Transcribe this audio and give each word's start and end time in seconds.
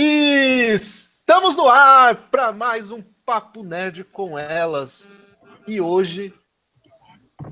Estamos 0.00 1.56
no 1.56 1.68
ar 1.68 2.14
para 2.30 2.52
mais 2.52 2.92
um 2.92 3.02
Papo 3.26 3.64
Nerd 3.64 4.04
com 4.04 4.38
elas. 4.38 5.08
E 5.66 5.80
hoje 5.80 6.32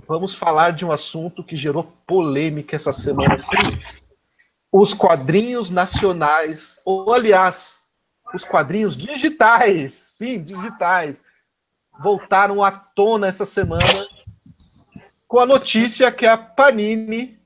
vamos 0.06 0.32
falar 0.32 0.70
de 0.70 0.86
um 0.86 0.92
assunto 0.92 1.42
que 1.42 1.56
gerou 1.56 1.82
polêmica 2.06 2.76
essa 2.76 2.92
semana. 2.92 3.36
Sim, 3.36 3.56
os 4.70 4.94
quadrinhos 4.94 5.72
nacionais, 5.72 6.78
ou 6.84 7.12
aliás, 7.12 7.80
os 8.32 8.44
quadrinhos 8.44 8.96
digitais, 8.96 9.92
sim, 9.94 10.40
digitais, 10.40 11.24
voltaram 11.98 12.62
à 12.62 12.70
tona 12.70 13.26
essa 13.26 13.44
semana 13.44 14.06
com 15.26 15.40
a 15.40 15.46
notícia 15.46 16.12
que 16.12 16.26
a 16.26 16.38
Panini 16.38 17.40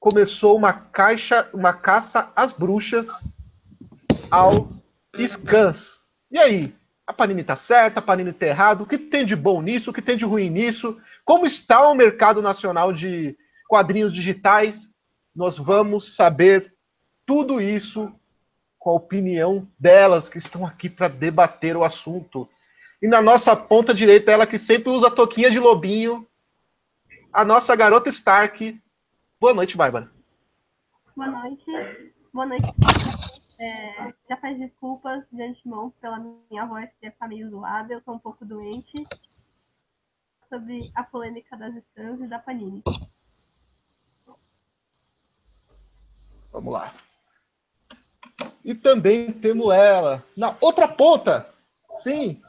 começou 0.00 0.56
uma 0.56 0.72
caixa, 0.72 1.50
uma 1.52 1.74
caça 1.74 2.32
às 2.34 2.50
bruxas 2.50 3.28
aos 4.30 4.84
scans. 5.18 6.00
E 6.30 6.38
aí? 6.38 6.74
A 7.06 7.12
Panini 7.12 7.40
está 7.40 7.56
certa, 7.56 8.00
a 8.00 8.02
Panini 8.02 8.30
está 8.30 8.46
errada? 8.46 8.82
O 8.82 8.86
que 8.86 8.98
tem 8.98 9.24
de 9.24 9.34
bom 9.34 9.62
nisso? 9.62 9.90
O 9.90 9.94
que 9.94 10.02
tem 10.02 10.16
de 10.16 10.26
ruim 10.26 10.50
nisso? 10.50 10.98
Como 11.24 11.46
está 11.46 11.88
o 11.88 11.94
mercado 11.94 12.42
nacional 12.42 12.92
de 12.92 13.34
quadrinhos 13.66 14.12
digitais? 14.12 14.90
Nós 15.34 15.56
vamos 15.56 16.14
saber 16.14 16.74
tudo 17.24 17.60
isso 17.62 18.12
com 18.78 18.90
a 18.90 18.94
opinião 18.94 19.66
delas 19.78 20.28
que 20.28 20.36
estão 20.36 20.66
aqui 20.66 20.90
para 20.90 21.08
debater 21.08 21.76
o 21.76 21.84
assunto. 21.84 22.46
E 23.00 23.08
na 23.08 23.22
nossa 23.22 23.56
ponta 23.56 23.94
direita, 23.94 24.30
ela 24.30 24.46
que 24.46 24.58
sempre 24.58 24.90
usa 24.90 25.10
toquinha 25.10 25.50
de 25.50 25.58
lobinho, 25.58 26.26
a 27.32 27.44
nossa 27.44 27.74
garota 27.74 28.08
Stark. 28.08 28.78
Boa 29.40 29.54
noite, 29.54 29.76
Bárbara. 29.76 30.10
Boa 31.16 31.30
noite. 31.30 31.64
Boa 32.32 32.46
noite. 32.46 33.37
É, 33.58 34.14
já 34.28 34.36
faz 34.36 34.56
desculpas 34.58 35.24
de 35.32 35.42
antemão 35.42 35.90
pela 36.00 36.18
minha 36.50 36.64
voz, 36.64 36.88
que 36.90 37.00
deve 37.00 37.14
estar 37.14 37.26
meio 37.26 37.50
zoada, 37.50 37.92
eu 37.92 37.98
estou 37.98 38.14
um 38.14 38.18
pouco 38.18 38.44
doente. 38.44 39.06
Sobre 40.48 40.90
a 40.94 41.02
polêmica 41.02 41.56
das 41.56 41.74
scans 41.74 42.20
e 42.20 42.26
da 42.26 42.38
Panini. 42.38 42.82
Vamos 46.52 46.72
lá. 46.72 46.94
E 48.64 48.74
também 48.74 49.32
temos 49.32 49.74
ela 49.74 50.24
na 50.36 50.56
outra 50.60 50.88
ponta. 50.88 51.52
Sim. 51.90 52.40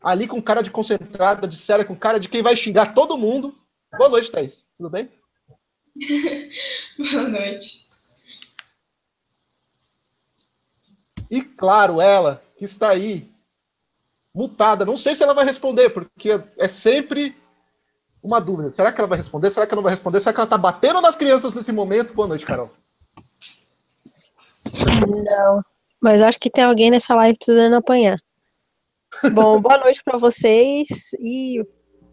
Ali 0.00 0.28
com 0.28 0.40
cara 0.40 0.62
de 0.62 0.70
concentrada, 0.70 1.48
de 1.48 1.56
séria, 1.56 1.84
com 1.84 1.96
cara 1.96 2.20
de 2.20 2.28
quem 2.28 2.42
vai 2.42 2.54
xingar 2.54 2.94
todo 2.94 3.18
mundo. 3.18 3.58
Boa 3.96 4.08
noite, 4.08 4.30
Thaís. 4.30 4.68
Tudo 4.76 4.90
bem? 4.90 5.10
Boa 7.12 7.28
noite. 7.28 7.85
E 11.30 11.42
claro, 11.42 12.00
ela 12.00 12.42
que 12.56 12.64
está 12.64 12.90
aí, 12.90 13.28
mutada. 14.34 14.84
Não 14.84 14.96
sei 14.96 15.14
se 15.14 15.22
ela 15.22 15.34
vai 15.34 15.44
responder, 15.44 15.90
porque 15.90 16.40
é 16.58 16.68
sempre 16.68 17.36
uma 18.22 18.40
dúvida. 18.40 18.70
Será 18.70 18.92
que 18.92 19.00
ela 19.00 19.08
vai 19.08 19.18
responder? 19.18 19.50
Será 19.50 19.66
que 19.66 19.72
ela 19.72 19.80
não 19.80 19.84
vai 19.84 19.92
responder? 19.92 20.20
Será 20.20 20.32
que 20.32 20.40
ela 20.40 20.46
está 20.46 20.58
batendo 20.58 21.00
nas 21.00 21.16
crianças 21.16 21.54
nesse 21.54 21.72
momento? 21.72 22.12
Boa 22.12 22.28
noite, 22.28 22.44
Carol. 22.44 22.70
Não, 24.64 25.60
mas 26.02 26.20
acho 26.20 26.38
que 26.38 26.50
tem 26.50 26.64
alguém 26.64 26.90
nessa 26.90 27.14
live 27.14 27.38
precisando 27.38 27.76
apanhar. 27.76 28.18
Bom, 29.32 29.60
boa 29.62 29.78
noite 29.78 30.02
para 30.04 30.18
vocês 30.18 31.12
e 31.20 31.64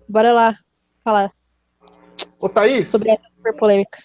bora 0.07 0.31
lá 0.31 0.55
falar. 1.03 1.31
Ô, 2.39 2.47
Thaís. 2.47 2.89
Sobre 2.89 3.11
essa 3.11 3.29
super 3.29 3.55
polêmica. 3.55 3.97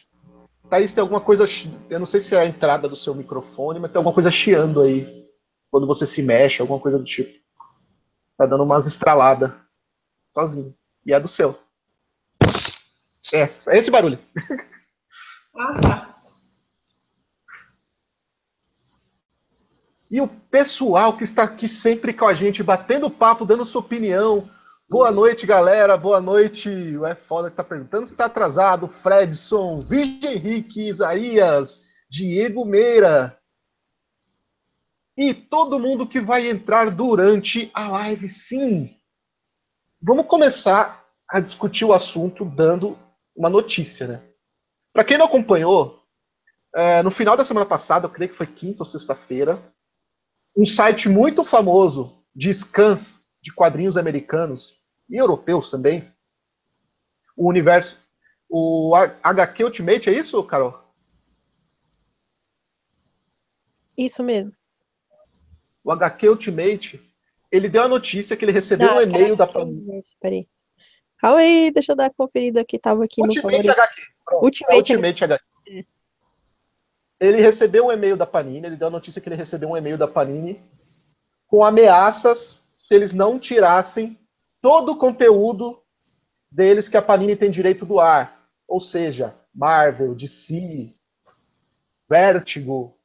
Thaís, 0.68 0.92
tem 0.92 1.00
alguma 1.00 1.20
coisa. 1.20 1.44
Eu 1.88 1.98
não 1.98 2.06
sei 2.06 2.20
se 2.20 2.34
é 2.34 2.40
a 2.40 2.46
entrada 2.46 2.88
do 2.88 2.96
seu 2.96 3.14
microfone, 3.14 3.78
mas 3.78 3.90
tem 3.90 3.98
alguma 3.98 4.14
coisa 4.14 4.30
chiando 4.30 4.80
aí. 4.82 5.26
Quando 5.70 5.86
você 5.86 6.06
se 6.06 6.22
mexe, 6.22 6.60
alguma 6.60 6.80
coisa 6.80 6.98
do 6.98 7.04
tipo. 7.04 7.38
Tá 8.36 8.46
dando 8.46 8.64
umas 8.64 8.86
estraladas. 8.86 9.52
Sozinho. 10.34 10.74
E 11.04 11.12
é 11.12 11.20
do 11.20 11.28
seu. 11.28 11.58
É, 13.32 13.48
é 13.68 13.78
esse 13.78 13.90
barulho. 13.90 14.18
Ah, 15.60 15.80
tá. 15.80 16.22
E 20.08 20.20
o 20.20 20.28
pessoal 20.28 21.16
que 21.16 21.24
está 21.24 21.42
aqui 21.42 21.66
sempre 21.66 22.12
com 22.12 22.26
a 22.26 22.32
gente, 22.32 22.62
batendo 22.62 23.10
papo, 23.10 23.44
dando 23.44 23.64
sua 23.64 23.80
opinião, 23.80 24.48
Boa 24.90 25.12
noite, 25.12 25.46
galera. 25.46 25.98
Boa 25.98 26.18
noite. 26.18 26.70
O 26.96 27.04
É 27.04 27.14
Foda 27.14 27.50
que 27.50 27.56
tá 27.56 27.62
perguntando 27.62 28.06
se 28.06 28.16
tá 28.16 28.24
atrasado. 28.24 28.88
Fredson, 28.88 29.80
Virgem 29.80 30.32
Henrique, 30.32 30.88
Isaías, 30.88 31.82
Diego 32.08 32.64
Meira. 32.64 33.38
E 35.14 35.34
todo 35.34 35.78
mundo 35.78 36.08
que 36.08 36.20
vai 36.20 36.48
entrar 36.48 36.90
durante 36.90 37.70
a 37.74 37.86
live, 37.86 38.30
sim. 38.30 38.96
Vamos 40.00 40.24
começar 40.24 41.04
a 41.28 41.38
discutir 41.38 41.84
o 41.84 41.92
assunto 41.92 42.46
dando 42.46 42.98
uma 43.36 43.50
notícia, 43.50 44.06
né? 44.06 44.22
Para 44.90 45.04
quem 45.04 45.18
não 45.18 45.26
acompanhou, 45.26 46.02
é, 46.74 47.02
no 47.02 47.10
final 47.10 47.36
da 47.36 47.44
semana 47.44 47.66
passada, 47.66 48.06
eu 48.06 48.10
creio 48.10 48.30
que 48.30 48.36
foi 48.36 48.46
quinta 48.46 48.84
ou 48.84 48.86
sexta-feira, 48.86 49.62
um 50.56 50.64
site 50.64 51.10
muito 51.10 51.44
famoso 51.44 52.24
de 52.34 52.50
scans 52.54 53.18
de 53.42 53.52
quadrinhos 53.52 53.98
americanos 53.98 54.77
e 55.08 55.16
europeus 55.16 55.70
também. 55.70 56.10
O 57.36 57.48
universo. 57.48 57.98
O 58.48 58.94
HQ 58.94 59.64
Ultimate, 59.64 60.10
é 60.10 60.12
isso, 60.12 60.42
Carol? 60.44 60.78
Isso 63.96 64.22
mesmo. 64.22 64.52
O 65.84 65.92
HQ 65.92 66.28
Ultimate, 66.28 67.00
ele 67.50 67.68
deu 67.68 67.82
a 67.82 67.88
notícia 67.88 68.36
que 68.36 68.44
ele 68.44 68.52
recebeu 68.52 68.86
Não, 68.86 68.98
um 68.98 69.00
e-mail 69.00 69.36
da 69.36 69.46
Panini. 69.46 70.02
Peraí. 70.20 70.46
Calma 71.18 71.40
aí, 71.40 71.70
deixa 71.70 71.92
eu 71.92 71.96
dar 71.96 72.06
a 72.06 72.14
conferida 72.14 72.64
que 72.64 72.76
estava 72.76 73.04
aqui 73.04 73.20
Ultimate 73.20 73.66
no 73.66 73.72
HQ. 73.72 74.02
Pronto, 74.24 74.44
Ultimate, 74.44 74.76
Ultimate 74.76 75.24
HQ. 75.24 75.44
É. 75.68 75.84
Ele 77.20 77.40
recebeu 77.40 77.86
um 77.86 77.92
e-mail 77.92 78.16
da 78.16 78.26
Panini, 78.26 78.66
ele 78.66 78.76
deu 78.76 78.88
a 78.88 78.90
notícia 78.90 79.20
que 79.20 79.28
ele 79.28 79.34
recebeu 79.34 79.70
um 79.70 79.76
e-mail 79.76 79.98
da 79.98 80.06
Panini 80.06 80.62
com 81.48 81.64
ameaças 81.64 82.68
se 82.70 82.94
eles 82.94 83.14
não 83.14 83.38
tirassem 83.38 84.16
todo 84.60 84.92
o 84.92 84.96
conteúdo 84.96 85.82
deles 86.50 86.88
que 86.88 86.96
a 86.96 87.02
Panini 87.02 87.36
tem 87.36 87.50
direito 87.50 87.84
do 87.84 88.00
ar. 88.00 88.48
Ou 88.66 88.80
seja, 88.80 89.34
Marvel, 89.54 90.14
DC, 90.14 90.94
Vertigo, 92.08 92.96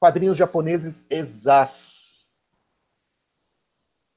quadrinhos 0.00 0.38
japoneses 0.38 1.04
exas. 1.10 2.26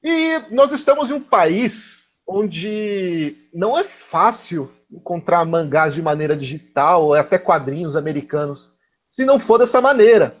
E 0.02 0.38
nós 0.50 0.72
estamos 0.72 1.10
em 1.10 1.14
um 1.14 1.22
país 1.22 2.08
onde 2.26 3.36
não 3.52 3.76
é 3.76 3.84
fácil 3.84 4.72
encontrar 4.90 5.44
mangás 5.44 5.94
de 5.94 6.00
maneira 6.00 6.36
digital, 6.36 7.04
ou 7.04 7.14
até 7.14 7.38
quadrinhos 7.38 7.96
americanos, 7.96 8.72
se 9.08 9.24
não 9.24 9.38
for 9.38 9.58
dessa 9.58 9.80
maneira. 9.80 10.36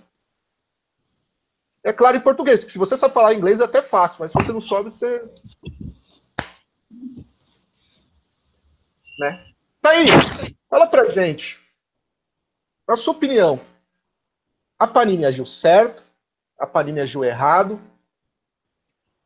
É 1.84 1.92
claro 1.92 2.16
em 2.16 2.20
português, 2.20 2.60
se 2.60 2.78
você 2.78 2.96
sabe 2.96 3.14
falar 3.14 3.34
inglês 3.34 3.60
é 3.60 3.64
até 3.64 3.82
fácil, 3.82 4.18
mas 4.20 4.32
se 4.32 4.36
você 4.36 4.52
não 4.52 4.60
sobe, 4.60 4.90
você 4.90 5.22
Né? 9.20 9.44
Thaís, 9.82 10.30
fala 10.70 10.86
pra 10.86 11.10
gente, 11.10 11.60
na 12.88 12.96
sua 12.96 13.12
opinião, 13.12 13.60
a 14.78 14.86
Panini 14.86 15.26
agiu 15.26 15.44
certo? 15.44 16.02
A 16.58 16.66
Panini 16.66 17.00
agiu 17.00 17.22
errado? 17.22 17.78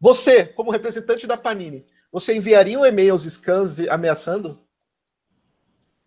Você, 0.00 0.47
como 0.47 0.72
representante 0.72 1.28
da 1.28 1.37
Panini, 1.37 1.87
você 2.10 2.34
enviaria 2.34 2.77
um 2.77 2.84
e-mail 2.84 3.12
aos 3.12 3.22
scans 3.22 3.78
ameaçando? 3.88 4.59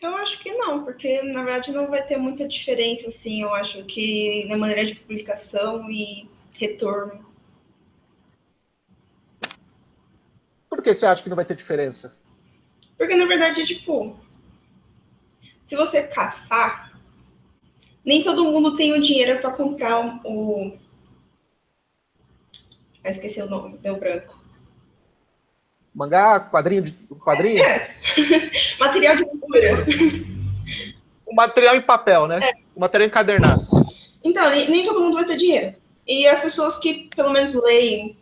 Eu 0.02 0.18
acho 0.18 0.38
que 0.40 0.52
não, 0.52 0.84
porque 0.84 1.22
na 1.22 1.46
verdade 1.46 1.72
não 1.72 1.88
vai 1.88 2.06
ter 2.06 2.18
muita 2.18 2.46
diferença, 2.46 3.08
assim, 3.08 3.42
eu 3.42 3.54
acho 3.54 3.86
que 3.86 4.46
na 4.50 4.58
maneira 4.58 4.86
de 4.86 4.96
publicação 4.96 5.90
e 5.90 6.30
retorno. 6.52 7.26
Por 10.70 10.84
que 10.84 10.94
você 10.94 11.06
acha 11.06 11.24
que 11.24 11.30
não 11.30 11.38
vai 11.38 11.46
ter 11.46 11.56
diferença? 11.56 12.27
Porque, 12.98 13.16
na 13.16 13.26
verdade, 13.26 13.66
tipo, 13.66 14.18
se 15.68 15.76
você 15.76 16.04
caçar, 16.04 16.92
nem 18.04 18.24
todo 18.24 18.46
mundo 18.46 18.76
tem 18.76 18.94
o 18.94 19.02
dinheiro 19.02 19.40
para 19.40 19.52
comprar 19.52 20.22
o. 20.24 20.78
Ah, 23.04 23.10
esqueci 23.10 23.42
o 23.42 23.50
nome, 23.50 23.78
deu 23.78 23.98
branco. 23.98 24.38
Mangá, 25.94 26.40
quadrinho 26.40 26.84
de 26.84 26.92
quadrinho? 27.24 27.64
É. 27.64 27.96
material 28.80 29.16
de 29.16 29.24
leitura. 29.24 29.86
O 31.26 31.34
material 31.34 31.76
em 31.76 31.82
papel, 31.82 32.28
né? 32.28 32.40
É. 32.42 32.54
O 32.76 32.80
material 32.80 33.08
encadernado. 33.08 33.66
Então, 34.24 34.50
nem, 34.50 34.70
nem 34.70 34.84
todo 34.84 35.02
mundo 35.02 35.16
vai 35.16 35.26
ter 35.26 35.38
dinheiro. 35.38 35.76
E 36.08 36.28
as 36.28 36.40
pessoas 36.40 36.78
que 36.78 37.10
pelo 37.16 37.32
menos 37.32 37.54
leem 37.54 38.18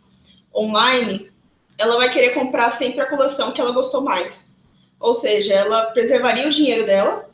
online, 0.54 1.30
ela 1.78 1.96
vai 1.96 2.10
querer 2.10 2.30
comprar 2.30 2.70
sempre 2.72 3.00
a 3.00 3.08
coleção 3.08 3.52
que 3.52 3.60
ela 3.60 3.72
gostou 3.72 4.00
mais. 4.00 4.45
Ou 4.98 5.14
seja, 5.14 5.54
ela 5.54 5.86
preservaria 5.86 6.46
o 6.46 6.50
dinheiro 6.50 6.86
dela 6.86 7.28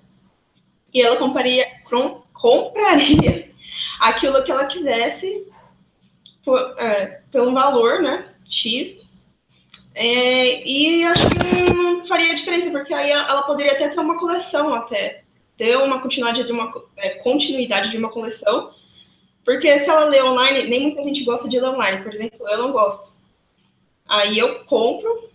e 0.93 1.01
ela 1.01 1.17
compraria, 1.17 1.67
compraria 2.33 3.51
aquilo 4.01 4.43
que 4.43 4.51
ela 4.51 4.67
quisesse 4.67 5.47
por, 6.45 6.59
é, 6.79 7.23
pelo 7.31 7.53
valor, 7.53 8.03
né? 8.03 8.29
X. 8.45 8.99
É, 9.95 10.67
e 10.67 11.05
acho 11.05 11.29
que 11.29 11.73
não 11.73 12.07
faria 12.07 12.35
diferença, 12.35 12.71
porque 12.71 12.93
aí 12.93 13.11
ela 13.11 13.43
poderia 13.43 13.73
até 13.73 13.89
ter 13.89 14.01
uma 14.01 14.19
coleção 14.19 14.75
até. 14.75 15.23
Ter 15.57 15.77
uma 15.77 16.01
continuidade 16.01 16.45
de 16.45 16.53
uma, 16.53 16.73
é, 16.97 17.11
continuidade 17.11 17.91
de 17.91 17.97
uma 17.97 18.11
coleção. 18.11 18.75
Porque 19.45 19.79
se 19.79 19.91
ela 19.91 20.05
lê 20.05 20.23
online, 20.23 20.69
nem 20.69 20.83
muita 20.83 21.03
gente 21.03 21.25
gosta 21.25 21.49
de 21.49 21.59
ler 21.59 21.69
online. 21.69 22.03
Por 22.03 22.13
exemplo, 22.13 22.49
eu 22.49 22.59
não 22.59 22.73
gosto. 22.73 23.13
Aí 24.09 24.39
eu 24.39 24.65
compro, 24.65 25.31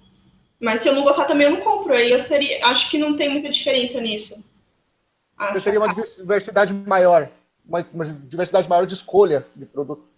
mas 0.60 0.82
se 0.82 0.90
eu 0.90 0.94
não 0.94 1.04
gostar 1.04 1.26
também 1.26 1.48
eu 1.48 1.54
não 1.54 1.62
compro. 1.62 1.94
Aí 1.94 2.12
eu 2.12 2.20
seria. 2.20 2.66
Acho 2.66 2.90
que 2.90 2.98
não 2.98 3.16
tem 3.16 3.30
muita 3.30 3.50
diferença 3.50 4.00
nisso. 4.02 4.44
Você 5.52 5.60
seria 5.60 5.80
uma 5.80 5.94
diversidade 5.94 6.74
maior, 6.74 7.30
uma, 7.66 7.86
uma 7.94 8.06
diversidade 8.06 8.68
maior 8.68 8.86
de 8.86 8.96
escolha 8.96 9.46
de 9.56 9.68
produto. 9.68 10.10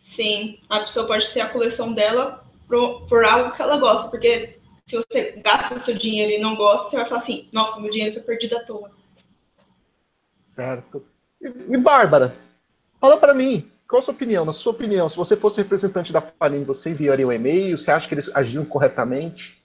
Sim, 0.00 0.58
a 0.68 0.80
pessoa 0.80 1.06
pode 1.06 1.32
ter 1.32 1.40
a 1.40 1.48
coleção 1.48 1.92
dela 1.92 2.44
por, 2.68 3.06
por 3.06 3.24
algo 3.24 3.54
que 3.54 3.62
ela 3.62 3.76
gosta, 3.76 4.08
porque 4.08 4.58
se 4.84 4.96
você 4.96 5.40
gasta 5.42 5.78
seu 5.78 5.94
dinheiro 5.94 6.32
e 6.32 6.38
não 6.38 6.56
gosta, 6.56 6.90
você 6.90 6.96
vai 6.96 7.08
falar 7.08 7.20
assim, 7.20 7.48
nossa, 7.52 7.80
meu 7.80 7.90
dinheiro 7.90 8.14
foi 8.14 8.22
perdido 8.22 8.58
à 8.58 8.64
toa. 8.64 8.90
Certo. 10.42 11.04
E, 11.40 11.46
e 11.46 11.76
Bárbara, 11.78 12.34
fala 13.00 13.16
para 13.16 13.32
mim, 13.32 13.70
qual 13.88 14.00
a 14.00 14.02
sua 14.02 14.12
opinião? 14.12 14.44
Na 14.44 14.52
sua 14.52 14.72
opinião, 14.72 15.08
se 15.08 15.16
você 15.16 15.36
fosse 15.36 15.58
representante 15.58 16.12
da 16.12 16.20
Panini, 16.20 16.64
você 16.64 16.90
enviaria 16.90 17.26
um 17.26 17.32
e-mail? 17.32 17.78
Você 17.78 17.90
acha 17.90 18.06
que 18.06 18.14
eles 18.14 18.30
agiram 18.34 18.64
corretamente? 18.64 19.63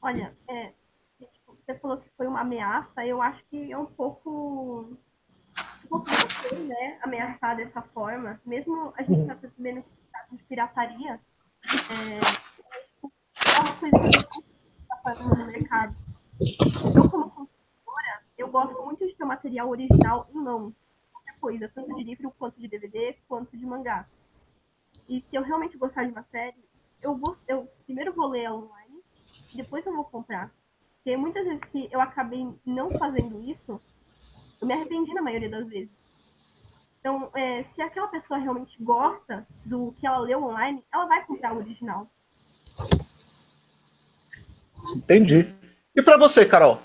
Olha, 0.00 0.36
é, 0.48 0.72
tipo, 1.18 1.56
você 1.56 1.74
falou 1.78 1.98
que 1.98 2.08
foi 2.16 2.26
uma 2.26 2.40
ameaça, 2.40 3.04
eu 3.04 3.20
acho 3.20 3.42
que 3.50 3.72
é 3.72 3.78
um 3.78 3.86
pouco 3.86 4.96
você, 5.90 6.54
né, 6.54 6.98
ameaçar 7.02 7.56
dessa 7.56 7.82
forma, 7.82 8.40
mesmo 8.44 8.92
a 8.96 9.02
gente 9.02 9.22
está 9.22 9.34
percebendo 9.34 9.82
que 9.82 10.36
de 10.36 10.42
pirataria, 10.44 11.14
é, 11.14 12.16
é 12.16 13.60
uma 13.60 13.72
coisa 13.80 13.98
que 13.98 14.40
está 14.82 14.96
fazendo 15.02 15.36
no 15.36 15.46
mercado. 15.46 15.96
Eu, 16.94 17.10
como 17.10 17.30
consumidora, 17.30 18.22
eu 18.36 18.48
gosto 18.48 18.82
muito 18.84 19.06
de 19.06 19.14
ter 19.14 19.24
material 19.24 19.68
original 19.68 20.28
em 20.30 20.38
mão. 20.38 20.74
Qualquer 21.12 21.38
coisa, 21.40 21.70
tanto 21.74 21.94
de 21.94 22.04
livro, 22.04 22.32
quanto 22.38 22.60
de 22.60 22.68
DVD, 22.68 23.16
quanto 23.26 23.56
de 23.56 23.64
mangá. 23.64 24.06
E 25.08 25.22
se 25.22 25.36
eu 25.36 25.42
realmente 25.42 25.78
gostar 25.78 26.04
de 26.04 26.12
uma 26.12 26.24
série, 26.24 26.62
eu 27.00 27.16
vou, 27.16 27.36
eu 27.46 27.66
primeiro 27.84 28.12
vou 28.12 28.28
ler 28.28 28.50
online, 28.50 28.77
depois 29.56 29.84
eu 29.86 29.94
vou 29.94 30.04
comprar. 30.04 30.52
Porque 30.96 31.16
muitas 31.16 31.44
vezes 31.44 31.62
que 31.72 31.88
eu 31.90 32.00
acabei 32.00 32.46
não 32.66 32.90
fazendo 32.98 33.42
isso, 33.42 33.80
eu 34.60 34.66
me 34.66 34.74
arrependi 34.74 35.12
na 35.14 35.22
maioria 35.22 35.48
das 35.48 35.66
vezes. 35.68 35.90
Então, 37.00 37.30
é, 37.34 37.64
se 37.74 37.80
aquela 37.80 38.08
pessoa 38.08 38.38
realmente 38.38 38.76
gosta 38.82 39.46
do 39.64 39.94
que 39.98 40.06
ela 40.06 40.18
leu 40.18 40.42
online, 40.42 40.84
ela 40.92 41.06
vai 41.06 41.24
comprar 41.24 41.54
o 41.54 41.58
original. 41.58 42.06
Entendi. 44.94 45.46
E 45.94 46.02
para 46.02 46.18
você, 46.18 46.44
Carol? 46.44 46.80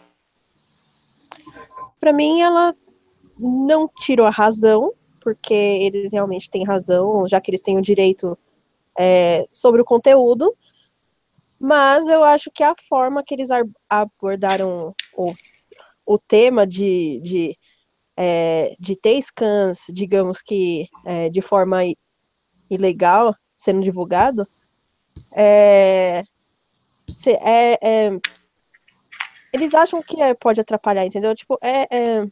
Para 2.00 2.14
mim, 2.14 2.42
ela 2.42 2.76
não 3.38 3.88
tirou 3.88 4.28
a 4.28 4.32
razão, 4.32 4.94
porque 5.20 5.54
eles 5.54 6.12
realmente 6.12 6.50
têm 6.50 6.66
razão, 6.66 7.28
já 7.28 7.42
que 7.42 7.50
eles 7.50 7.62
têm 7.62 7.78
o 7.78 7.82
direito 7.82 8.38
é, 8.98 9.46
sobre 9.52 9.82
o 9.82 9.86
conteúdo. 9.86 10.56
Mas 11.66 12.10
eu 12.10 12.26
acho 12.26 12.52
que 12.54 12.62
a 12.62 12.74
forma 12.76 13.24
que 13.24 13.34
eles 13.34 13.48
abordaram 13.90 14.94
o, 15.16 15.34
o 16.06 16.18
tema 16.18 16.68
de, 16.68 17.22
de 17.24 17.58
é, 18.18 18.76
de 18.78 18.98
ter 18.98 19.22
scans, 19.22 19.86
digamos 19.90 20.42
que 20.42 20.90
é, 21.06 21.30
de 21.30 21.42
forma 21.42 21.78
ilegal 22.70 23.34
sendo 23.56 23.82
divulgado, 23.82 24.46
é, 25.34 26.24
é, 27.28 27.78
é, 27.82 28.10
eles 29.54 29.74
acham 29.74 30.04
que 30.04 30.22
é, 30.22 30.34
pode 30.34 30.60
atrapalhar, 30.60 31.06
entendeu? 31.06 31.34
Tipo, 31.34 31.58
é, 31.64 31.88
é, 31.90 32.26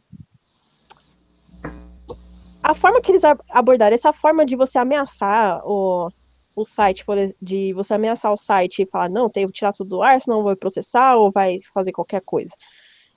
a 2.62 2.74
forma 2.74 3.00
que 3.00 3.12
eles 3.12 3.22
abordaram, 3.48 3.94
essa 3.94 4.12
forma 4.12 4.44
de 4.44 4.56
você 4.56 4.76
ameaçar 4.76 5.62
o, 5.64 6.10
o 6.54 6.64
site, 6.64 7.04
de 7.40 7.72
você 7.72 7.94
ameaçar 7.94 8.32
o 8.32 8.36
site 8.36 8.82
e 8.82 8.86
falar, 8.86 9.08
não, 9.08 9.28
tenho 9.28 9.48
que 9.48 9.54
tirar 9.54 9.72
tudo 9.72 9.88
do 9.88 10.02
ar, 10.02 10.20
senão 10.20 10.42
vai 10.42 10.56
processar 10.56 11.16
ou 11.16 11.30
vai 11.30 11.60
fazer 11.72 11.92
qualquer 11.92 12.20
coisa. 12.20 12.54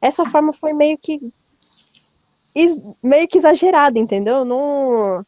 Essa 0.02 0.26
forma 0.26 0.54
foi 0.54 0.74
meio 0.74 0.98
que 0.98 1.20
meio 3.04 3.28
que 3.28 3.38
exagerada, 3.38 4.00
entendeu? 4.00 4.46
Não. 4.46 5.26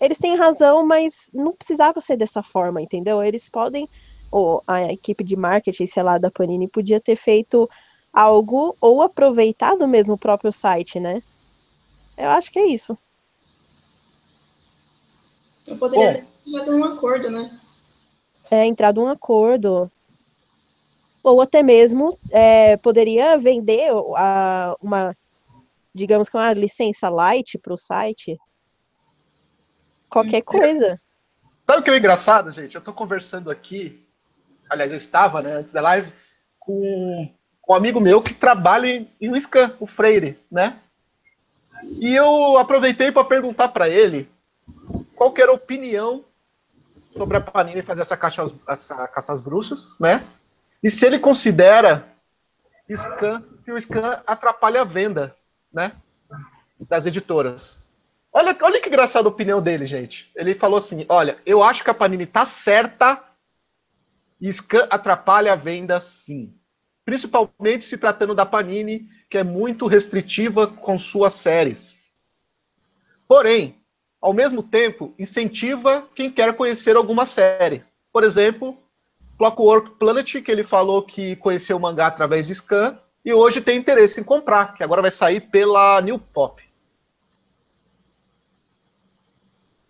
Eles 0.00 0.18
têm 0.18 0.36
razão, 0.36 0.84
mas 0.84 1.30
não 1.32 1.52
precisava 1.52 2.00
ser 2.00 2.16
dessa 2.16 2.42
forma, 2.42 2.82
entendeu? 2.82 3.22
Eles 3.22 3.48
podem, 3.48 3.88
ou 4.30 4.62
a 4.66 4.92
equipe 4.92 5.22
de 5.22 5.36
marketing, 5.36 5.86
sei 5.86 6.02
lá, 6.02 6.18
da 6.18 6.30
Panini 6.30 6.68
podia 6.68 7.00
ter 7.00 7.14
feito 7.14 7.70
algo 8.12 8.76
ou 8.80 9.02
aproveitado 9.02 9.86
mesmo 9.86 10.14
o 10.14 10.18
próprio 10.18 10.50
site, 10.50 10.98
né? 10.98 11.22
Eu 12.16 12.30
acho 12.30 12.50
que 12.50 12.58
é 12.58 12.66
isso. 12.66 12.98
Eu 15.66 15.78
poderia 15.78 16.06
Bom, 16.06 16.12
ter 16.14 16.33
entrado 16.46 16.72
num 16.72 16.84
acordo, 16.84 17.30
né? 17.30 17.60
É, 18.50 18.66
entrado 18.66 19.02
um 19.02 19.08
acordo. 19.08 19.90
Ou 21.22 21.40
até 21.40 21.62
mesmo 21.62 22.18
é, 22.30 22.76
poderia 22.76 23.38
vender 23.38 23.90
a, 24.16 24.76
uma 24.80 25.14
digamos 25.94 26.28
que 26.28 26.36
uma 26.36 26.52
licença 26.52 27.08
light 27.08 27.56
para 27.58 27.72
o 27.72 27.76
site, 27.76 28.36
qualquer 30.08 30.38
hum. 30.38 30.44
coisa. 30.44 31.00
Sabe 31.64 31.80
o 31.80 31.82
que 31.82 31.90
é 31.90 31.96
engraçado, 31.96 32.50
gente? 32.50 32.74
Eu 32.74 32.80
estou 32.80 32.92
conversando 32.92 33.50
aqui, 33.50 34.04
aliás, 34.68 34.90
eu 34.90 34.96
estava, 34.96 35.40
né, 35.40 35.52
antes 35.52 35.72
da 35.72 35.80
live, 35.80 36.12
com, 36.58 37.30
com 37.62 37.72
um 37.72 37.76
amigo 37.76 38.00
meu 38.00 38.20
que 38.20 38.34
trabalha 38.34 38.88
em, 38.88 39.08
em 39.20 39.40
Scan, 39.40 39.74
o 39.78 39.86
Freire, 39.86 40.38
né? 40.50 40.78
E 41.84 42.14
eu 42.14 42.58
aproveitei 42.58 43.12
para 43.12 43.24
perguntar 43.24 43.68
para 43.68 43.88
ele 43.88 44.28
qual 45.14 45.32
era 45.38 45.50
a 45.50 45.54
opinião 45.54 46.24
sobre 47.16 47.36
a 47.36 47.40
Panini 47.40 47.82
fazer 47.82 48.02
essa 48.02 48.16
caixa, 48.16 48.44
essa 48.68 49.08
caça 49.08 49.32
às 49.32 49.40
bruxas, 49.40 49.92
né? 50.00 50.24
E 50.82 50.90
se 50.90 51.06
ele 51.06 51.18
considera 51.18 52.06
scan, 52.90 53.42
se 53.62 53.72
o 53.72 53.80
scan 53.80 54.22
atrapalha 54.26 54.82
a 54.82 54.84
venda 54.84 55.34
né? 55.74 55.92
Das 56.88 57.06
editoras. 57.06 57.82
Olha, 58.32 58.56
olha 58.62 58.80
que 58.80 58.88
engraçada 58.88 59.28
a 59.28 59.30
opinião 59.30 59.60
dele, 59.60 59.84
gente. 59.84 60.30
Ele 60.36 60.54
falou 60.54 60.78
assim: 60.78 61.04
olha, 61.08 61.38
eu 61.44 61.62
acho 61.62 61.82
que 61.82 61.90
a 61.90 61.94
Panini 61.94 62.26
tá 62.26 62.46
certa 62.46 63.22
e 64.40 64.52
Scan 64.52 64.86
atrapalha 64.90 65.52
a 65.52 65.56
venda 65.56 66.00
sim. 66.00 66.54
Principalmente 67.04 67.84
se 67.84 67.98
tratando 67.98 68.34
da 68.34 68.46
Panini, 68.46 69.08
que 69.28 69.38
é 69.38 69.44
muito 69.44 69.86
restritiva 69.86 70.66
com 70.66 70.96
suas 70.96 71.34
séries. 71.34 71.98
Porém, 73.26 73.78
ao 74.24 74.32
mesmo 74.32 74.62
tempo, 74.62 75.12
incentiva 75.18 76.08
quem 76.14 76.30
quer 76.30 76.56
conhecer 76.56 76.96
alguma 76.96 77.26
série. 77.26 77.84
Por 78.10 78.24
exemplo, 78.24 78.74
Clockwork 79.36 79.98
Planet, 79.98 80.40
que 80.40 80.50
ele 80.50 80.64
falou 80.64 81.02
que 81.02 81.36
conheceu 81.36 81.76
o 81.76 81.80
mangá 81.80 82.06
através 82.06 82.46
de 82.46 82.54
Scan, 82.54 82.98
e 83.22 83.34
hoje 83.34 83.60
tem 83.60 83.76
interesse 83.76 84.18
em 84.18 84.24
comprar, 84.24 84.72
que 84.72 84.82
agora 84.82 85.02
vai 85.02 85.10
sair 85.10 85.42
pela 85.42 86.00
New 86.00 86.18
Pop. 86.18 86.62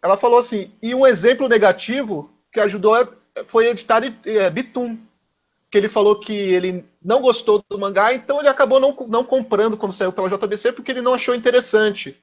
Ela 0.02 0.16
falou 0.16 0.40
assim, 0.40 0.72
e 0.82 0.92
um 0.96 1.06
exemplo 1.06 1.46
negativo 1.46 2.28
que 2.52 2.58
ajudou 2.58 3.08
foi 3.46 3.68
editar 3.68 4.02
é, 4.26 4.50
Bitum, 4.50 4.98
que 5.70 5.78
ele 5.78 5.88
falou 5.88 6.18
que 6.18 6.32
ele 6.32 6.84
não 7.00 7.20
gostou 7.20 7.64
do 7.68 7.78
mangá, 7.78 8.12
então 8.12 8.40
ele 8.40 8.48
acabou 8.48 8.80
não, 8.80 8.96
não 9.06 9.22
comprando 9.22 9.76
quando 9.76 9.92
saiu 9.92 10.12
pela 10.12 10.28
JBC, 10.28 10.72
porque 10.72 10.90
ele 10.90 11.02
não 11.02 11.14
achou 11.14 11.36
interessante. 11.36 12.16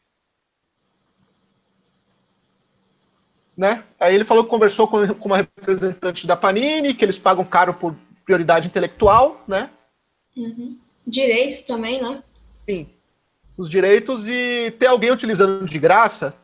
Né? 3.61 3.83
Aí 3.99 4.15
ele 4.15 4.25
falou 4.25 4.43
que 4.43 4.49
conversou 4.49 4.87
com, 4.87 5.07
com 5.13 5.29
uma 5.29 5.37
representante 5.37 6.25
da 6.25 6.35
Panini, 6.35 6.95
que 6.95 7.05
eles 7.05 7.19
pagam 7.19 7.45
caro 7.45 7.75
por 7.75 7.95
prioridade 8.25 8.67
intelectual, 8.67 9.43
né? 9.47 9.69
Uhum. 10.35 10.79
Direitos 11.05 11.61
também, 11.61 12.01
né? 12.01 12.23
Sim. 12.67 12.89
Os 13.55 13.69
direitos 13.69 14.27
e 14.27 14.71
ter 14.79 14.87
alguém 14.87 15.11
utilizando 15.11 15.63
de 15.65 15.77
graça 15.77 16.35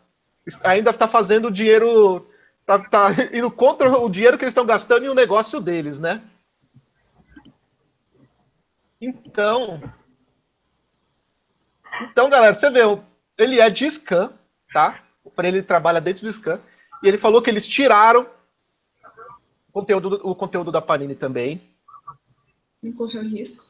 ainda 0.64 0.92
está 0.92 1.08
fazendo 1.08 1.48
o 1.48 1.52
dinheiro. 1.52 2.28
Tá, 2.68 2.78
tá 2.78 3.08
indo 3.34 3.50
contra 3.50 3.90
o 3.98 4.08
dinheiro 4.12 4.38
que 4.38 4.44
eles 4.44 4.52
estão 4.52 4.64
gastando 4.68 5.08
em 5.08 5.10
um 5.10 5.16
negócio 5.16 5.60
deles, 5.60 6.00
né? 6.00 6.22
Então. 9.02 9.82
Então, 12.12 12.30
galera, 12.30 12.54
você 12.54 12.70
vê, 12.70 12.82
ele 13.40 13.60
é 13.60 13.72
de 13.72 13.90
scan, 13.90 14.32
tá? 14.72 15.04
O 15.24 15.32
Freire 15.32 15.58
ele 15.58 15.66
trabalha 15.66 16.00
dentro 16.00 16.22
do 16.22 16.32
scan. 16.32 16.62
E 17.04 17.08
ele 17.08 17.18
falou 17.18 17.42
que 17.42 17.50
eles 17.50 17.68
tiraram 17.68 18.28
o 19.70 19.72
conteúdo, 19.72 20.20
o 20.24 20.36
conteúdo 20.36 20.72
da 20.72 20.82
Panini 20.82 21.16
também. 21.16 21.62
Não 22.82 22.94
correu 22.94 23.24
risco 23.24 23.64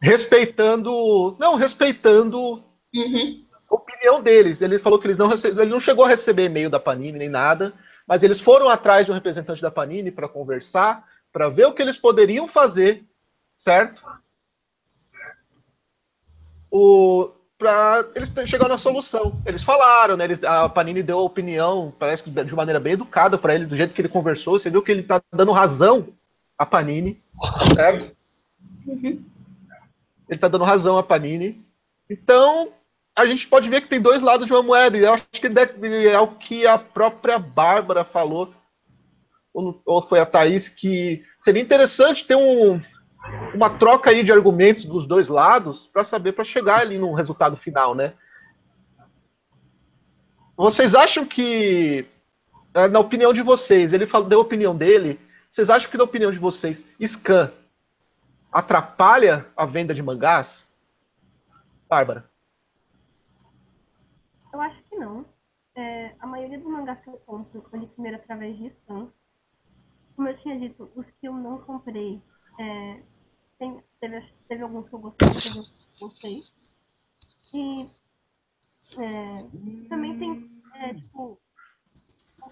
respeitando. 0.00 1.36
Não, 1.38 1.56
respeitando 1.56 2.64
uhum. 2.94 3.44
opinião 3.68 4.22
deles. 4.22 4.62
Ele 4.62 4.78
falou 4.78 4.98
que 4.98 5.06
eles 5.06 5.18
não 5.18 5.28
receberam, 5.28 5.62
ele 5.62 5.70
não 5.70 5.80
chegou 5.80 6.04
a 6.04 6.08
receber 6.08 6.44
e-mail 6.44 6.70
da 6.70 6.80
Panini 6.80 7.18
nem 7.18 7.28
nada, 7.28 7.72
mas 8.06 8.22
eles 8.22 8.40
foram 8.40 8.68
atrás 8.68 9.06
de 9.06 9.12
um 9.12 9.14
representante 9.14 9.60
da 9.62 9.70
Panini 9.70 10.10
para 10.10 10.28
conversar, 10.28 11.06
para 11.32 11.48
ver 11.48 11.66
o 11.66 11.74
que 11.74 11.82
eles 11.82 11.98
poderiam 11.98 12.48
fazer, 12.48 13.04
certo? 13.52 14.02
O 16.70 17.32
para 17.60 18.06
eles 18.14 18.32
chegaram 18.46 18.70
na 18.70 18.78
solução. 18.78 19.38
Eles 19.44 19.62
falaram, 19.62 20.16
né? 20.16 20.24
Eles, 20.24 20.42
a 20.42 20.66
Panini 20.66 21.02
deu 21.02 21.18
a 21.18 21.22
opinião, 21.22 21.92
parece 21.98 22.22
que 22.22 22.30
de 22.30 22.54
maneira 22.54 22.80
bem 22.80 22.94
educada 22.94 23.36
para 23.36 23.54
ele, 23.54 23.66
do 23.66 23.76
jeito 23.76 23.92
que 23.92 24.00
ele 24.00 24.08
conversou. 24.08 24.58
Você 24.58 24.70
viu 24.70 24.82
que 24.82 24.90
ele 24.90 25.02
tá 25.02 25.20
dando 25.30 25.52
razão 25.52 26.08
à 26.58 26.64
Panini, 26.64 27.22
certo? 27.74 28.16
Uhum. 28.86 29.22
Ele 30.26 30.40
tá 30.40 30.48
dando 30.48 30.64
razão 30.64 30.96
à 30.96 31.02
Panini. 31.02 31.62
Então, 32.08 32.72
a 33.14 33.26
gente 33.26 33.46
pode 33.46 33.68
ver 33.68 33.82
que 33.82 33.88
tem 33.88 34.00
dois 34.00 34.22
lados 34.22 34.46
de 34.46 34.52
uma 34.54 34.62
moeda, 34.62 34.96
e 34.96 35.04
eu 35.04 35.12
acho 35.12 35.26
que 35.30 35.46
é 36.08 36.18
o 36.18 36.28
que 36.28 36.66
a 36.66 36.78
própria 36.78 37.38
Bárbara 37.38 38.04
falou, 38.04 38.54
ou 39.52 40.00
foi 40.00 40.18
a 40.18 40.24
Thaís, 40.24 40.66
que 40.66 41.22
seria 41.38 41.60
interessante 41.60 42.26
ter 42.26 42.36
um, 42.36 42.80
uma 43.54 43.70
troca 43.70 44.10
aí 44.10 44.22
de 44.22 44.32
argumentos 44.32 44.84
dos 44.84 45.06
dois 45.06 45.28
lados 45.28 45.86
para 45.86 46.04
saber, 46.04 46.32
para 46.32 46.44
chegar 46.44 46.80
ali 46.80 46.98
no 46.98 47.12
resultado 47.12 47.56
final, 47.56 47.94
né? 47.94 48.14
Vocês 50.56 50.94
acham 50.94 51.24
que, 51.24 52.06
é, 52.74 52.88
na 52.88 53.00
opinião 53.00 53.32
de 53.32 53.42
vocês, 53.42 53.92
ele 53.92 54.06
falou, 54.06 54.28
deu 54.28 54.40
a 54.40 54.42
opinião 54.42 54.76
dele, 54.76 55.18
vocês 55.48 55.70
acham 55.70 55.90
que, 55.90 55.96
na 55.96 56.04
opinião 56.04 56.30
de 56.30 56.38
vocês, 56.38 56.86
Scan 57.02 57.50
atrapalha 58.52 59.46
a 59.56 59.64
venda 59.64 59.94
de 59.94 60.02
mangás? 60.02 60.70
Bárbara? 61.88 62.28
Eu 64.52 64.60
acho 64.60 64.82
que 64.88 64.96
não. 64.96 65.24
É, 65.74 66.14
a 66.20 66.26
maioria 66.26 66.58
dos 66.58 66.68
mangás 66.68 67.00
que 67.02 67.08
eu 67.08 67.20
compro, 67.26 67.64
eu 67.72 67.88
primeiro 67.88 68.16
através 68.16 68.56
de 68.56 68.70
Scan. 68.70 69.08
Como 70.14 70.28
eu 70.28 70.36
tinha 70.38 70.58
dito, 70.58 70.90
os 70.94 71.06
que 71.20 71.26
eu 71.26 71.32
não 71.32 71.58
comprei, 71.58 72.20
é, 72.58 73.00
tem, 73.60 73.84
teve, 74.00 74.20
teve 74.48 74.62
alguns 74.62 74.88
que 74.88 74.94
eu 74.94 74.98
gostei, 74.98 75.28
teve 75.28 75.48
alguns 75.50 75.68
que 75.70 76.04
eu 76.04 76.08
gostei. 76.08 76.42
E 77.52 77.90
é, 78.98 79.88
também 79.88 80.18
tem, 80.18 80.62
é, 80.76 80.94
tipo, 80.94 81.38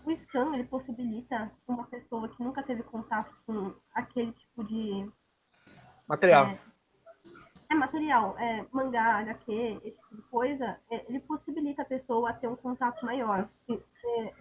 o 0.05 0.17
scan, 0.25 0.55
ele 0.55 0.65
possibilita 0.65 1.50
uma 1.67 1.87
pessoa 1.87 2.29
que 2.29 2.45
nunca 2.45 2.62
teve 2.62 2.83
contato 2.83 3.35
com 3.47 3.75
aquele 3.95 4.33
tipo 4.33 4.62
de... 4.65 5.11
Material. 6.07 6.47
É, 6.47 6.61
é 7.71 7.75
material, 7.75 8.38
é, 8.38 8.67
mangá, 8.71 9.19
HQ, 9.21 9.81
esse 9.83 9.97
tipo 9.97 10.17
de 10.17 10.23
coisa, 10.23 10.79
é, 10.91 11.07
ele 11.09 11.21
possibilita 11.21 11.83
a 11.83 11.87
pessoa 11.87 12.31
a 12.31 12.35
ter 12.35 12.49
um 12.49 12.57
contato 12.57 13.05
maior. 13.05 13.49
É, 13.71 14.35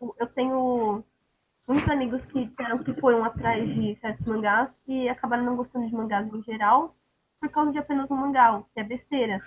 eu 0.00 0.26
tenho 0.28 1.04
muitos 1.68 1.88
amigos 1.90 2.24
que 2.32 2.46
disseram 2.46 2.82
que 2.82 2.98
foram 2.98 3.22
atrás 3.24 3.62
de 3.74 3.96
certos 4.00 4.26
mangás 4.26 4.70
e 4.86 5.06
acabaram 5.08 5.44
não 5.44 5.56
gostando 5.56 5.86
de 5.86 5.94
mangás 5.94 6.26
em 6.32 6.42
geral 6.42 6.96
por 7.38 7.50
causa 7.50 7.70
de 7.70 7.78
apenas 7.78 8.10
um 8.10 8.16
mangá, 8.16 8.60
que 8.74 8.80
é 8.80 8.84
besteira. 8.84 9.40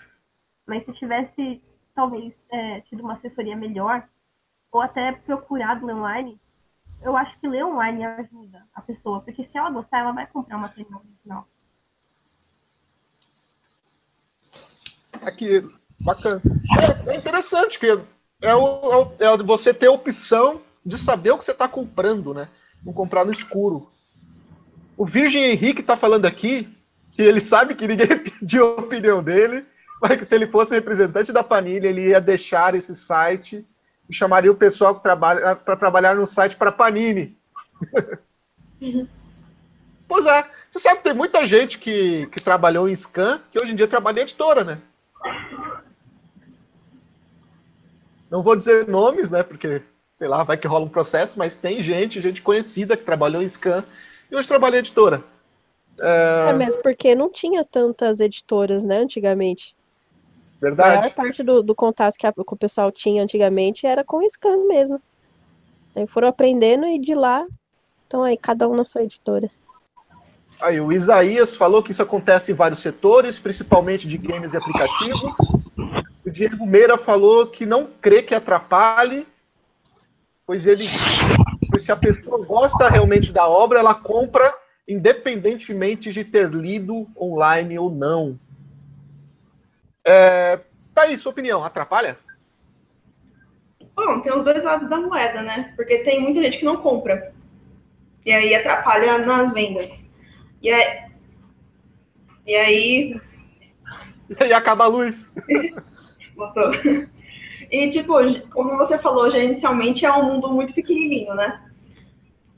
Mas 0.65 0.85
se 0.85 0.93
tivesse, 0.93 1.61
talvez, 1.93 2.33
é, 2.49 2.81
tido 2.81 3.03
uma 3.03 3.15
assessoria 3.15 3.55
melhor, 3.55 4.07
ou 4.71 4.81
até 4.81 5.11
procurado 5.11 5.85
online, 5.85 6.39
eu 7.01 7.17
acho 7.17 7.37
que 7.39 7.47
ler 7.47 7.65
online 7.65 8.05
ajuda 8.05 8.65
a 8.73 8.81
pessoa, 8.81 9.19
porque 9.21 9.43
se 9.43 9.57
ela 9.57 9.71
gostar, 9.71 9.99
ela 9.99 10.13
vai 10.13 10.27
comprar 10.27 10.55
uma 10.55 10.67
material 10.67 11.01
original. 11.03 11.47
Aqui, 15.21 15.61
bacana. 16.05 16.41
É, 17.07 17.11
é 17.11 17.17
interessante 17.17 17.77
que 17.77 17.87
é, 18.41 18.55
o, 18.55 19.11
é, 19.19 19.25
é 19.25 19.37
você 19.43 19.73
ter 19.73 19.89
opção 19.89 20.61
de 20.85 20.97
saber 20.97 21.31
o 21.31 21.37
que 21.37 21.43
você 21.43 21.51
está 21.51 21.67
comprando, 21.67 22.33
né? 22.33 22.47
Não 22.83 22.93
comprar 22.93 23.25
no 23.25 23.31
escuro. 23.31 23.89
O 24.97 25.05
Virgem 25.05 25.43
Henrique 25.43 25.81
está 25.81 25.95
falando 25.95 26.25
aqui 26.25 26.67
que 27.11 27.21
ele 27.21 27.39
sabe 27.39 27.75
que 27.75 27.87
ninguém 27.87 28.17
pediu 28.17 28.65
a 28.65 28.81
opinião 28.81 29.23
dele, 29.23 29.65
mas 30.01 30.17
que 30.17 30.25
se 30.25 30.33
ele 30.33 30.47
fosse 30.47 30.73
representante 30.73 31.31
da 31.31 31.43
Panini, 31.43 31.85
ele 31.85 32.09
ia 32.09 32.21
deixar 32.21 32.73
esse 32.75 32.95
site 32.95 33.65
e 34.09 34.13
chamaria 34.13 34.51
o 34.51 34.55
pessoal 34.55 34.95
que 34.95 35.03
trabalha 35.03 35.55
para 35.55 35.75
trabalhar 35.75 36.15
no 36.15 36.25
site 36.25 36.55
para 36.55 36.71
Panini. 36.71 37.37
Uhum. 38.81 39.07
Pois 40.11 40.25
é, 40.25 40.45
você 40.67 40.77
sabe 40.77 40.97
que 40.97 41.05
tem 41.05 41.13
muita 41.13 41.45
gente 41.45 41.77
que, 41.79 42.25
que 42.27 42.41
trabalhou 42.41 42.89
em 42.89 42.93
Scan 42.93 43.39
que 43.49 43.57
hoje 43.57 43.71
em 43.71 43.75
dia 43.75 43.87
trabalha 43.87 44.19
em 44.19 44.23
editora, 44.23 44.61
né? 44.61 44.77
Não 48.29 48.43
vou 48.43 48.53
dizer 48.53 48.89
nomes, 48.89 49.31
né? 49.31 49.41
Porque, 49.41 49.81
sei 50.13 50.27
lá, 50.27 50.43
vai 50.43 50.57
que 50.57 50.67
rola 50.67 50.85
um 50.85 50.89
processo, 50.89 51.37
mas 51.37 51.55
tem 51.55 51.81
gente, 51.81 52.21
gente 52.21 52.41
conhecida 52.41 52.97
que 52.97 53.03
trabalhou 53.03 53.41
em 53.41 53.49
Scan 53.49 53.83
e 54.29 54.35
hoje 54.35 54.47
trabalha 54.47 54.75
em 54.75 54.79
editora. 54.79 55.23
É... 55.99 56.49
é 56.49 56.53
mesmo 56.53 56.81
porque 56.81 57.15
não 57.15 57.29
tinha 57.29 57.63
tantas 57.63 58.19
editoras, 58.19 58.83
né, 58.83 58.97
antigamente. 58.97 59.75
Verdade. 60.61 60.97
A 60.97 60.99
maior 60.99 61.13
parte 61.13 61.41
do, 61.41 61.63
do 61.63 61.73
contato 61.73 62.15
que, 62.17 62.27
a, 62.27 62.31
que, 62.31 62.41
o 62.45 62.55
pessoal 62.55 62.91
tinha 62.91 63.23
antigamente 63.23 63.87
era 63.87 64.03
com 64.03 64.17
o 64.17 64.29
Scan 64.29 64.67
mesmo. 64.67 65.01
Aí 65.95 66.05
foram 66.07 66.27
aprendendo 66.27 66.85
e 66.85 66.99
de 66.99 67.15
lá, 67.15 67.45
então 68.07 68.23
aí 68.23 68.37
cada 68.37 68.69
um 68.69 68.75
na 68.75 68.85
sua 68.85 69.03
editora. 69.03 69.49
Aí 70.61 70.79
o 70.79 70.91
Isaías 70.91 71.55
falou 71.55 71.81
que 71.81 71.91
isso 71.91 72.03
acontece 72.03 72.51
em 72.51 72.55
vários 72.55 72.79
setores, 72.79 73.39
principalmente 73.39 74.07
de 74.07 74.17
games 74.17 74.53
e 74.53 74.57
aplicativos. 74.57 75.35
O 76.23 76.29
Diego 76.29 76.67
Meira 76.67 76.97
falou 76.97 77.47
que 77.47 77.65
não 77.65 77.89
crê 77.99 78.21
que 78.21 78.35
atrapalhe, 78.35 79.25
pois 80.45 80.65
ele, 80.65 80.85
pois 81.69 81.83
se 81.83 81.91
a 81.91 81.95
pessoa 81.95 82.45
gosta 82.45 82.89
realmente 82.89 83.31
da 83.31 83.47
obra, 83.47 83.79
ela 83.79 83.95
compra 83.95 84.53
independentemente 84.87 86.11
de 86.11 86.23
ter 86.23 86.49
lido 86.49 87.07
online 87.17 87.77
ou 87.79 87.89
não. 87.89 88.39
É, 90.05 90.59
tá 90.93 91.03
aí, 91.03 91.17
sua 91.17 91.31
opinião, 91.31 91.63
atrapalha? 91.63 92.17
Bom, 93.95 94.19
tem 94.21 94.33
os 94.33 94.43
dois 94.43 94.63
lados 94.63 94.89
da 94.89 94.97
moeda, 94.97 95.41
né? 95.41 95.73
Porque 95.75 95.99
tem 95.99 96.21
muita 96.21 96.41
gente 96.41 96.57
que 96.57 96.65
não 96.65 96.77
compra. 96.77 97.33
E 98.25 98.31
aí 98.31 98.53
atrapalha 98.55 99.19
nas 99.19 99.53
vendas. 99.53 100.03
E 100.61 100.71
aí. 100.71 101.11
E 102.45 102.55
aí. 102.55 103.21
E 104.29 104.43
aí 104.43 104.53
acaba 104.53 104.85
a 104.85 104.87
luz. 104.87 105.31
Botou. 106.35 106.71
E, 107.71 107.89
tipo, 107.89 108.13
como 108.49 108.77
você 108.77 108.97
falou, 108.97 109.31
já 109.31 109.39
inicialmente 109.39 110.05
é 110.05 110.11
um 110.11 110.23
mundo 110.23 110.51
muito 110.51 110.73
pequenininho, 110.73 111.33
né? 111.33 111.61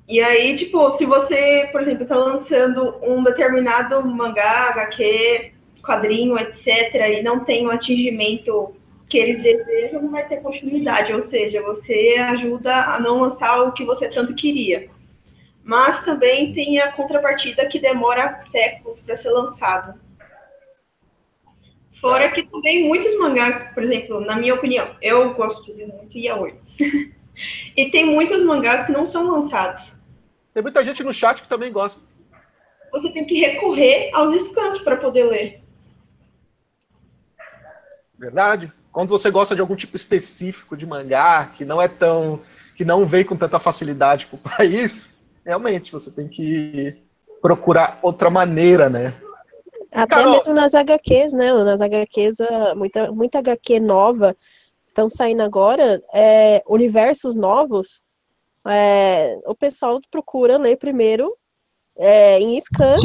E 0.08 0.20
aí, 0.20 0.55
tipo, 0.55 0.91
se 0.91 1.05
você, 1.05 1.70
por 1.72 1.79
exemplo, 1.82 2.05
tá 2.05 2.15
lançando 2.15 2.96
um 3.03 3.24
determinado 3.24 4.03
mangá, 4.05 4.70
HQ, 4.72 5.53
quadrinho, 5.84 6.38
etc., 6.39 6.96
e 7.20 7.22
não 7.22 7.41
tem 7.41 7.65
o 7.65 7.70
um 7.70 7.72
atingimento 7.72 8.75
que 9.08 9.20
eles 9.20 9.41
desejam, 9.41 10.01
não 10.01 10.10
vai 10.10 10.27
ter 10.27 10.38
continuidade. 10.41 11.13
Ou 11.13 11.22
seja, 11.22 11.62
você 11.62 12.15
ajuda 12.17 12.75
a 12.75 13.00
não 13.00 13.22
lançar 13.22 13.62
o 13.62 13.72
que 13.72 13.86
você 13.86 14.10
tanto 14.10 14.34
queria. 14.34 14.89
Mas 15.63 16.03
também 16.03 16.51
tem 16.51 16.79
a 16.79 16.91
contrapartida 16.91 17.67
que 17.67 17.79
demora 17.79 18.41
séculos 18.41 19.00
para 19.00 19.15
ser 19.15 19.29
lançado. 19.29 20.02
Fora 22.03 22.29
que 22.31 22.43
também 22.43 22.86
muitos 22.86 23.17
mangás, 23.17 23.74
por 23.74 23.81
exemplo, 23.81 24.19
na 24.19 24.36
minha 24.36 24.53
opinião, 24.53 24.93
eu 25.01 25.33
gosto 25.36 25.74
de 25.74 25.86
muito 25.86 26.17
yaoi. 26.17 26.53
e 27.77 27.89
tem 27.91 28.05
muitos 28.05 28.43
mangás 28.43 28.86
que 28.86 28.91
não 28.91 29.05
são 29.05 29.25
lançados. 29.31 29.93
Tem 30.53 30.62
muita 30.62 30.83
gente 30.83 31.01
no 31.01 31.13
chat 31.13 31.41
que 31.41 31.48
também 31.48 31.72
gosta. 31.72 32.05
Você 32.91 33.10
tem 33.10 33.25
que 33.25 33.39
recorrer 33.39 34.10
aos 34.13 34.36
scans 34.43 34.79
para 34.79 34.98
poder 34.98 35.24
ler. 35.24 35.63
Verdade. 38.19 38.69
Quando 38.91 39.07
você 39.07 39.31
gosta 39.31 39.55
de 39.55 39.62
algum 39.62 39.75
tipo 39.77 39.95
específico 39.95 40.75
de 40.75 40.86
mangá, 40.86 41.53
que 41.55 41.63
não 41.63 41.81
é 41.81 41.88
tão. 41.88 42.41
que 42.75 42.83
não 42.83 43.05
vem 43.05 43.24
com 43.24 43.38
tanta 43.38 43.60
facilidade 43.60 44.25
para 44.25 44.36
o 44.36 44.39
país, 44.57 45.15
realmente 45.45 45.89
você 45.89 46.12
tem 46.12 46.27
que 46.27 47.01
procurar 47.41 47.98
outra 48.01 48.29
maneira, 48.29 48.89
né? 48.89 49.13
Até 49.93 50.15
Carol... 50.15 50.33
mesmo 50.33 50.53
nas 50.53 50.73
HQs, 50.73 51.33
né? 51.33 51.53
Nas 51.63 51.81
HQs, 51.81 52.41
ah, 52.41 52.73
muita, 52.75 53.12
muita 53.12 53.39
HQ 53.39 53.79
nova 53.79 54.35
estão 54.88 55.09
saindo 55.09 55.41
agora, 55.41 56.00
é, 56.13 56.62
universos 56.67 57.35
novos, 57.35 58.01
é, 58.67 59.35
o 59.45 59.55
pessoal 59.55 60.00
procura 60.12 60.57
ler 60.57 60.77
primeiro 60.77 61.35
é, 61.97 62.39
em 62.39 62.59
scan, 62.62 62.97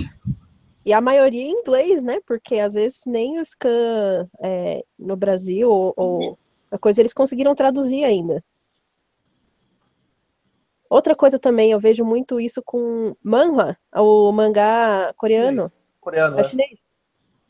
e 0.84 0.92
a 0.92 1.00
maioria 1.00 1.42
em 1.42 1.52
inglês, 1.52 2.02
né? 2.02 2.18
Porque 2.26 2.58
às 2.58 2.74
vezes 2.74 3.02
nem 3.06 3.38
o 3.38 3.44
scan 3.44 4.28
é, 4.40 4.82
no 4.98 5.16
Brasil 5.16 5.70
ou, 5.70 5.92
ou 5.96 6.38
a 6.70 6.78
coisa 6.78 7.00
eles 7.00 7.12
conseguiram 7.12 7.54
traduzir 7.54 8.04
ainda. 8.04 8.42
Outra 10.88 11.14
coisa 11.14 11.38
também, 11.38 11.70
eu 11.70 11.78
vejo 11.78 12.04
muito 12.04 12.40
isso 12.40 12.62
com 12.64 13.14
manhwa, 13.22 13.76
o 13.94 14.32
mangá 14.32 15.12
coreano. 15.16 15.70
Coreano. 16.08 16.40
É 16.40 16.44
chinês. 16.44 16.80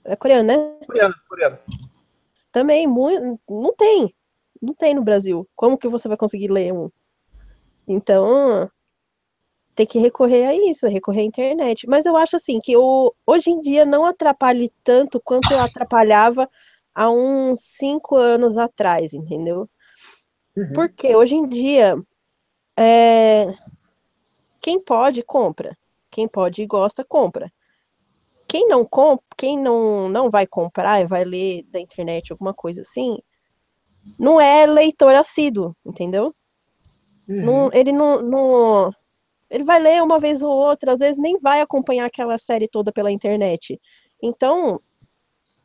É 0.04 0.16
coreano, 0.16 0.48
né? 0.48 0.78
Coreano, 0.84 1.14
coreano. 1.28 1.58
também 2.50 2.88
muito, 2.88 3.40
não 3.48 3.72
tem. 3.72 4.12
Não 4.60 4.74
tem 4.74 4.94
no 4.94 5.04
Brasil. 5.04 5.48
Como 5.54 5.78
que 5.78 5.86
você 5.86 6.08
vai 6.08 6.16
conseguir 6.16 6.50
ler 6.50 6.72
um? 6.72 6.90
Então, 7.86 8.68
tem 9.76 9.86
que 9.86 10.00
recorrer 10.00 10.46
a 10.46 10.54
isso, 10.54 10.88
recorrer 10.88 11.20
à 11.20 11.24
internet. 11.24 11.86
Mas 11.86 12.04
eu 12.04 12.16
acho 12.16 12.34
assim 12.34 12.58
que 12.58 12.76
o, 12.76 13.14
hoje 13.24 13.48
em 13.50 13.60
dia 13.60 13.84
não 13.86 14.04
atrapalhe 14.04 14.72
tanto 14.82 15.20
quanto 15.20 15.54
atrapalhava 15.54 16.50
há 16.92 17.08
uns 17.08 17.60
cinco 17.60 18.16
anos 18.16 18.58
atrás, 18.58 19.12
entendeu? 19.12 19.70
Uhum. 20.56 20.72
Porque 20.74 21.14
hoje 21.14 21.36
em 21.36 21.46
dia 21.48 21.94
é, 22.76 23.46
quem 24.60 24.82
pode 24.82 25.22
compra, 25.22 25.78
quem 26.10 26.26
pode 26.26 26.60
e 26.60 26.66
gosta 26.66 27.04
compra. 27.04 27.48
Quem 28.48 28.66
não 28.66 28.82
compra, 28.84 29.24
quem 29.36 29.58
não, 29.58 30.08
não 30.08 30.30
vai 30.30 30.46
comprar 30.46 31.02
e 31.02 31.06
vai 31.06 31.22
ler 31.22 31.64
da 31.64 31.78
internet 31.78 32.32
alguma 32.32 32.54
coisa 32.54 32.80
assim, 32.80 33.18
não 34.18 34.40
é 34.40 34.64
leitor 34.64 35.14
assíduo, 35.14 35.76
entendeu? 35.84 36.34
Uhum. 37.28 37.44
Não, 37.44 37.70
ele 37.74 37.92
não, 37.92 38.22
não, 38.22 38.92
ele 39.50 39.64
vai 39.64 39.78
ler 39.78 40.02
uma 40.02 40.18
vez 40.18 40.42
ou 40.42 40.50
outra, 40.50 40.94
às 40.94 40.98
vezes 41.00 41.18
nem 41.18 41.38
vai 41.38 41.60
acompanhar 41.60 42.06
aquela 42.06 42.38
série 42.38 42.66
toda 42.66 42.90
pela 42.90 43.12
internet. 43.12 43.78
Então, 44.22 44.80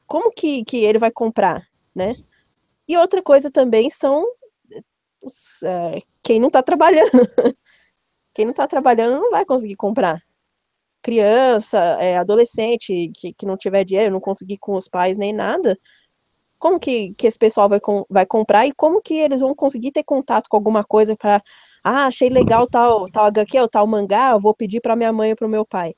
como 0.06 0.30
que, 0.30 0.66
que 0.66 0.84
ele 0.84 1.00
vai 1.00 1.10
comprar, 1.10 1.63
né? 1.96 2.13
E 2.86 2.98
outra 2.98 3.24
coisa 3.24 3.50
também 3.50 3.90
são 3.90 4.25
os, 5.24 5.63
é, 5.63 6.02
quem 6.22 6.38
não 6.38 6.48
está 6.48 6.62
trabalhando. 6.62 7.12
quem 8.34 8.44
não 8.44 8.52
está 8.52 8.68
trabalhando 8.68 9.22
não 9.22 9.32
vai 9.32 9.46
conseguir 9.46 9.78
comprar 9.78 10.22
criança, 11.04 11.78
é, 12.00 12.18
adolescente 12.18 13.12
que, 13.16 13.34
que 13.34 13.46
não 13.46 13.58
tiver 13.58 13.84
dinheiro, 13.84 14.14
não 14.14 14.22
conseguir 14.22 14.58
com 14.58 14.76
os 14.76 14.88
pais 14.88 15.18
nem 15.18 15.34
nada, 15.34 15.78
como 16.58 16.80
que, 16.80 17.14
que 17.16 17.28
esse 17.28 17.38
pessoal 17.38 17.68
vai, 17.68 17.80
com, 17.82 18.06
vai 18.10 18.26
comprar 18.26 18.66
e 18.66 18.72
como 18.74 19.02
que 19.02 19.16
eles 19.16 19.42
vão 19.42 19.54
conseguir 19.54 19.92
ter 19.92 20.04
contato 20.04 20.48
com 20.50 20.56
alguma 20.56 20.82
coisa 20.82 21.14
para, 21.18 21.44
ah, 21.84 22.06
achei 22.06 22.30
legal 22.30 22.66
tal, 22.68 23.10
tal 23.12 23.26
HQ 23.26 23.60
ou 23.60 23.68
tal 23.68 23.86
mangá, 23.86 24.32
eu 24.32 24.40
vou 24.40 24.56
pedir 24.56 24.80
para 24.80 24.96
minha 24.96 25.12
mãe 25.12 25.32
ou 25.32 25.36
para 25.36 25.46
o 25.48 25.52
meu 25.52 25.66
pai. 25.66 25.94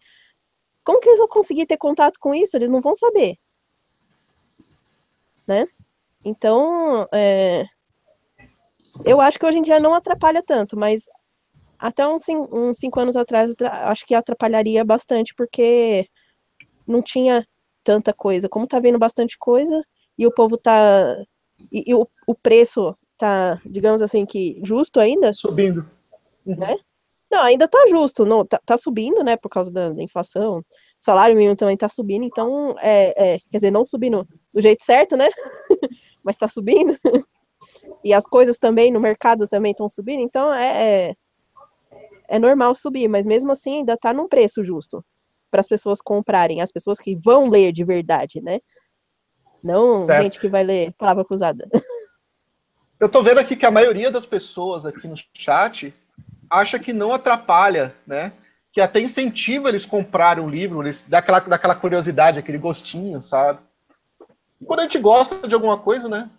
Como 0.84 1.00
que 1.00 1.08
eles 1.10 1.20
vão 1.20 1.28
conseguir 1.28 1.68
ter 1.68 1.78
contato 1.78 2.20
com 2.20 2.34
isso? 2.34 2.58
Eles 2.58 2.72
não 2.72 2.82
vão 2.82 2.96
saber. 2.96 3.36
Né? 5.48 5.68
Então, 6.24 7.08
é, 7.14 7.66
eu 9.04 9.22
acho 9.22 9.38
que 9.38 9.46
hoje 9.46 9.60
em 9.60 9.64
dia 9.64 9.80
não 9.80 9.94
atrapalha 9.94 10.42
tanto, 10.42 10.78
mas 10.78 11.06
até 11.80 12.08
uns, 12.08 12.24
uns 12.30 12.78
cinco 12.78 13.00
anos 13.00 13.16
atrás, 13.16 13.54
acho 13.62 14.06
que 14.06 14.16
atrapalharia 14.16 14.84
bastante, 14.84 15.34
porque 15.36 16.08
não 16.88 17.02
tinha 17.02 17.46
tanta 17.84 18.14
coisa. 18.14 18.50
Como 18.50 18.68
tá 18.68 18.80
vendo 18.80 19.00
bastante 19.00 19.38
coisa, 19.38 19.82
e 20.18 20.26
o 20.26 20.34
povo 20.34 20.58
tá. 20.58 21.16
E, 21.72 21.92
e 21.92 21.96
o, 21.96 22.08
o 22.28 22.36
preço 22.36 22.96
tá, 23.18 23.60
digamos 23.66 24.02
assim, 24.02 24.26
que 24.26 24.60
justo 24.64 25.00
ainda. 25.00 25.32
Subindo. 25.34 25.90
Uhum. 26.46 26.56
Né? 26.56 26.76
Não, 27.32 27.44
ainda 27.44 27.68
tá 27.68 27.86
justo, 27.90 28.24
não, 28.24 28.46
tá, 28.46 28.60
tá 28.66 28.78
subindo, 28.78 29.24
né, 29.24 29.36
por 29.36 29.50
causa 29.50 29.72
da, 29.72 29.92
da, 29.92 30.04
inflação. 30.04 30.60
O 30.60 30.64
salário 30.98 31.36
mínimo 31.36 31.56
também 31.56 31.76
tá 31.76 31.90
subindo, 31.90 32.24
então, 32.24 32.76
é, 32.80 33.34
é, 33.36 33.40
quer 33.50 33.58
dizer, 33.58 33.72
não 33.72 33.84
subindo 33.84 34.26
do 34.54 34.62
jeito 34.62 34.84
certo, 34.84 35.18
né, 35.18 35.28
mas 36.24 36.38
tá 36.38 36.48
subindo. 36.48 36.96
e 38.06 38.14
as 38.14 38.26
coisas 38.26 38.58
também 38.58 38.92
no 38.92 39.02
mercado 39.02 39.48
também 39.48 39.72
estão 39.72 39.90
subindo, 39.90 40.22
então 40.22 40.54
é, 40.54 41.10
é, 41.10 41.16
é 42.28 42.40
normal 42.40 42.74
subir, 42.76 43.08
mas 43.08 43.26
mesmo 43.26 43.52
assim 43.52 43.78
ainda 43.78 43.94
está 43.94 44.14
num 44.14 44.28
preço 44.28 44.64
justo 44.64 45.04
para 45.50 45.62
as 45.62 45.68
pessoas 45.68 46.02
comprarem, 46.02 46.62
as 46.62 46.72
pessoas 46.72 47.00
que 47.00 47.16
vão 47.16 47.50
ler 47.50 47.72
de 47.72 47.84
verdade, 47.84 48.42
né? 48.42 48.60
Não 49.64 50.06
certo. 50.06 50.24
gente 50.24 50.40
que 50.40 50.48
vai 50.48 50.64
ler 50.64 50.94
palavra 50.98 51.26
cruzada. 51.26 51.68
Eu 53.00 53.10
tô 53.10 53.22
vendo 53.22 53.40
aqui 53.40 53.56
que 53.56 53.66
a 53.66 53.72
maioria 53.72 54.10
das 54.10 54.26
pessoas 54.26 54.86
aqui 54.86 55.08
no 55.08 55.16
chat 55.34 55.94
acha 56.50 56.80
que 56.80 56.94
não 56.94 57.14
atrapalha, 57.14 57.96
né? 58.06 58.32
Que 58.72 58.80
até 58.80 59.00
incentiva 59.00 59.70
eles 59.70 59.86
comprarem 59.86 60.44
um 60.44 60.50
livro, 60.50 60.82
eles 60.82 61.04
dá 61.08 61.20
aquela, 61.20 61.40
daquela 61.40 61.76
curiosidade, 61.76 62.40
aquele 62.40 62.58
gostinho, 62.58 63.22
sabe? 63.22 63.60
E 64.60 64.66
quando 64.66 64.82
a 64.82 64.84
gente 64.84 65.00
gosta 65.00 65.48
de 65.48 65.54
alguma 65.54 65.78
coisa, 65.78 66.08
né? 66.08 66.30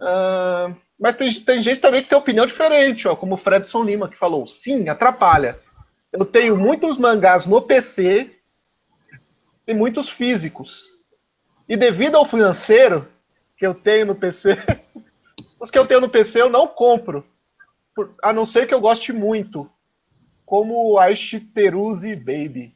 Uh, 0.00 0.76
mas 0.98 1.14
tem, 1.16 1.32
tem 1.32 1.62
gente 1.62 1.80
também 1.80 2.02
que 2.02 2.08
tem 2.08 2.18
opinião 2.18 2.46
diferente, 2.46 3.06
ó, 3.06 3.14
como 3.14 3.34
o 3.34 3.38
Fredson 3.38 3.84
Lima, 3.84 4.08
que 4.08 4.16
falou: 4.16 4.46
sim, 4.46 4.88
atrapalha. 4.88 5.58
Eu 6.12 6.24
tenho 6.24 6.56
muitos 6.56 6.98
mangás 6.98 7.46
no 7.46 7.60
PC 7.60 8.34
e 9.66 9.74
muitos 9.74 10.08
físicos. 10.08 10.88
E 11.68 11.76
devido 11.76 12.16
ao 12.16 12.24
financeiro 12.24 13.06
que 13.56 13.66
eu 13.66 13.74
tenho 13.74 14.06
no 14.06 14.14
PC, 14.14 14.56
os 15.60 15.70
que 15.70 15.78
eu 15.78 15.86
tenho 15.86 16.00
no 16.00 16.08
PC 16.08 16.40
eu 16.40 16.48
não 16.48 16.66
compro. 16.66 17.26
Por, 17.94 18.14
a 18.22 18.32
não 18.32 18.44
ser 18.44 18.66
que 18.66 18.72
eu 18.72 18.80
goste 18.80 19.12
muito. 19.12 19.70
Como 20.46 20.98
Aishi 20.98 21.40
Teruzi 21.40 22.16
Baby. 22.16 22.74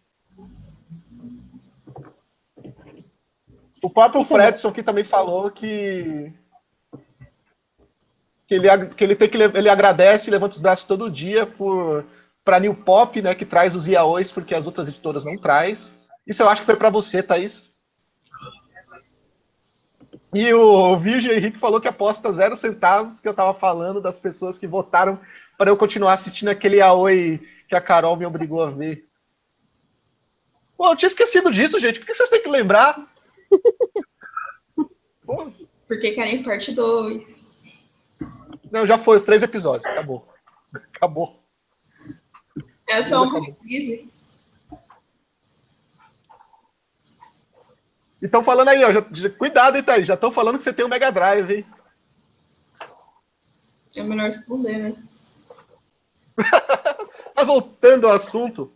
O 3.82 3.88
próprio 3.90 4.24
Fredson 4.24 4.68
aqui 4.68 4.82
também 4.82 5.02
falou 5.02 5.50
que 5.50 6.32
que 8.52 8.54
ele, 8.54 8.86
que 8.86 9.04
ele 9.04 9.16
tem 9.16 9.28
que 9.28 9.36
ele 9.36 9.68
agradece 9.68 10.28
e 10.28 10.30
levanta 10.30 10.54
os 10.54 10.60
braços 10.60 10.84
todo 10.84 11.10
dia 11.10 11.46
por 11.46 12.04
para 12.44 12.58
New 12.58 12.74
Pop, 12.74 13.22
né, 13.22 13.36
que 13.36 13.46
traz 13.46 13.74
os 13.74 13.86
yaois 13.86 14.32
porque 14.32 14.54
as 14.54 14.66
outras 14.66 14.88
editoras 14.88 15.24
não 15.24 15.38
traz. 15.38 15.94
Isso 16.26 16.42
eu 16.42 16.48
acho 16.48 16.62
que 16.62 16.66
foi 16.66 16.74
para 16.74 16.90
você, 16.90 17.22
Thaís. 17.22 17.70
E 20.34 20.52
o 20.52 20.96
Virgem 20.96 21.32
Henrique 21.32 21.58
falou 21.58 21.80
que 21.80 21.86
aposta 21.86 22.32
zero 22.32 22.56
centavos 22.56 23.20
que 23.20 23.28
eu 23.28 23.34
tava 23.34 23.54
falando 23.54 24.00
das 24.00 24.18
pessoas 24.18 24.58
que 24.58 24.66
votaram 24.66 25.20
para 25.56 25.70
eu 25.70 25.76
continuar 25.76 26.14
assistindo 26.14 26.48
aquele 26.48 26.78
yaoi 26.78 27.40
que 27.68 27.76
a 27.76 27.80
Carol 27.80 28.16
me 28.16 28.26
obrigou 28.26 28.62
a 28.62 28.70
ver. 28.70 29.06
Pô, 30.76 30.88
eu 30.88 30.96
tinha 30.96 31.08
esquecido 31.08 31.50
disso, 31.50 31.78
gente. 31.78 32.00
Por 32.00 32.06
que 32.06 32.14
vocês 32.14 32.28
têm 32.28 32.42
que 32.42 32.48
lembrar? 32.48 33.06
Porque 35.86 36.10
querem 36.10 36.42
parte 36.42 36.72
2. 36.72 37.51
Não, 38.72 38.86
já 38.86 38.96
foi 38.96 39.16
os 39.16 39.22
três 39.22 39.42
episódios. 39.42 39.84
Acabou. 39.84 40.26
Acabou. 40.96 41.44
É 42.88 43.02
só 43.02 43.22
uma 43.22 43.44
reprise. 43.44 44.10
Então 48.22 48.42
falando 48.42 48.68
aí, 48.68 48.82
ó, 48.82 48.90
já, 48.90 49.04
já, 49.12 49.28
cuidado, 49.28 49.76
Itaí, 49.76 50.04
já 50.04 50.14
estão 50.14 50.30
falando 50.30 50.56
que 50.56 50.62
você 50.62 50.72
tem 50.72 50.86
um 50.86 50.88
Mega 50.88 51.12
Drive, 51.12 51.54
hein? 51.54 51.66
É 53.94 54.02
melhor 54.02 54.28
esconder, 54.28 54.78
né? 54.78 54.96
Mas 57.36 57.46
voltando 57.46 58.06
ao 58.06 58.14
assunto. 58.14 58.72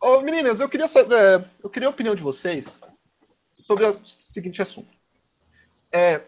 Oh, 0.00 0.20
meninas, 0.20 0.58
eu 0.58 0.68
queria 0.70 0.88
saber, 0.88 1.16
é, 1.16 1.50
eu 1.62 1.68
queria 1.68 1.88
a 1.88 1.90
opinião 1.90 2.14
de 2.14 2.22
vocês 2.22 2.80
sobre 3.62 3.84
o 3.84 3.92
seguinte 3.92 4.62
assunto. 4.62 4.94
É, 5.92 6.24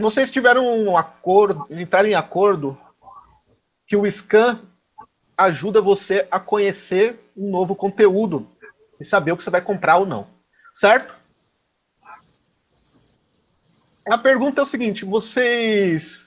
vocês 0.00 0.30
tiveram 0.30 0.66
um 0.66 0.96
acordo, 0.96 1.66
entraram 1.70 2.08
em 2.08 2.14
acordo 2.14 2.78
que 3.86 3.96
o 3.96 4.10
scan 4.10 4.60
ajuda 5.36 5.80
você 5.80 6.26
a 6.30 6.40
conhecer 6.40 7.18
um 7.36 7.50
novo 7.50 7.74
conteúdo 7.74 8.46
e 8.98 9.04
saber 9.04 9.32
o 9.32 9.36
que 9.36 9.42
você 9.42 9.50
vai 9.50 9.62
comprar 9.62 9.96
ou 9.96 10.06
não. 10.06 10.26
Certo? 10.72 11.16
A 14.10 14.18
pergunta 14.18 14.60
é 14.60 14.64
o 14.64 14.66
seguinte: 14.66 15.04
vocês 15.04 16.26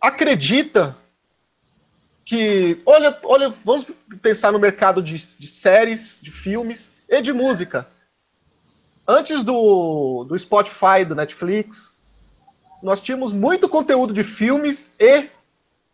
acreditam 0.00 0.94
que. 2.24 2.80
Olha, 2.84 3.18
olha, 3.24 3.54
vamos 3.64 3.86
pensar 4.20 4.52
no 4.52 4.58
mercado 4.58 5.02
de, 5.02 5.14
de 5.14 5.46
séries, 5.46 6.20
de 6.22 6.30
filmes 6.30 6.90
e 7.08 7.20
de 7.20 7.32
música. 7.32 7.86
Antes 9.06 9.42
do, 9.42 10.24
do 10.24 10.38
Spotify, 10.38 11.04
do 11.06 11.14
Netflix, 11.14 11.96
nós 12.82 13.00
tínhamos 13.00 13.32
muito 13.32 13.68
conteúdo 13.68 14.12
de 14.12 14.24
filmes 14.24 14.92
e 14.98 15.28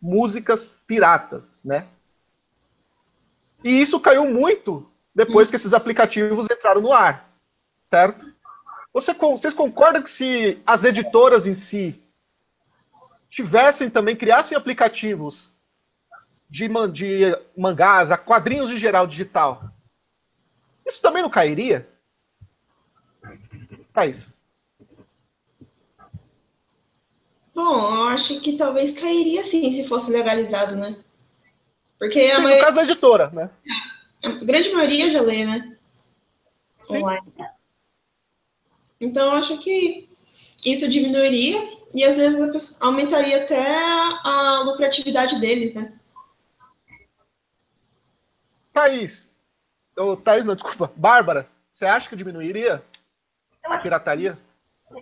músicas 0.01 0.67
piratas, 0.87 1.63
né? 1.63 1.87
E 3.63 3.81
isso 3.81 3.99
caiu 3.99 4.25
muito 4.25 4.89
depois 5.13 5.49
que 5.49 5.55
esses 5.55 5.73
aplicativos 5.73 6.47
entraram 6.49 6.81
no 6.81 6.93
ar, 6.93 7.29
certo? 7.77 8.33
Você, 8.93 9.13
vocês 9.13 9.53
concordam 9.53 10.01
que 10.01 10.09
se 10.09 10.61
as 10.65 10.83
editoras 10.83 11.45
em 11.45 11.53
si 11.53 12.01
tivessem 13.29 13.89
também, 13.89 14.15
criassem 14.15 14.57
aplicativos 14.57 15.53
de, 16.49 16.67
de 16.91 17.37
mangás, 17.55 18.11
a 18.11 18.17
quadrinhos 18.17 18.71
em 18.71 18.77
geral 18.77 19.05
digital, 19.05 19.71
isso 20.87 21.01
também 21.01 21.21
não 21.21 21.29
cairia? 21.29 21.87
Thaís. 23.93 24.33
Bom, 27.59 27.93
eu 27.93 28.03
acho 28.03 28.39
que 28.39 28.53
talvez 28.55 28.97
cairia 28.97 29.43
sim 29.43 29.69
se 29.69 29.85
fosse 29.85 30.09
legalizado, 30.09 30.77
né? 30.77 30.95
Porque 31.99 32.21
a 32.21 32.37
sim, 32.37 32.41
maioria... 32.41 32.59
no 32.59 32.63
caso 32.63 32.77
da 32.77 32.83
editora, 32.83 33.29
né? 33.31 33.51
A 34.23 34.29
grande 34.29 34.71
maioria 34.71 35.09
já 35.09 35.21
lê, 35.21 35.43
né? 35.43 35.77
Sim. 36.79 37.03
Online. 37.03 37.33
Então, 39.01 39.27
eu 39.27 39.33
acho 39.33 39.57
que 39.57 40.09
isso 40.65 40.87
diminuiria 40.87 41.59
e 41.93 42.05
às 42.05 42.15
vezes 42.15 42.81
aumentaria 42.81 43.43
até 43.43 43.75
a 44.23 44.61
lucratividade 44.63 45.37
deles, 45.41 45.73
né? 45.73 45.91
Thaís, 48.71 49.33
oh, 49.97 50.15
Thaís 50.15 50.45
não, 50.45 50.55
desculpa, 50.55 50.93
Bárbara, 50.95 51.45
você 51.69 51.85
acha 51.85 52.07
que 52.07 52.15
diminuiria 52.15 52.81
a 53.65 53.79
pirataria? 53.79 54.39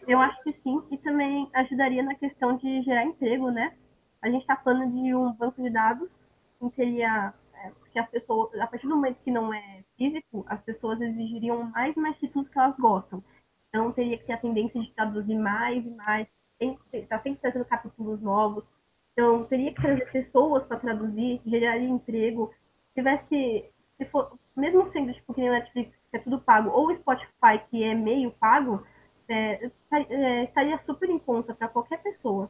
Eu 0.07 0.19
acho 0.19 0.41
que 0.43 0.53
sim, 0.63 0.81
e 0.91 0.97
também 0.97 1.49
ajudaria 1.53 2.03
na 2.03 2.15
questão 2.15 2.57
de 2.57 2.81
gerar 2.83 3.05
emprego, 3.05 3.49
né? 3.51 3.73
A 4.21 4.29
gente 4.29 4.41
está 4.41 4.55
falando 4.57 4.91
de 4.91 5.13
um 5.15 5.33
banco 5.33 5.61
de 5.61 5.69
dados 5.69 6.09
que 6.59 6.69
teria 6.71 7.33
é, 7.53 7.71
que 7.91 7.99
as 7.99 8.09
pessoas, 8.09 8.53
a 8.59 8.67
partir 8.67 8.87
do 8.87 8.95
momento 8.95 9.21
que 9.23 9.31
não 9.31 9.53
é 9.53 9.83
físico, 9.97 10.45
as 10.47 10.61
pessoas 10.61 10.99
exigiriam 11.01 11.63
mais 11.71 11.95
e 11.95 11.99
mais 11.99 12.17
títulos 12.17 12.49
que 12.49 12.59
elas 12.59 12.75
gostam. 12.77 13.23
Então 13.69 13.91
teria 13.93 14.17
que 14.17 14.25
ter 14.25 14.33
a 14.33 14.37
tendência 14.37 14.81
de 14.81 14.91
traduzir 14.93 15.37
mais 15.37 15.85
e 15.85 15.89
mais, 15.89 16.27
está 16.93 17.19
sempre 17.19 17.39
trazendo 17.41 17.65
capítulos 17.65 18.21
novos. 18.21 18.63
Então 19.13 19.45
teria 19.45 19.73
que 19.73 19.81
trazer 19.81 20.11
pessoas 20.11 20.63
para 20.65 20.79
traduzir, 20.79 21.41
geraria 21.45 21.89
emprego. 21.89 22.53
Se 22.89 22.95
tivesse, 22.95 23.65
se 23.97 24.05
for, 24.05 24.37
mesmo 24.55 24.91
sendo 24.91 25.13
tipo 25.13 25.33
que 25.33 25.41
nem 25.41 25.49
Netflix, 25.49 25.91
que 26.11 26.17
é 26.17 26.19
tudo 26.19 26.41
pago, 26.41 26.69
ou 26.69 26.95
Spotify, 26.95 27.59
que 27.69 27.83
é 27.83 27.93
meio 27.93 28.31
pago, 28.31 28.83
é, 29.29 29.71
é, 30.09 30.43
estaria 30.45 30.79
super 30.85 31.09
em 31.09 31.19
conta 31.19 31.53
para 31.53 31.67
qualquer 31.67 32.01
pessoa. 32.01 32.49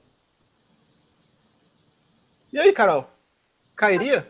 E 2.51 2.59
aí, 2.59 2.71
Carol? 2.71 3.05
Cairia? 3.75 4.27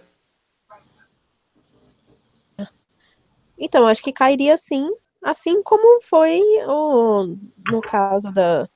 Então, 3.58 3.88
acho 3.88 4.04
que 4.04 4.14
cairia 4.14 4.56
sim, 4.56 4.88
assim 5.24 5.64
como 5.64 6.02
foi 6.02 6.40
o, 6.68 7.36
no 7.72 7.82
caso 7.82 8.32
da, 8.32 8.68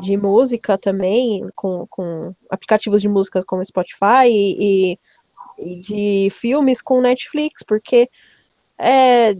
de 0.00 0.16
música 0.16 0.76
também, 0.76 1.48
com, 1.54 1.86
com 1.88 2.34
aplicativos 2.50 3.00
de 3.00 3.08
música 3.08 3.42
como 3.44 3.64
Spotify 3.64 4.26
e, 4.28 4.98
e 5.58 5.76
de 5.80 6.28
filmes 6.30 6.82
com 6.82 7.00
Netflix, 7.00 7.62
porque 7.66 8.08
é, 8.78 9.34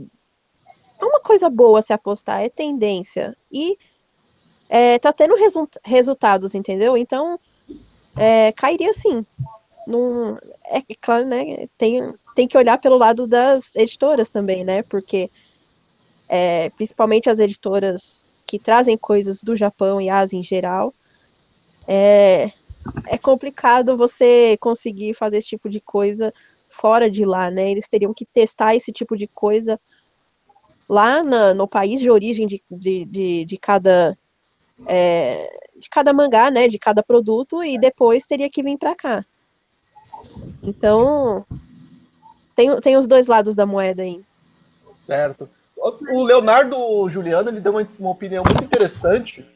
é 1.00 1.04
uma 1.04 1.20
coisa 1.20 1.48
boa 1.48 1.80
se 1.82 1.92
apostar, 1.92 2.42
é 2.42 2.48
tendência. 2.48 3.36
E 3.52 3.78
é, 4.68 4.98
tá 4.98 5.12
tendo 5.12 5.34
resu 5.36 5.68
resultados, 5.84 6.54
entendeu? 6.54 6.96
Então, 6.96 7.38
é, 8.16 8.52
cairia 8.52 8.92
sim. 8.92 9.24
Num, 9.86 10.36
é, 10.66 10.78
é 10.78 10.94
claro, 11.00 11.26
né? 11.26 11.66
Tem, 11.78 12.12
tem 12.34 12.46
que 12.46 12.58
olhar 12.58 12.78
pelo 12.78 12.98
lado 12.98 13.26
das 13.26 13.74
editoras 13.76 14.30
também, 14.30 14.64
né? 14.64 14.82
Porque 14.82 15.30
é, 16.28 16.68
principalmente 16.70 17.30
as 17.30 17.38
editoras 17.38 18.28
que 18.46 18.58
trazem 18.58 18.96
coisas 18.96 19.42
do 19.42 19.56
Japão 19.56 20.00
e 20.00 20.10
Ásia 20.10 20.38
em 20.38 20.42
geral, 20.42 20.94
é, 21.86 22.50
é 23.06 23.18
complicado 23.18 23.96
você 23.96 24.56
conseguir 24.60 25.14
fazer 25.14 25.38
esse 25.38 25.48
tipo 25.48 25.68
de 25.68 25.80
coisa 25.80 26.32
fora 26.68 27.10
de 27.10 27.24
lá, 27.24 27.50
né? 27.50 27.70
Eles 27.70 27.88
teriam 27.88 28.12
que 28.12 28.26
testar 28.26 28.74
esse 28.74 28.92
tipo 28.92 29.16
de 29.16 29.26
coisa 29.26 29.80
lá 30.88 31.22
na, 31.22 31.52
no 31.52 31.68
país 31.68 32.00
de 32.00 32.10
origem 32.10 32.46
de, 32.46 32.62
de, 32.70 33.04
de, 33.04 33.44
de 33.44 33.58
cada 33.58 34.16
é, 34.86 35.48
de 35.78 35.88
cada 35.88 36.12
mangá, 36.12 36.50
né? 36.50 36.68
De 36.68 36.78
cada 36.78 37.02
produto 37.02 37.62
e 37.62 37.78
depois 37.78 38.26
teria 38.26 38.48
que 38.48 38.62
vir 38.62 38.78
para 38.78 38.94
cá. 38.94 39.24
Então 40.62 41.44
tem, 42.54 42.74
tem 42.80 42.96
os 42.96 43.06
dois 43.06 43.26
lados 43.26 43.54
da 43.54 43.66
moeda 43.66 44.02
aí. 44.02 44.20
Certo. 44.94 45.48
O 45.76 46.24
Leonardo 46.24 47.08
Juliano 47.08 47.50
ele 47.50 47.60
deu 47.60 47.72
uma, 47.72 47.88
uma 47.98 48.10
opinião 48.10 48.42
muito 48.42 48.64
interessante, 48.64 49.48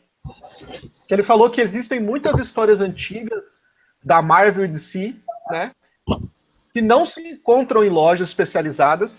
que 1.08 1.12
ele 1.12 1.24
falou 1.24 1.50
que 1.50 1.60
existem 1.60 1.98
muitas 1.98 2.38
histórias 2.38 2.80
antigas 2.80 3.60
da 4.04 4.22
Marvel 4.22 4.64
e 4.64 4.68
DC, 4.68 5.16
né, 5.50 5.72
que 6.72 6.80
não 6.80 7.04
se 7.04 7.20
encontram 7.28 7.84
em 7.84 7.90
lojas 7.90 8.28
especializadas, 8.28 9.18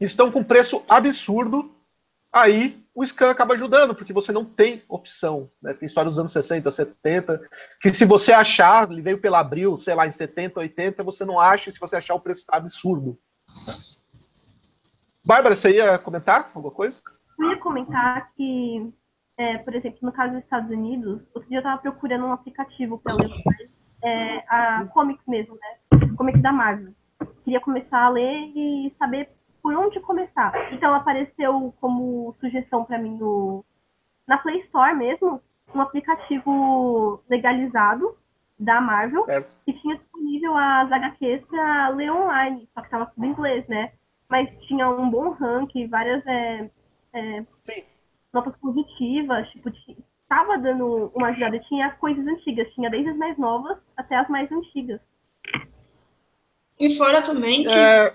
estão 0.00 0.30
com 0.30 0.42
preço 0.42 0.82
absurdo, 0.88 1.74
aí 2.32 2.82
o 2.94 3.04
scan 3.04 3.30
acaba 3.30 3.54
ajudando, 3.54 3.94
porque 3.94 4.12
você 4.12 4.32
não 4.32 4.44
tem 4.44 4.82
opção. 4.88 5.48
Né? 5.62 5.72
Tem 5.72 5.86
história 5.86 6.10
dos 6.10 6.18
anos 6.18 6.32
60, 6.32 6.70
70, 6.70 7.40
que 7.80 7.94
se 7.94 8.04
você 8.04 8.32
achar, 8.32 8.90
ele 8.90 9.00
veio 9.00 9.20
pela 9.20 9.38
Abril, 9.38 9.76
sei 9.76 9.94
lá, 9.94 10.06
em 10.06 10.10
70, 10.10 10.58
80, 10.58 11.04
você 11.04 11.24
não 11.24 11.38
acha, 11.38 11.68
e 11.68 11.72
se 11.72 11.78
você 11.78 11.96
achar, 11.96 12.14
o 12.14 12.20
preço 12.20 12.40
está 12.40 12.56
absurdo. 12.56 13.18
Bárbara, 15.24 15.54
você 15.54 15.76
ia 15.76 15.98
comentar 15.98 16.50
alguma 16.54 16.74
coisa? 16.74 17.00
Eu 17.38 17.50
ia 17.50 17.58
comentar 17.58 18.32
que, 18.34 18.92
é, 19.36 19.58
por 19.58 19.74
exemplo, 19.74 19.98
no 20.02 20.12
caso 20.12 20.34
dos 20.34 20.42
Estados 20.42 20.70
Unidos, 20.70 21.22
outro 21.32 21.48
dia 21.48 21.58
eu 21.58 21.60
estava 21.60 21.80
procurando 21.80 22.24
um 22.24 22.32
aplicativo 22.32 22.98
para 22.98 23.14
ler 23.14 23.30
é, 24.02 24.38
a 24.48 24.86
comics 24.92 25.24
mesmo, 25.26 25.54
né? 25.54 26.08
Comics 26.16 26.42
da 26.42 26.52
Marvel. 26.52 26.92
Queria 27.44 27.60
começar 27.60 28.06
a 28.06 28.08
ler 28.08 28.50
e 28.56 28.92
saber 28.98 29.30
por 29.62 29.74
onde 29.74 30.00
começar. 30.00 30.72
Então 30.72 30.94
apareceu 30.94 31.74
como 31.80 32.34
sugestão 32.40 32.84
para 32.84 32.98
mim 32.98 33.16
no, 33.16 33.64
na 34.26 34.38
Play 34.38 34.60
Store 34.60 34.94
mesmo, 34.94 35.40
um 35.74 35.80
aplicativo 35.80 37.22
legalizado 37.28 38.16
da 38.58 38.80
Marvel 38.80 39.20
certo. 39.22 39.56
que 39.64 39.72
tinha 39.74 39.96
disponível 39.96 40.56
as 40.56 40.90
HQs 40.90 41.44
para 41.46 41.88
ler 41.90 42.10
online, 42.10 42.68
só 42.74 42.80
que 42.80 42.86
estava 42.86 43.06
tudo 43.06 43.24
em 43.24 43.30
inglês, 43.30 43.66
né? 43.68 43.92
mas 44.28 44.48
tinha 44.66 44.88
um 44.88 45.10
bom 45.10 45.30
ranking, 45.30 45.88
várias 45.88 46.24
é, 46.26 46.70
é, 47.14 47.44
notas 48.32 48.54
positivas, 48.56 49.48
tipo, 49.50 49.70
estava 50.22 50.58
dando 50.58 51.10
uma 51.14 51.28
ajudada, 51.28 51.58
tinha 51.60 51.90
coisas 51.92 52.26
antigas, 52.26 52.70
tinha 52.74 52.90
desde 52.90 53.10
as 53.10 53.16
mais 53.16 53.38
novas 53.38 53.78
até 53.96 54.16
as 54.16 54.28
mais 54.28 54.50
antigas. 54.52 55.00
E 56.78 56.94
fora 56.96 57.22
também 57.22 57.64
que... 57.64 57.70
É... 57.70 58.14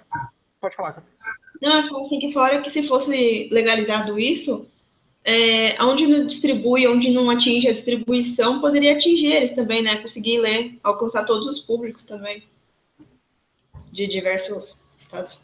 Pode 0.63 0.77
falar, 0.77 1.03
Não, 1.61 1.81
eu 1.81 1.89
falo 1.89 2.05
assim 2.05 2.19
que 2.19 2.31
fora 2.31 2.61
que 2.61 2.69
se 2.69 2.83
fosse 2.83 3.49
legalizado 3.51 4.17
isso, 4.17 4.65
é, 5.21 5.75
onde 5.83 6.07
não 6.07 6.25
distribui, 6.25 6.87
onde 6.87 7.11
não 7.11 7.29
atinge 7.29 7.67
a 7.67 7.73
distribuição, 7.73 8.61
poderia 8.61 8.93
atingir 8.93 9.33
eles 9.33 9.51
também, 9.51 9.81
né? 9.81 9.97
Conseguir 9.97 10.37
ler, 10.37 10.79
alcançar 10.81 11.25
todos 11.25 11.49
os 11.49 11.59
públicos 11.59 12.05
também, 12.05 12.43
de 13.91 14.07
diversos 14.07 14.77
estados. 14.97 15.41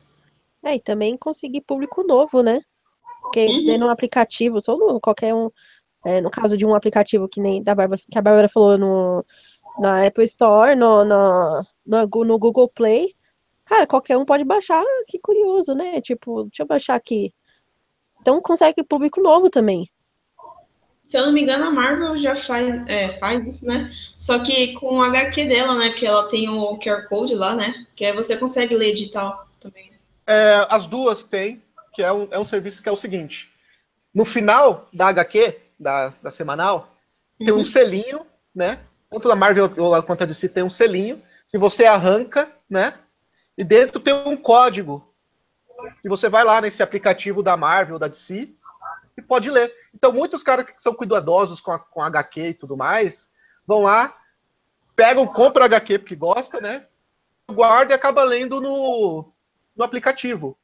É, 0.63 0.75
e 0.75 0.79
também 0.79 1.17
conseguir 1.17 1.59
público 1.67 2.01
novo, 2.01 2.41
né? 2.41 2.61
Porque 3.21 3.45
uhum. 3.45 3.65
tendo 3.65 3.87
um 3.87 3.89
aplicativo, 3.89 4.61
todo, 4.61 5.01
qualquer 5.01 5.33
um, 5.33 5.49
é, 6.05 6.21
no 6.21 6.31
caso 6.31 6.55
de 6.55 6.65
um 6.65 6.73
aplicativo 6.73 7.27
que 7.27 7.41
nem 7.41 7.61
da 7.61 7.75
Bárbara, 7.75 8.01
que 8.09 8.17
a 8.17 8.21
Bárbara 8.21 8.47
falou 8.47 8.77
no, 8.77 9.25
na 9.79 10.07
Apple 10.07 10.23
Store, 10.23 10.77
no, 10.77 11.03
no, 11.03 11.61
no, 11.85 12.07
no 12.07 12.39
Google 12.39 12.69
Play, 12.69 13.18
cara, 13.69 13.85
qualquer 13.85 14.17
um 14.17 14.25
pode 14.25 14.43
baixar, 14.43 14.83
que 15.07 15.19
curioso, 15.19 15.75
né? 15.75 16.01
Tipo, 16.01 16.45
deixa 16.45 16.63
eu 16.63 16.67
baixar 16.67 16.95
aqui. 16.95 17.31
Então 18.19 18.41
consegue 18.41 18.83
público 18.83 19.21
novo 19.21 19.49
também. 19.49 19.87
Se 21.07 21.17
eu 21.17 21.25
não 21.25 21.31
me 21.31 21.41
engano, 21.41 21.65
a 21.65 21.71
Marvel 21.71 22.17
já 22.17 22.35
faz, 22.35 22.87
é, 22.87 23.13
faz 23.19 23.45
isso, 23.45 23.65
né? 23.65 23.91
Só 24.17 24.39
que 24.39 24.73
com 24.73 24.97
o 24.97 25.03
HQ 25.03 25.45
dela, 25.45 25.75
né? 25.75 25.91
Que 25.91 26.05
ela 26.05 26.27
tem 26.27 26.49
o 26.49 26.77
QR 26.79 27.07
Code 27.07 27.35
lá, 27.35 27.55
né? 27.55 27.85
Que 27.95 28.05
aí 28.05 28.13
você 28.13 28.35
consegue 28.35 28.75
ler 28.75 28.93
digital 28.93 29.47
também. 29.59 29.91
É, 30.25 30.65
as 30.69 30.87
duas 30.87 31.23
têm, 31.23 31.61
que 31.93 32.03
é 32.03 32.11
um, 32.11 32.27
é 32.29 32.39
um 32.39 32.43
serviço 32.43 32.81
que 32.81 32.89
é 32.89 32.91
o 32.91 32.97
seguinte: 32.97 33.51
no 34.13 34.25
final 34.25 34.87
da 34.93 35.07
HQ, 35.07 35.57
da, 35.79 36.13
da 36.21 36.31
semanal, 36.31 36.95
uhum. 37.39 37.45
tem 37.45 37.53
um 37.55 37.57
uhum. 37.59 37.63
selinho, 37.63 38.25
né? 38.53 38.79
Tanto 39.09 39.27
da 39.27 39.35
Marvel 39.35 39.67
quanto 40.05 40.23
a 40.23 40.27
DC 40.27 40.49
tem 40.49 40.63
um 40.63 40.69
selinho 40.69 41.21
que 41.47 41.57
você 41.57 41.85
arranca, 41.85 42.51
né? 42.69 42.93
E 43.59 43.63
dentro 43.65 43.99
tem 43.99 44.13
um 44.13 44.37
código 44.37 45.13
que 46.01 46.07
você 46.07 46.29
vai 46.29 46.45
lá 46.45 46.61
nesse 46.61 46.81
aplicativo 46.81 47.43
da 47.43 47.57
Marvel, 47.57 47.99
da 47.99 48.07
DC, 48.07 48.55
e 49.17 49.21
pode 49.21 49.51
ler. 49.51 49.69
Então, 49.93 50.13
muitos 50.13 50.41
caras 50.41 50.63
que 50.63 50.81
são 50.81 50.93
cuidadosos 50.93 51.59
com 51.59 51.73
a, 51.73 51.77
com 51.77 52.01
HQ 52.01 52.41
e 52.41 52.53
tudo 52.53 52.77
mais, 52.77 53.29
vão 53.67 53.83
lá, 53.83 54.15
pegam, 54.95 55.27
compram 55.27 55.65
HQ 55.65 55.99
porque 55.99 56.15
gosta, 56.15 56.61
né? 56.61 56.85
Guarda 57.51 57.91
e 57.91 57.95
acaba 57.95 58.23
lendo 58.23 58.61
no, 58.61 59.29
no 59.75 59.83
aplicativo. 59.83 60.57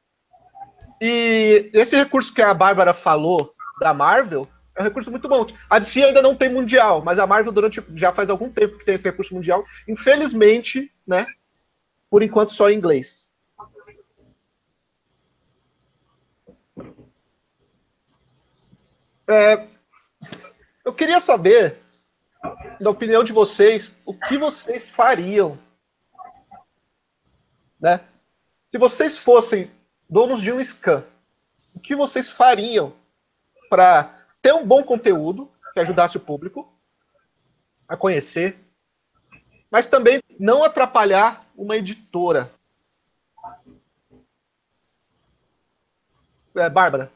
E 1.01 1.69
esse 1.73 1.97
recurso 1.97 2.33
que 2.33 2.41
a 2.41 2.53
Bárbara 2.53 2.93
falou 2.93 3.53
da 3.81 3.93
Marvel 3.93 4.47
é 4.73 4.81
um 4.81 4.85
recurso 4.85 5.11
muito 5.11 5.27
bom. 5.27 5.45
A 5.69 5.79
DC 5.79 6.01
ainda 6.01 6.21
não 6.21 6.33
tem 6.33 6.47
mundial, 6.47 7.03
mas 7.03 7.19
a 7.19 7.27
Marvel 7.27 7.51
durante 7.51 7.83
já 7.93 8.13
faz 8.13 8.29
algum 8.29 8.49
tempo 8.49 8.77
que 8.77 8.85
tem 8.85 8.95
esse 8.95 9.09
recurso 9.09 9.35
mundial. 9.35 9.65
Infelizmente, 9.85 10.89
né? 11.05 11.25
Por 12.09 12.23
enquanto 12.23 12.51
só 12.51 12.69
em 12.69 12.75
inglês. 12.75 13.29
É, 19.27 19.67
eu 20.85 20.93
queria 20.93 21.19
saber, 21.19 21.77
da 22.79 22.91
opinião 22.91 23.23
de 23.23 23.33
vocês, 23.33 23.99
o 24.05 24.13
que 24.13 24.37
vocês 24.37 24.87
fariam, 24.87 25.57
né? 27.79 27.99
Se 28.71 28.77
vocês 28.77 29.17
fossem 29.17 29.71
donos 30.07 30.41
de 30.41 30.51
um 30.51 30.63
scan, 30.63 31.03
o 31.73 31.79
que 31.79 31.95
vocês 31.95 32.29
fariam 32.29 32.93
para 33.69 34.27
ter 34.41 34.53
um 34.53 34.65
bom 34.65 34.83
conteúdo, 34.83 35.51
que 35.73 35.79
ajudasse 35.79 36.17
o 36.17 36.21
público 36.21 36.71
a 37.87 37.97
conhecer, 37.97 38.57
mas 39.71 39.85
também 39.85 40.21
não 40.39 40.63
atrapalhar 40.63 41.44
uma 41.55 41.75
editora. 41.75 42.51
É, 46.55 46.69
Bárbara. 46.69 47.11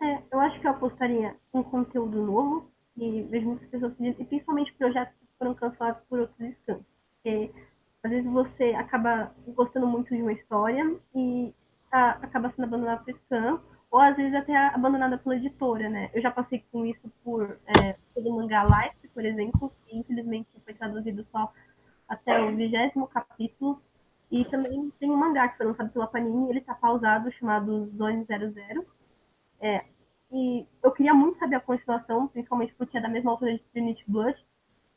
É, 0.00 0.22
eu 0.30 0.40
acho 0.40 0.60
que 0.60 0.66
eu 0.66 0.70
apostaria 0.70 1.36
em 1.54 1.62
conteúdo 1.62 2.22
novo 2.22 2.70
e 2.96 3.22
vejo 3.22 3.46
muitas 3.46 3.68
pessoas 3.68 3.94
pedindo, 3.94 4.20
e 4.20 4.24
principalmente 4.24 4.72
projetos 4.74 5.14
que 5.18 5.26
foram 5.38 5.54
cancelados 5.54 6.02
por 6.08 6.20
outros 6.20 6.54
scans. 6.56 6.82
Porque 7.14 7.52
às 8.02 8.10
vezes 8.10 8.30
você 8.30 8.74
acaba 8.74 9.32
gostando 9.48 9.86
muito 9.86 10.14
de 10.14 10.20
uma 10.20 10.32
história 10.32 10.96
e 11.14 11.54
a, 11.90 12.10
acaba 12.10 12.50
sendo 12.50 12.64
abandonado 12.64 13.04
por 13.04 13.14
scan, 13.14 13.60
ou 13.90 14.00
às 14.00 14.16
vezes 14.16 14.34
até 14.34 14.56
abandonada 14.56 15.18
pela 15.18 15.36
editora, 15.36 15.88
né? 15.88 16.10
Eu 16.14 16.22
já 16.22 16.30
passei 16.30 16.64
com 16.72 16.84
isso 16.86 17.12
por 17.22 17.58
é, 17.78 17.96
pelo 18.14 18.36
mangá 18.36 18.64
Life, 18.64 19.08
por 19.08 19.24
exemplo, 19.24 19.72
que 19.84 19.96
infelizmente 19.96 20.48
foi 20.64 20.74
traduzido 20.74 21.26
só 21.30 21.52
até 22.12 22.40
o 22.40 22.54
vigésimo 22.54 23.06
capítulo. 23.06 23.80
E 24.30 24.44
também 24.46 24.90
tem 24.98 25.10
um 25.10 25.16
mangá 25.16 25.48
que 25.48 25.58
foi 25.58 25.66
lançado 25.66 25.90
pela 25.90 26.06
Panini, 26.06 26.48
ele 26.48 26.58
está 26.58 26.74
pausado, 26.74 27.32
chamado 27.32 27.86
Zone 27.96 28.24
00. 28.24 28.86
É, 29.60 29.84
e 30.30 30.66
eu 30.82 30.90
queria 30.92 31.12
muito 31.12 31.38
saber 31.38 31.56
a 31.56 31.60
continuação, 31.60 32.28
principalmente 32.28 32.74
porque 32.74 32.96
é 32.96 33.00
da 33.00 33.08
mesma 33.08 33.30
autora 33.30 33.52
de 33.52 33.62
Trinity 33.72 34.04
Blood. 34.06 34.36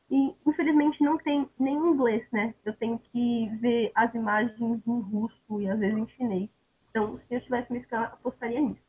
E 0.09 0.35
infelizmente 0.45 1.03
não 1.03 1.17
tem 1.17 1.49
nem 1.59 1.75
em 1.75 1.87
inglês, 1.91 2.25
né? 2.31 2.53
Eu 2.63 2.73
tenho 2.75 2.99
que 2.99 3.49
ver 3.59 3.91
as 3.95 4.13
imagens 4.13 4.81
em 4.87 4.99
russo 5.01 5.61
e 5.61 5.69
às 5.69 5.79
vezes 5.79 5.97
em 5.97 6.07
chinês. 6.09 6.49
Então, 6.89 7.19
se 7.27 7.35
eu 7.35 7.41
tivesse 7.41 7.73
me 7.73 7.79
escala, 7.79 8.05
apostaria 8.05 8.61
nisso. 8.61 8.81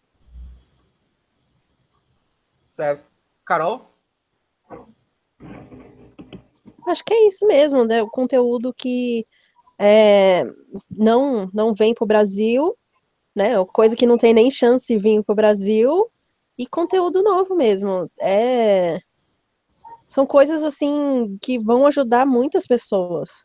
Certo. 2.62 3.04
Carol? 3.44 3.90
Acho 6.86 7.04
que 7.04 7.12
é 7.12 7.28
isso 7.28 7.46
mesmo, 7.46 7.84
né? 7.84 8.02
O 8.02 8.10
conteúdo 8.10 8.72
que 8.72 9.26
é, 9.78 10.44
não, 10.90 11.50
não 11.52 11.74
vem 11.74 11.92
para 11.94 12.04
o 12.04 12.06
Brasil, 12.06 12.72
né? 13.34 13.52
Coisa 13.66 13.96
que 13.96 14.06
não 14.06 14.16
tem 14.16 14.32
nem 14.32 14.50
chance 14.50 14.86
de 14.86 14.98
vir 14.98 15.22
para 15.24 15.32
o 15.32 15.36
Brasil, 15.36 16.10
e 16.58 16.66
conteúdo 16.66 17.22
novo 17.22 17.54
mesmo. 17.54 18.10
É, 18.20 18.98
são 20.08 20.26
coisas 20.26 20.62
assim 20.62 21.36
que 21.42 21.58
vão 21.58 21.86
ajudar 21.86 22.26
muitas 22.26 22.66
pessoas. 22.66 23.44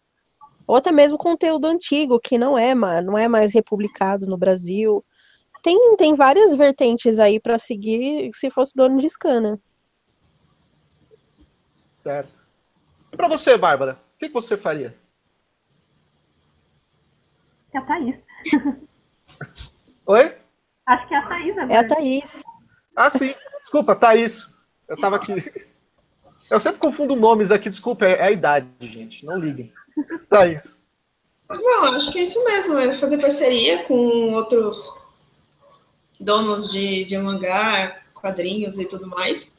Ou 0.66 0.76
até 0.76 0.92
mesmo 0.92 1.18
conteúdo 1.18 1.66
antigo 1.66 2.20
que 2.20 2.38
não 2.38 2.58
é, 2.58 2.74
não 2.74 3.18
é 3.18 3.28
mais 3.28 3.54
republicado 3.54 4.26
no 4.26 4.38
Brasil. 4.38 5.04
Tem, 5.62 5.96
tem 5.98 6.16
várias 6.16 6.54
vertentes 6.54 7.20
aí 7.20 7.40
para 7.40 7.60
seguir 7.60 8.30
se 8.34 8.50
fosse 8.50 8.74
dono 8.76 8.98
de 8.98 9.08
escana. 9.08 9.60
Certo. 12.02 12.41
E 13.12 13.18
para 13.18 13.28
você, 13.28 13.58
Bárbara, 13.58 14.00
o 14.16 14.20
que, 14.20 14.28
que 14.28 14.34
você 14.34 14.56
faria? 14.56 14.96
É 17.74 17.78
a 17.78 17.82
Thaís. 17.82 18.16
Oi? 20.06 20.36
Acho 20.86 21.08
que 21.08 21.14
é 21.14 21.18
a 21.18 21.28
Thaís 21.28 21.58
agora. 21.58 21.74
É 21.74 21.78
a 21.78 21.88
Thaís. 21.88 22.44
Ah, 22.96 23.10
sim. 23.10 23.34
Desculpa, 23.60 23.96
Thaís. 23.96 24.50
Eu 24.88 24.98
tava 24.98 25.16
aqui. 25.16 25.34
Eu 26.50 26.60
sempre 26.60 26.80
confundo 26.80 27.16
nomes 27.16 27.52
aqui, 27.52 27.70
desculpa, 27.70 28.06
é 28.06 28.22
a 28.22 28.32
idade, 28.32 28.68
gente. 28.82 29.26
Não 29.26 29.38
liguem. 29.38 29.72
Thaís. 30.30 30.78
Não, 31.50 31.86
acho 31.96 32.12
que 32.12 32.20
é 32.20 32.24
isso 32.24 32.44
mesmo, 32.46 32.78
é 32.78 32.98
fazer 32.98 33.18
parceria 33.18 33.84
com 33.84 34.34
outros 34.34 34.94
donos 36.20 36.72
de, 36.72 37.04
de 37.06 37.18
mangá, 37.18 38.02
quadrinhos 38.14 38.78
e 38.78 38.86
tudo 38.86 39.08
mais. 39.08 39.50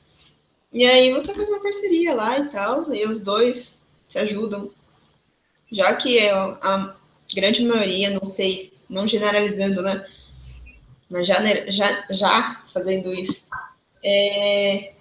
E 0.73 0.87
aí 0.87 1.13
você 1.13 1.35
faz 1.35 1.49
uma 1.49 1.63
parceria 1.63 2.15
lá 2.15 2.39
e 2.39 2.49
tal, 2.49 2.95
e 2.95 3.07
os 3.07 3.21
dois 3.21 3.79
se 4.09 4.19
ajudam. 4.19 4.71
Já 5.71 5.95
que 5.95 6.19
é 6.19 6.33
a 6.33 6.97
grande 7.35 7.65
maioria, 7.65 8.11
não 8.11 8.27
sei, 8.27 8.73
não 8.89 9.07
generalizando, 9.07 9.83
né? 9.83 10.07
Mas 11.11 11.27
já, 11.27 11.37
já, 11.71 12.07
já 12.11 12.63
fazendo 12.73 13.13
isso. 13.13 13.47
É... 14.03 14.95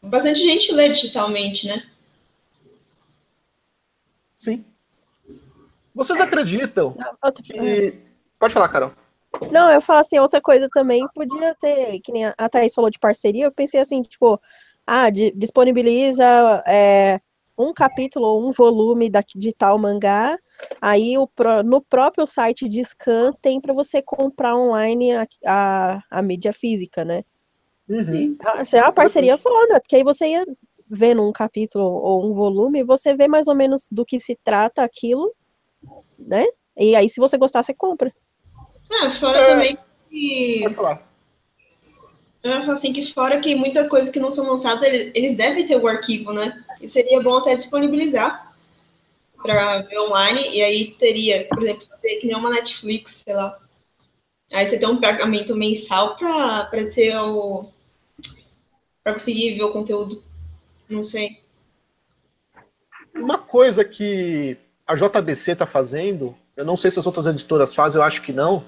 Bastante 0.00 0.40
gente 0.40 0.72
lê 0.72 0.88
digitalmente, 0.90 1.66
né? 1.66 1.84
Sim. 4.34 4.64
Vocês 5.92 6.20
acreditam 6.20 6.96
que. 7.42 8.00
Pode 8.38 8.54
falar, 8.54 8.68
Carol. 8.68 8.92
Não, 9.50 9.70
eu 9.70 9.82
falo 9.82 10.00
assim, 10.00 10.18
outra 10.18 10.40
coisa 10.40 10.68
também, 10.72 11.06
podia 11.14 11.54
ter, 11.56 12.00
que 12.00 12.12
nem 12.12 12.26
a 12.26 12.48
Thaís 12.48 12.74
falou 12.74 12.90
de 12.90 12.98
parceria, 12.98 13.44
eu 13.44 13.52
pensei 13.52 13.80
assim, 13.80 14.02
tipo, 14.02 14.40
ah, 14.90 15.10
de, 15.10 15.30
disponibiliza 15.32 16.24
é, 16.66 17.20
um 17.58 17.74
capítulo 17.74 18.26
ou 18.26 18.48
um 18.48 18.52
volume 18.52 19.10
da, 19.10 19.22
de 19.36 19.52
tal 19.52 19.78
mangá, 19.78 20.38
aí 20.80 21.18
o, 21.18 21.28
no 21.62 21.82
próprio 21.82 22.24
site 22.24 22.66
de 22.66 22.82
scan 22.82 23.34
tem 23.42 23.60
para 23.60 23.74
você 23.74 24.00
comprar 24.00 24.56
online 24.56 25.12
a, 25.12 25.26
a, 25.44 26.02
a 26.10 26.22
mídia 26.22 26.54
física, 26.54 27.04
né? 27.04 27.22
Uhum. 27.86 28.38
É 28.72 28.82
uma 28.82 28.92
parceria 28.92 29.36
foda, 29.36 29.78
porque 29.78 29.96
aí 29.96 30.02
você 30.02 30.28
ia 30.28 30.42
vendo 30.88 31.22
um 31.22 31.32
capítulo 31.32 31.84
ou 31.84 32.30
um 32.30 32.32
volume, 32.32 32.82
você 32.82 33.14
vê 33.14 33.28
mais 33.28 33.46
ou 33.46 33.54
menos 33.54 33.88
do 33.92 34.06
que 34.06 34.18
se 34.18 34.38
trata 34.42 34.82
aquilo, 34.82 35.34
né? 36.18 36.46
E 36.74 36.96
aí, 36.96 37.10
se 37.10 37.20
você 37.20 37.36
gostar, 37.36 37.62
você 37.62 37.74
compra. 37.74 38.10
Ah, 38.90 39.10
fora 39.10 39.38
é... 39.38 39.46
também 39.48 39.78
que. 40.08 40.60
Pode 40.62 40.74
falar. 40.74 41.07
Assim 42.54 42.92
que 42.92 43.12
fora 43.12 43.40
que 43.40 43.54
muitas 43.54 43.88
coisas 43.88 44.10
que 44.10 44.20
não 44.20 44.30
são 44.30 44.48
lançadas, 44.50 44.82
eles, 44.82 45.10
eles 45.14 45.36
devem 45.36 45.66
ter 45.66 45.76
o 45.76 45.88
arquivo, 45.88 46.32
né? 46.32 46.64
E 46.80 46.88
seria 46.88 47.20
bom 47.20 47.38
até 47.38 47.54
disponibilizar 47.54 48.52
para 49.42 49.82
ver 49.82 49.98
online, 50.00 50.56
e 50.56 50.62
aí 50.62 50.92
teria, 50.98 51.46
por 51.48 51.62
exemplo, 51.62 51.86
ter 52.02 52.16
que 52.16 52.26
nem 52.26 52.36
uma 52.36 52.50
Netflix, 52.50 53.22
sei 53.24 53.34
lá. 53.34 53.58
Aí 54.52 54.66
você 54.66 54.78
tem 54.78 54.88
um 54.88 55.00
pagamento 55.00 55.54
mensal 55.54 56.16
para 56.16 56.66
ter 56.92 57.16
o. 57.18 57.66
para 59.04 59.12
conseguir 59.12 59.56
ver 59.56 59.64
o 59.64 59.72
conteúdo. 59.72 60.22
Não 60.88 61.02
sei. 61.02 61.42
Uma 63.14 63.38
coisa 63.38 63.84
que 63.84 64.56
a 64.86 64.94
JBC 64.94 65.52
está 65.52 65.66
fazendo, 65.66 66.34
eu 66.56 66.64
não 66.64 66.76
sei 66.76 66.90
se 66.90 66.98
as 66.98 67.06
outras 67.06 67.26
editoras 67.26 67.74
fazem, 67.74 68.00
eu 68.00 68.04
acho 68.04 68.22
que 68.22 68.32
não, 68.32 68.64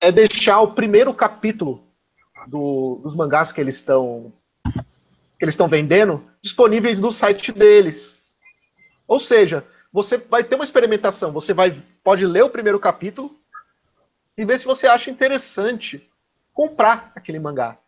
é 0.00 0.12
deixar 0.12 0.60
o 0.60 0.72
primeiro 0.72 1.14
capítulo 1.14 1.82
do, 2.46 3.00
dos 3.02 3.14
mangás 3.14 3.52
que 3.52 3.60
eles 3.60 3.76
estão 3.76 4.32
que 4.64 5.44
eles 5.44 5.54
estão 5.54 5.68
vendendo 5.68 6.24
disponíveis 6.40 7.00
no 7.00 7.10
site 7.10 7.52
deles. 7.52 8.18
Ou 9.06 9.18
seja, 9.18 9.66
você 9.92 10.16
vai 10.16 10.42
ter 10.44 10.54
uma 10.54 10.64
experimentação, 10.64 11.32
você 11.32 11.52
vai 11.52 11.70
pode 12.02 12.26
ler 12.26 12.44
o 12.44 12.50
primeiro 12.50 12.78
capítulo 12.78 13.36
e 14.36 14.44
ver 14.44 14.58
se 14.58 14.64
você 14.64 14.86
acha 14.86 15.10
interessante 15.10 16.08
comprar 16.52 17.12
aquele 17.14 17.38
mangá. 17.38 17.78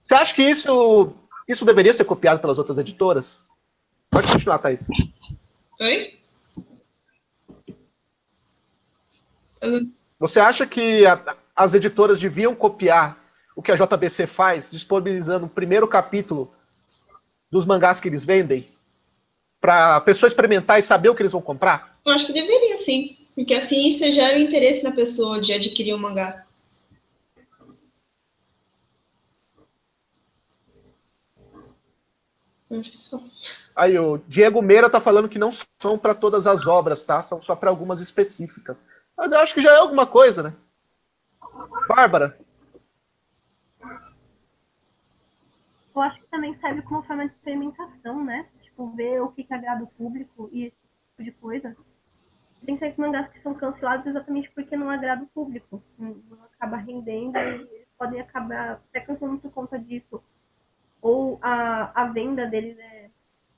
Você 0.00 0.14
acha 0.14 0.34
que 0.34 0.42
isso 0.42 1.12
isso 1.48 1.64
deveria 1.64 1.92
ser 1.92 2.04
copiado 2.04 2.40
pelas 2.40 2.58
outras 2.58 2.78
editoras? 2.78 3.40
Pode 4.10 4.28
continuar, 4.28 4.58
Thaís. 4.58 4.86
Oi? 5.80 6.18
Você 10.18 10.40
acha 10.40 10.66
que 10.66 11.06
a, 11.06 11.36
as 11.56 11.74
editoras 11.74 12.18
deviam 12.20 12.54
copiar 12.54 13.23
o 13.54 13.62
que 13.62 13.72
a 13.72 13.76
JBC 13.76 14.26
faz, 14.26 14.70
disponibilizando 14.70 15.46
o 15.46 15.48
primeiro 15.48 15.86
capítulo 15.86 16.52
dos 17.50 17.64
mangás 17.64 18.00
que 18.00 18.08
eles 18.08 18.24
vendem, 18.24 18.68
para 19.60 19.96
a 19.96 20.00
pessoa 20.00 20.28
experimentar 20.28 20.78
e 20.78 20.82
saber 20.82 21.08
o 21.08 21.14
que 21.14 21.22
eles 21.22 21.32
vão 21.32 21.40
comprar? 21.40 21.92
Eu 22.04 22.12
acho 22.12 22.26
que 22.26 22.32
deveria, 22.32 22.76
sim. 22.76 23.16
Porque 23.34 23.54
assim 23.54 23.90
você 23.90 24.10
gera 24.12 24.36
o 24.36 24.40
interesse 24.40 24.82
na 24.82 24.92
pessoa 24.92 25.40
de 25.40 25.52
adquirir 25.52 25.94
um 25.94 25.98
mangá. 25.98 26.44
Aí 33.74 33.98
o 33.98 34.18
Diego 34.26 34.60
Meira 34.60 34.90
tá 34.90 35.00
falando 35.00 35.28
que 35.28 35.38
não 35.38 35.50
são 35.80 35.98
para 35.98 36.14
todas 36.14 36.46
as 36.46 36.66
obras, 36.66 37.02
tá? 37.02 37.22
São 37.22 37.40
só 37.40 37.54
para 37.54 37.70
algumas 37.70 38.00
específicas. 38.00 38.84
Mas 39.16 39.32
eu 39.32 39.38
acho 39.38 39.54
que 39.54 39.60
já 39.60 39.72
é 39.72 39.76
alguma 39.76 40.06
coisa, 40.06 40.42
né? 40.42 40.54
Bárbara. 41.88 42.38
Eu 45.94 46.02
acho 46.02 46.20
que 46.20 46.26
também 46.26 46.58
serve 46.58 46.82
como 46.82 47.02
forma 47.04 47.26
de 47.26 47.34
experimentação, 47.34 48.24
né? 48.24 48.48
Tipo, 48.62 48.90
ver 48.90 49.20
o 49.20 49.28
que, 49.28 49.44
que 49.44 49.54
agrada 49.54 49.84
o 49.84 49.88
público 49.88 50.48
e 50.52 50.64
esse 50.64 50.76
tipo 50.76 51.22
de 51.22 51.32
coisa. 51.32 51.76
Tem 52.66 52.78
certos 52.78 52.98
mangás 52.98 53.30
que 53.30 53.40
são 53.42 53.54
cancelados 53.54 54.06
exatamente 54.06 54.50
porque 54.50 54.76
não 54.76 54.90
agrada 54.90 55.22
o 55.22 55.28
público. 55.28 55.82
Não, 55.98 56.16
acaba 56.52 56.78
rendendo 56.78 57.38
e 57.38 57.40
eles 57.40 57.88
podem 57.96 58.20
acabar 58.20 58.72
até 58.72 59.00
cancelando 59.00 59.40
por 59.40 59.52
conta 59.52 59.78
disso. 59.78 60.22
Ou 61.00 61.38
a, 61.40 61.92
a 62.02 62.06
venda 62.06 62.46
deles 62.46 62.76
é 62.78 63.10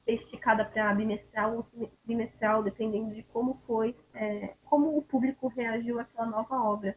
esticada 0.06 0.64
para 0.64 0.94
bimestral 0.94 1.56
ou 1.56 1.90
trimestral, 2.04 2.62
dependendo 2.62 3.14
de 3.14 3.22
como 3.24 3.60
foi, 3.66 3.96
é, 4.14 4.54
como 4.64 4.96
o 4.96 5.02
público 5.02 5.48
reagiu 5.48 5.98
àquela 5.98 6.26
nova 6.26 6.56
obra. 6.62 6.96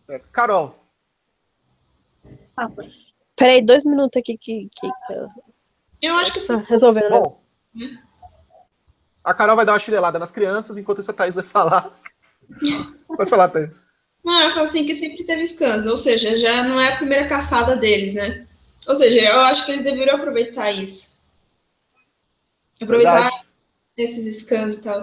Certo. 0.00 0.30
Carol. 0.30 0.83
Peraí, 3.36 3.62
dois 3.62 3.84
minutos 3.84 4.18
aqui 4.20 4.36
que, 4.38 4.68
que, 4.70 4.88
que 5.06 5.12
eu 5.12 5.28
Eu 6.02 6.16
acho 6.16 6.32
que 6.32 6.40
tô 6.40 6.58
sim. 6.58 6.64
resolvendo. 6.68 7.10
né? 7.10 7.20
Bom, 7.20 7.42
a 9.24 9.34
Carol 9.34 9.56
vai 9.56 9.64
dar 9.64 9.72
uma 9.72 9.78
chinelada 9.78 10.18
nas 10.18 10.30
crianças, 10.30 10.76
enquanto 10.76 11.00
isso 11.00 11.10
a 11.10 11.14
Thaís 11.14 11.34
vai 11.34 11.42
falar. 11.44 11.90
Pode 13.08 13.30
falar, 13.30 13.48
Thaís. 13.48 13.70
Não, 14.22 14.40
eu 14.40 14.50
falo 14.54 14.66
assim 14.66 14.86
que 14.86 14.94
sempre 14.94 15.24
teve 15.24 15.46
scans, 15.46 15.86
ou 15.86 15.96
seja, 15.96 16.36
já 16.36 16.62
não 16.64 16.80
é 16.80 16.92
a 16.92 16.96
primeira 16.96 17.26
caçada 17.26 17.76
deles, 17.76 18.14
né? 18.14 18.46
Ou 18.86 18.94
seja, 18.94 19.20
eu 19.20 19.40
acho 19.40 19.64
que 19.64 19.72
eles 19.72 19.84
deveriam 19.84 20.16
aproveitar 20.16 20.70
isso. 20.70 21.18
Aproveitar 22.80 23.22
Verdade. 23.22 23.46
esses 23.96 24.38
scans 24.38 24.74
e 24.74 24.80
tal. 24.80 25.00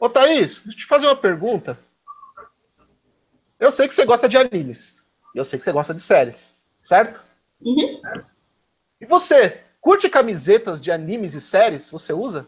Ô, 0.00 0.08
Thaís, 0.08 0.60
deixa 0.60 0.68
eu 0.68 0.76
te 0.76 0.86
fazer 0.86 1.06
uma 1.06 1.16
pergunta. 1.16 1.78
Eu 3.58 3.72
sei 3.72 3.88
que 3.88 3.94
você 3.94 4.04
gosta 4.04 4.28
de 4.28 4.36
animes. 4.36 4.96
E 5.34 5.38
eu 5.38 5.44
sei 5.44 5.58
que 5.58 5.64
você 5.64 5.72
gosta 5.72 5.92
de 5.92 6.00
séries, 6.00 6.56
certo? 6.78 7.22
Uhum. 7.60 8.00
E 9.00 9.06
você, 9.06 9.60
curte 9.80 10.08
camisetas 10.08 10.80
de 10.80 10.90
animes 10.90 11.34
e 11.34 11.40
séries? 11.40 11.90
Você 11.90 12.12
usa? 12.12 12.46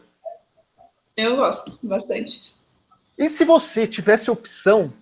Eu 1.15 1.35
gosto 1.35 1.77
bastante. 1.83 2.55
E 3.17 3.29
se 3.29 3.43
você 3.45 3.85
tivesse 3.85 4.29
a 4.29 4.33
opção 4.33 4.93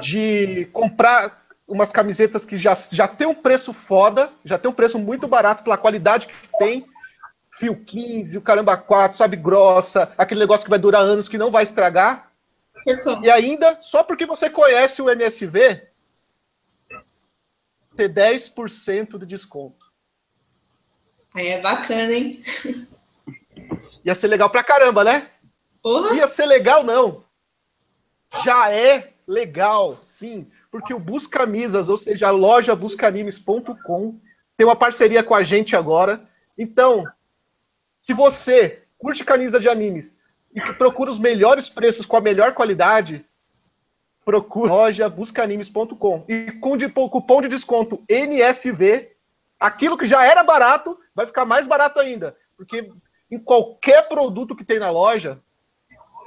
de 0.00 0.66
comprar 0.66 1.42
umas 1.66 1.92
camisetas 1.92 2.44
que 2.44 2.56
já, 2.56 2.74
já 2.74 3.08
tem 3.08 3.26
um 3.26 3.34
preço 3.34 3.72
foda, 3.72 4.30
já 4.44 4.58
tem 4.58 4.70
um 4.70 4.74
preço 4.74 4.98
muito 4.98 5.26
barato 5.26 5.62
pela 5.62 5.78
qualidade 5.78 6.26
que 6.26 6.34
tem, 6.58 6.84
fio 7.50 7.76
15, 7.76 8.36
o 8.36 8.42
caramba 8.42 8.76
4, 8.76 9.16
sabe, 9.16 9.36
grossa, 9.36 10.12
aquele 10.18 10.40
negócio 10.40 10.64
que 10.64 10.70
vai 10.70 10.78
durar 10.78 11.02
anos, 11.02 11.28
que 11.28 11.38
não 11.38 11.50
vai 11.50 11.62
estragar? 11.62 12.31
E 13.22 13.30
ainda, 13.30 13.78
só 13.78 14.02
porque 14.02 14.26
você 14.26 14.50
conhece 14.50 15.00
o 15.00 15.10
MSV, 15.10 15.86
ter 17.96 18.08
10% 18.08 19.18
de 19.18 19.26
desconto. 19.26 19.92
Aí 21.34 21.48
é 21.48 21.60
bacana, 21.60 22.12
hein? 22.12 22.42
Ia 24.04 24.14
ser 24.14 24.28
legal 24.28 24.50
pra 24.50 24.64
caramba, 24.64 25.04
né? 25.04 25.30
Porra! 25.82 26.14
Ia 26.16 26.26
ser 26.26 26.46
legal, 26.46 26.84
não. 26.84 27.24
Já 28.42 28.70
é 28.70 29.12
legal, 29.26 29.98
sim. 30.00 30.50
Porque 30.70 30.92
o 30.92 30.98
Buscamisas, 30.98 31.88
ou 31.88 31.96
seja, 31.96 32.28
a 32.28 32.30
loja 32.30 32.74
buscanimes.com, 32.74 34.18
tem 34.56 34.66
uma 34.66 34.76
parceria 34.76 35.22
com 35.22 35.34
a 35.34 35.42
gente 35.42 35.76
agora. 35.76 36.28
Então, 36.56 37.04
se 37.96 38.12
você 38.12 38.82
curte 38.98 39.24
camisa 39.24 39.58
de 39.58 39.68
animes 39.68 40.14
e 40.54 40.60
que 40.60 40.72
procura 40.74 41.10
os 41.10 41.18
melhores 41.18 41.68
preços 41.68 42.06
com 42.06 42.16
a 42.16 42.20
melhor 42.20 42.54
qualidade, 42.54 43.24
procure 44.24 44.68
loja 44.68 45.08
buscanimes.com. 45.08 46.24
E 46.28 46.52
com 46.52 46.76
de- 46.76 46.88
cupom 46.88 47.40
de 47.40 47.48
desconto 47.48 48.02
NSV, 48.08 49.12
aquilo 49.58 49.96
que 49.96 50.06
já 50.06 50.24
era 50.24 50.44
barato 50.44 50.98
vai 51.14 51.26
ficar 51.26 51.44
mais 51.44 51.66
barato 51.66 51.98
ainda. 51.98 52.36
Porque 52.56 52.90
em 53.30 53.38
qualquer 53.38 54.08
produto 54.08 54.54
que 54.54 54.64
tem 54.64 54.78
na 54.78 54.90
loja, 54.90 55.40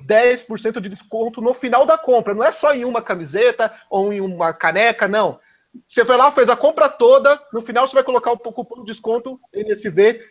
10% 0.05 0.79
de 0.79 0.89
desconto 0.89 1.41
no 1.41 1.53
final 1.53 1.85
da 1.85 1.97
compra. 1.97 2.33
Não 2.33 2.43
é 2.43 2.51
só 2.51 2.73
em 2.73 2.85
uma 2.85 3.01
camiseta 3.01 3.73
ou 3.89 4.11
em 4.11 4.21
uma 4.21 4.53
caneca, 4.53 5.07
não. 5.07 5.39
Você 5.87 6.05
foi 6.05 6.15
lá, 6.15 6.31
fez 6.31 6.49
a 6.49 6.55
compra 6.55 6.87
toda, 6.89 7.39
no 7.51 7.61
final 7.61 7.85
você 7.85 7.93
vai 7.93 8.03
colocar 8.03 8.31
o 8.31 8.37
cupom 8.37 8.81
de 8.81 8.85
desconto 8.85 9.39
NSV, 9.53 10.21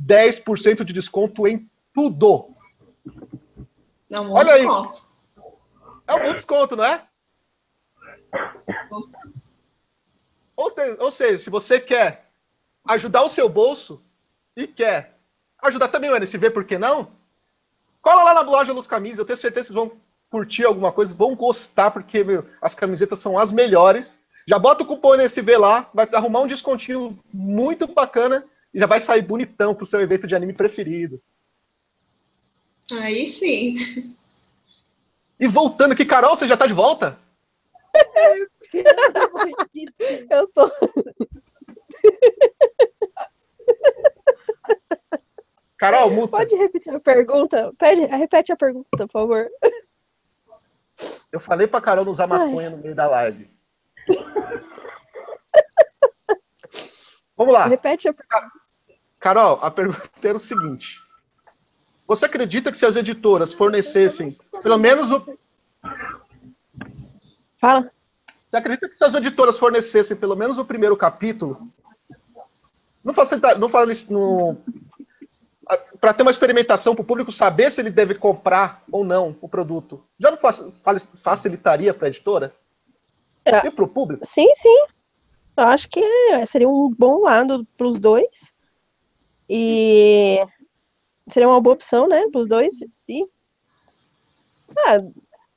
10% 0.00 0.84
de 0.84 0.92
desconto 0.92 1.46
em 1.46 1.68
tudo. 1.92 2.54
Não, 4.12 4.26
um 4.26 4.32
Olha 4.34 4.52
aí. 4.52 4.58
desconto. 4.60 5.04
É 6.06 6.14
um 6.14 6.22
bom 6.22 6.32
desconto, 6.34 6.76
não 6.76 6.84
é? 6.84 7.02
Ou, 10.54 10.70
te- 10.70 10.96
ou 11.00 11.10
seja, 11.10 11.38
se 11.42 11.48
você 11.50 11.80
quer 11.80 12.26
ajudar 12.86 13.22
o 13.22 13.28
seu 13.28 13.48
bolso 13.48 14.02
e 14.54 14.66
quer 14.66 15.16
ajudar 15.62 15.88
também 15.88 16.10
o 16.10 16.16
NSV, 16.16 16.50
por 16.50 16.64
que 16.64 16.76
não? 16.78 17.08
Cola 18.02 18.22
lá 18.24 18.34
na 18.34 18.40
loja 18.42 18.72
Luz 18.72 18.86
Camisas, 18.86 19.18
eu 19.18 19.24
tenho 19.24 19.36
certeza 19.36 19.68
que 19.68 19.72
vocês 19.72 19.86
vão 19.88 19.96
curtir 20.30 20.64
alguma 20.64 20.92
coisa, 20.92 21.14
vão 21.14 21.34
gostar, 21.34 21.90
porque 21.90 22.22
meu, 22.22 22.44
as 22.60 22.74
camisetas 22.74 23.18
são 23.20 23.38
as 23.38 23.50
melhores. 23.50 24.18
Já 24.46 24.58
bota 24.58 24.82
o 24.82 24.86
cupom 24.86 25.14
NSV 25.14 25.56
lá, 25.56 25.88
vai 25.94 26.06
arrumar 26.12 26.40
um 26.40 26.46
descontinho 26.46 27.18
muito 27.32 27.86
bacana 27.86 28.44
e 28.74 28.80
já 28.80 28.86
vai 28.86 29.00
sair 29.00 29.22
bonitão 29.22 29.74
pro 29.74 29.86
seu 29.86 30.00
evento 30.00 30.26
de 30.26 30.34
anime 30.34 30.52
preferido. 30.52 31.18
Aí 32.90 33.30
sim. 33.30 34.16
E 35.38 35.46
voltando 35.48 35.92
aqui, 35.92 36.04
Carol, 36.04 36.36
você 36.36 36.46
já 36.46 36.56
tá 36.56 36.66
de 36.66 36.74
volta? 36.74 37.18
Eu 40.30 40.48
tô. 40.48 40.70
Carol, 45.76 46.10
muta. 46.10 46.38
Pode 46.38 46.54
repetir 46.54 46.94
a 46.94 47.00
pergunta? 47.00 47.72
Pede, 47.76 48.06
repete 48.06 48.52
a 48.52 48.56
pergunta, 48.56 48.88
por 48.96 49.10
favor. 49.10 49.50
Eu 51.30 51.40
falei 51.40 51.66
pra 51.66 51.80
Carol 51.80 52.04
não 52.04 52.12
usar 52.12 52.26
maconha 52.26 52.70
no 52.70 52.78
meio 52.78 52.94
da 52.94 53.06
live. 53.06 53.50
Vamos 57.36 57.52
lá. 57.52 57.66
Repete 57.66 58.08
a 58.08 58.12
pergunta. 58.14 58.52
Carol, 59.18 59.58
a 59.60 59.70
pergunta 59.70 60.08
era 60.22 60.36
o 60.36 60.38
seguinte. 60.38 61.00
Você 62.12 62.26
acredita 62.26 62.70
que 62.70 62.76
se 62.76 62.84
as 62.84 62.94
editoras 62.94 63.54
fornecessem 63.54 64.36
pelo 64.62 64.76
menos 64.76 65.10
o. 65.10 65.38
Fala. 67.56 67.90
Você 68.50 68.56
acredita 68.58 68.86
que 68.86 68.94
se 68.94 69.02
as 69.02 69.14
editoras 69.14 69.58
fornecessem 69.58 70.14
pelo 70.14 70.36
menos 70.36 70.58
o 70.58 70.64
primeiro 70.64 70.94
capítulo? 70.94 71.72
Não 73.02 73.14
facilita, 73.14 73.54
não 73.54 73.66
fala. 73.66 73.90
Para 75.98 76.12
ter 76.12 76.22
uma 76.22 76.30
experimentação 76.30 76.94
para 76.94 77.00
o 77.00 77.06
público 77.06 77.32
saber 77.32 77.70
se 77.70 77.80
ele 77.80 77.88
deve 77.88 78.14
comprar 78.14 78.84
ou 78.92 79.04
não 79.04 79.34
o 79.40 79.48
produto. 79.48 80.04
Já 80.18 80.30
não 80.30 80.36
facilitaria 80.36 81.94
para 81.94 82.08
a 82.08 82.10
editora? 82.10 82.54
É. 83.42 83.68
E 83.68 83.70
para 83.70 83.84
o 83.86 83.88
público? 83.88 84.22
Sim, 84.26 84.54
sim. 84.54 84.86
Eu 85.56 85.64
acho 85.64 85.88
que 85.88 86.02
seria 86.46 86.68
um 86.68 86.94
bom 86.94 87.22
lado 87.22 87.66
para 87.74 87.86
os 87.86 87.98
dois. 87.98 88.52
E 89.48 90.44
seria 91.32 91.48
uma 91.48 91.60
boa 91.60 91.74
opção, 91.74 92.08
né, 92.08 92.28
para 92.30 92.40
os 92.40 92.46
dois. 92.46 92.80
E 93.08 93.28
ah, 94.78 94.98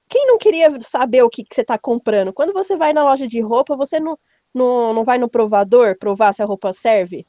quem 0.09 0.27
não 0.27 0.37
queria 0.37 0.79
saber 0.81 1.23
o 1.23 1.29
que, 1.29 1.43
que 1.43 1.53
você 1.53 1.61
está 1.61 1.77
comprando? 1.77 2.33
Quando 2.33 2.53
você 2.53 2.75
vai 2.75 2.93
na 2.93 3.03
loja 3.03 3.27
de 3.27 3.39
roupa, 3.41 3.75
você 3.75 3.99
não, 3.99 4.17
não, 4.53 4.93
não 4.93 5.03
vai 5.03 5.17
no 5.17 5.29
provador 5.29 5.97
provar 5.97 6.33
se 6.33 6.41
a 6.41 6.45
roupa 6.45 6.73
serve? 6.73 7.25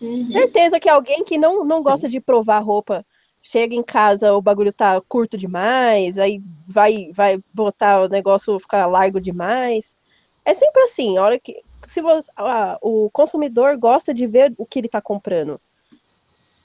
Uhum. 0.00 0.26
Certeza 0.30 0.80
que 0.80 0.88
alguém 0.88 1.24
que 1.24 1.38
não, 1.38 1.64
não 1.64 1.78
Sim. 1.78 1.84
gosta 1.84 2.08
de 2.08 2.20
provar 2.20 2.58
roupa 2.60 3.04
chega 3.42 3.74
em 3.74 3.82
casa, 3.82 4.32
o 4.32 4.40
bagulho 4.40 4.72
tá 4.72 5.00
curto 5.00 5.36
demais, 5.36 6.16
aí 6.16 6.40
vai 6.66 7.10
vai 7.12 7.42
botar 7.52 8.02
o 8.02 8.08
negócio 8.08 8.58
ficar 8.58 8.86
largo 8.86 9.20
demais. 9.20 9.96
É 10.44 10.54
sempre 10.54 10.82
assim, 10.82 11.18
a 11.18 11.22
hora 11.22 11.38
que 11.38 11.60
se 11.82 12.00
você, 12.00 12.30
ah, 12.36 12.78
o 12.80 13.10
consumidor 13.10 13.76
gosta 13.76 14.14
de 14.14 14.26
ver 14.26 14.54
o 14.56 14.64
que 14.64 14.78
ele 14.78 14.88
tá 14.88 15.00
comprando. 15.00 15.60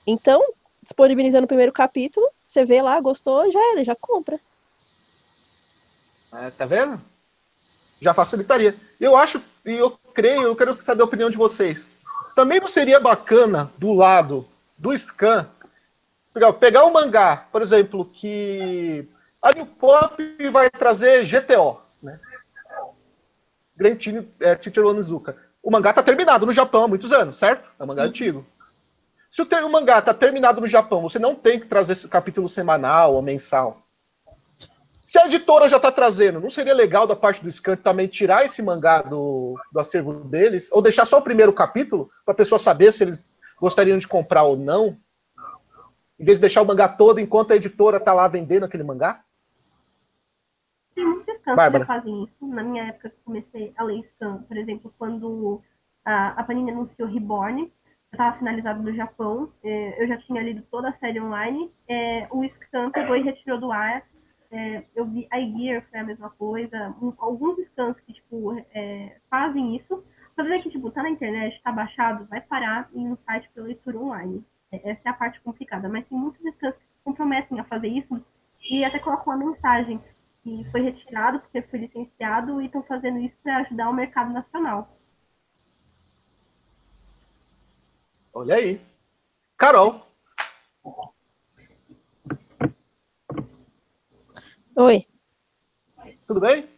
Então, 0.06 0.42
disponibilizando 0.88 1.44
o 1.44 1.48
primeiro 1.48 1.74
capítulo, 1.74 2.26
você 2.46 2.64
vê 2.64 2.82
lá, 2.82 3.00
gostou, 3.02 3.52
já 3.52 3.60
era, 3.74 3.84
já 3.84 3.96
compra. 3.96 4.40
É, 6.34 6.50
tá 6.52 6.66
vendo? 6.66 7.02
Já 8.00 8.14
facilitaria. 8.14 8.74
Eu 9.00 9.18
acho, 9.18 9.44
e 9.66 9.74
eu 9.74 10.00
creio, 10.14 10.44
eu 10.44 10.56
quero 10.56 10.74
saber 10.82 11.02
a 11.02 11.06
opinião 11.06 11.30
de 11.30 11.36
vocês. 11.38 11.90
Também 12.36 12.60
não 12.60 12.70
seria 12.70 13.00
bacana, 13.02 13.70
do 13.78 13.92
lado 13.94 14.48
do 14.78 14.96
scan, 14.98 15.50
pegar, 16.34 16.54
pegar 16.54 16.86
um 16.86 16.94
mangá, 16.94 17.48
por 17.52 17.62
exemplo, 17.62 18.06
que 18.06 19.06
a 19.42 19.52
New 19.52 19.66
Pop 19.66 20.24
vai 20.50 20.70
trazer 20.70 21.26
GTO, 21.26 21.82
né? 22.02 22.18
Grand 23.76 23.96
Teen- 23.96 24.30
é, 24.40 24.56
Teacher 24.56 24.86
Onizuka. 24.86 25.36
O 25.62 25.70
mangá 25.70 25.92
tá 25.92 26.02
terminado 26.02 26.46
no 26.46 26.54
Japão 26.54 26.84
há 26.84 26.88
muitos 26.88 27.12
anos, 27.12 27.36
certo? 27.38 27.70
É 27.78 27.84
um 27.84 27.88
mangá 27.88 28.04
antigo. 28.04 28.46
Se 29.30 29.42
o, 29.42 29.46
o 29.46 29.72
mangá 29.72 30.02
tá 30.02 30.14
terminado 30.14 30.62
no 30.62 30.68
Japão, 30.68 31.02
você 31.02 31.20
não 31.20 31.36
tem 31.36 31.60
que 31.60 31.68
trazer 31.68 31.94
esse 31.94 32.08
capítulo 32.08 32.48
semanal 32.48 33.16
ou 33.16 33.22
mensal. 33.22 33.82
Se 35.08 35.18
a 35.18 35.26
editora 35.26 35.70
já 35.70 35.78
está 35.78 35.90
trazendo, 35.90 36.42
não 36.42 36.50
seria 36.50 36.74
legal 36.74 37.08
da 37.08 37.16
parte 37.16 37.42
do 37.42 37.50
Scan 37.50 37.78
também 37.78 38.08
tirar 38.08 38.44
esse 38.44 38.62
mangá 38.62 39.02
do, 39.02 39.58
do 39.72 39.80
acervo 39.80 40.26
deles? 40.26 40.70
Ou 40.72 40.82
deixar 40.82 41.06
só 41.06 41.20
o 41.20 41.22
primeiro 41.22 41.54
capítulo, 41.54 42.10
para 42.26 42.34
a 42.34 42.38
pessoa 42.38 42.60
saber 42.60 42.92
se 42.92 43.06
eles 43.06 43.26
gostariam 43.58 43.98
de 43.98 44.06
comprar 44.06 44.44
ou 44.44 44.58
não? 44.58 44.98
Em 46.20 46.26
vez 46.26 46.40
de 46.40 46.42
deixar 46.42 46.62
o 46.62 46.66
mangá 46.66 46.90
todo 46.90 47.20
enquanto 47.20 47.52
a 47.52 47.56
editora 47.56 47.98
está 47.98 48.12
lá 48.12 48.28
vendendo 48.28 48.66
aquele 48.66 48.84
mangá? 48.84 49.24
Tem 50.94 51.06
muitos 51.06 51.36
scans 51.38 51.72
que 51.72 51.86
fazem 51.86 52.24
isso. 52.26 52.48
Na 52.48 52.64
minha 52.64 52.84
época 52.88 53.10
que 53.10 53.18
comecei 53.24 53.74
a 53.78 53.84
ler 53.84 54.04
scan, 54.16 54.44
por 54.44 54.58
exemplo, 54.58 54.94
quando 54.98 55.62
a, 56.04 56.30
a 56.32 56.44
Panini 56.44 56.72
anunciou 56.72 57.08
Reborn, 57.08 57.72
estava 58.12 58.38
finalizado 58.38 58.82
no 58.82 58.94
Japão, 58.96 59.52
eh, 59.64 60.02
eu 60.02 60.08
já 60.08 60.18
tinha 60.20 60.42
lido 60.42 60.64
toda 60.72 60.90
a 60.90 60.98
série 60.98 61.20
online, 61.22 61.72
eh, 61.90 62.28
o 62.32 62.44
scan 62.46 62.92
pegou 62.92 63.16
e 63.16 63.22
retirou 63.24 63.60
do 63.60 63.72
ar 63.72 64.04
É, 64.50 64.86
eu 64.96 65.06
vi 65.06 65.28
a 65.30 65.40
Gear 65.40 65.86
foi 65.90 66.00
a 66.00 66.04
mesma 66.04 66.30
coisa. 66.30 66.96
Alguns 67.18 67.58
scans 67.68 68.00
que, 68.02 68.14
tipo, 68.14 68.58
é, 68.74 69.18
fazem 69.30 69.76
isso. 69.76 70.04
Só 70.36 70.44
ver 70.44 70.62
que, 70.62 70.70
tipo, 70.70 70.90
tá 70.92 71.04
na 71.04 71.10
internet, 71.10 71.62
tá 71.64 71.72
baixado, 71.72 72.26
vai 72.28 72.40
parar 72.42 72.90
em 72.94 73.12
um 73.12 73.18
site 73.26 73.50
para 73.54 73.64
leitura 73.64 73.98
online. 74.00 74.46
É, 74.72 74.92
essa 74.92 75.02
é 75.06 75.10
a 75.10 75.14
parte 75.14 75.42
complicada. 75.42 75.90
Mas 75.90 76.08
tem 76.08 76.18
muitos 76.18 76.40
scans 76.56 76.76
que 76.76 76.84
se 76.84 77.04
comprometem 77.04 77.60
a 77.60 77.66
fazer 77.66 77.88
isso 77.90 78.24
e 78.70 78.84
até 78.86 79.00
colocam 79.00 79.34
uma 79.34 79.46
mensagem 79.52 80.02
que 80.44 80.64
foi 80.72 80.82
retirado 80.82 81.40
porque 81.42 81.62
foi 81.64 81.80
licenciado 81.80 82.62
e 82.62 82.68
estão 82.68 82.84
fazendo 82.84 83.20
isso 83.20 83.36
para 83.44 83.58
ajudar 83.58 83.90
o 83.90 83.94
mercado 83.94 84.32
nacional. 84.32 84.97
Olha 88.38 88.54
aí. 88.54 88.80
Carol. 89.58 90.00
Oi. 94.78 95.08
Tudo 96.28 96.40
bem? 96.42 96.70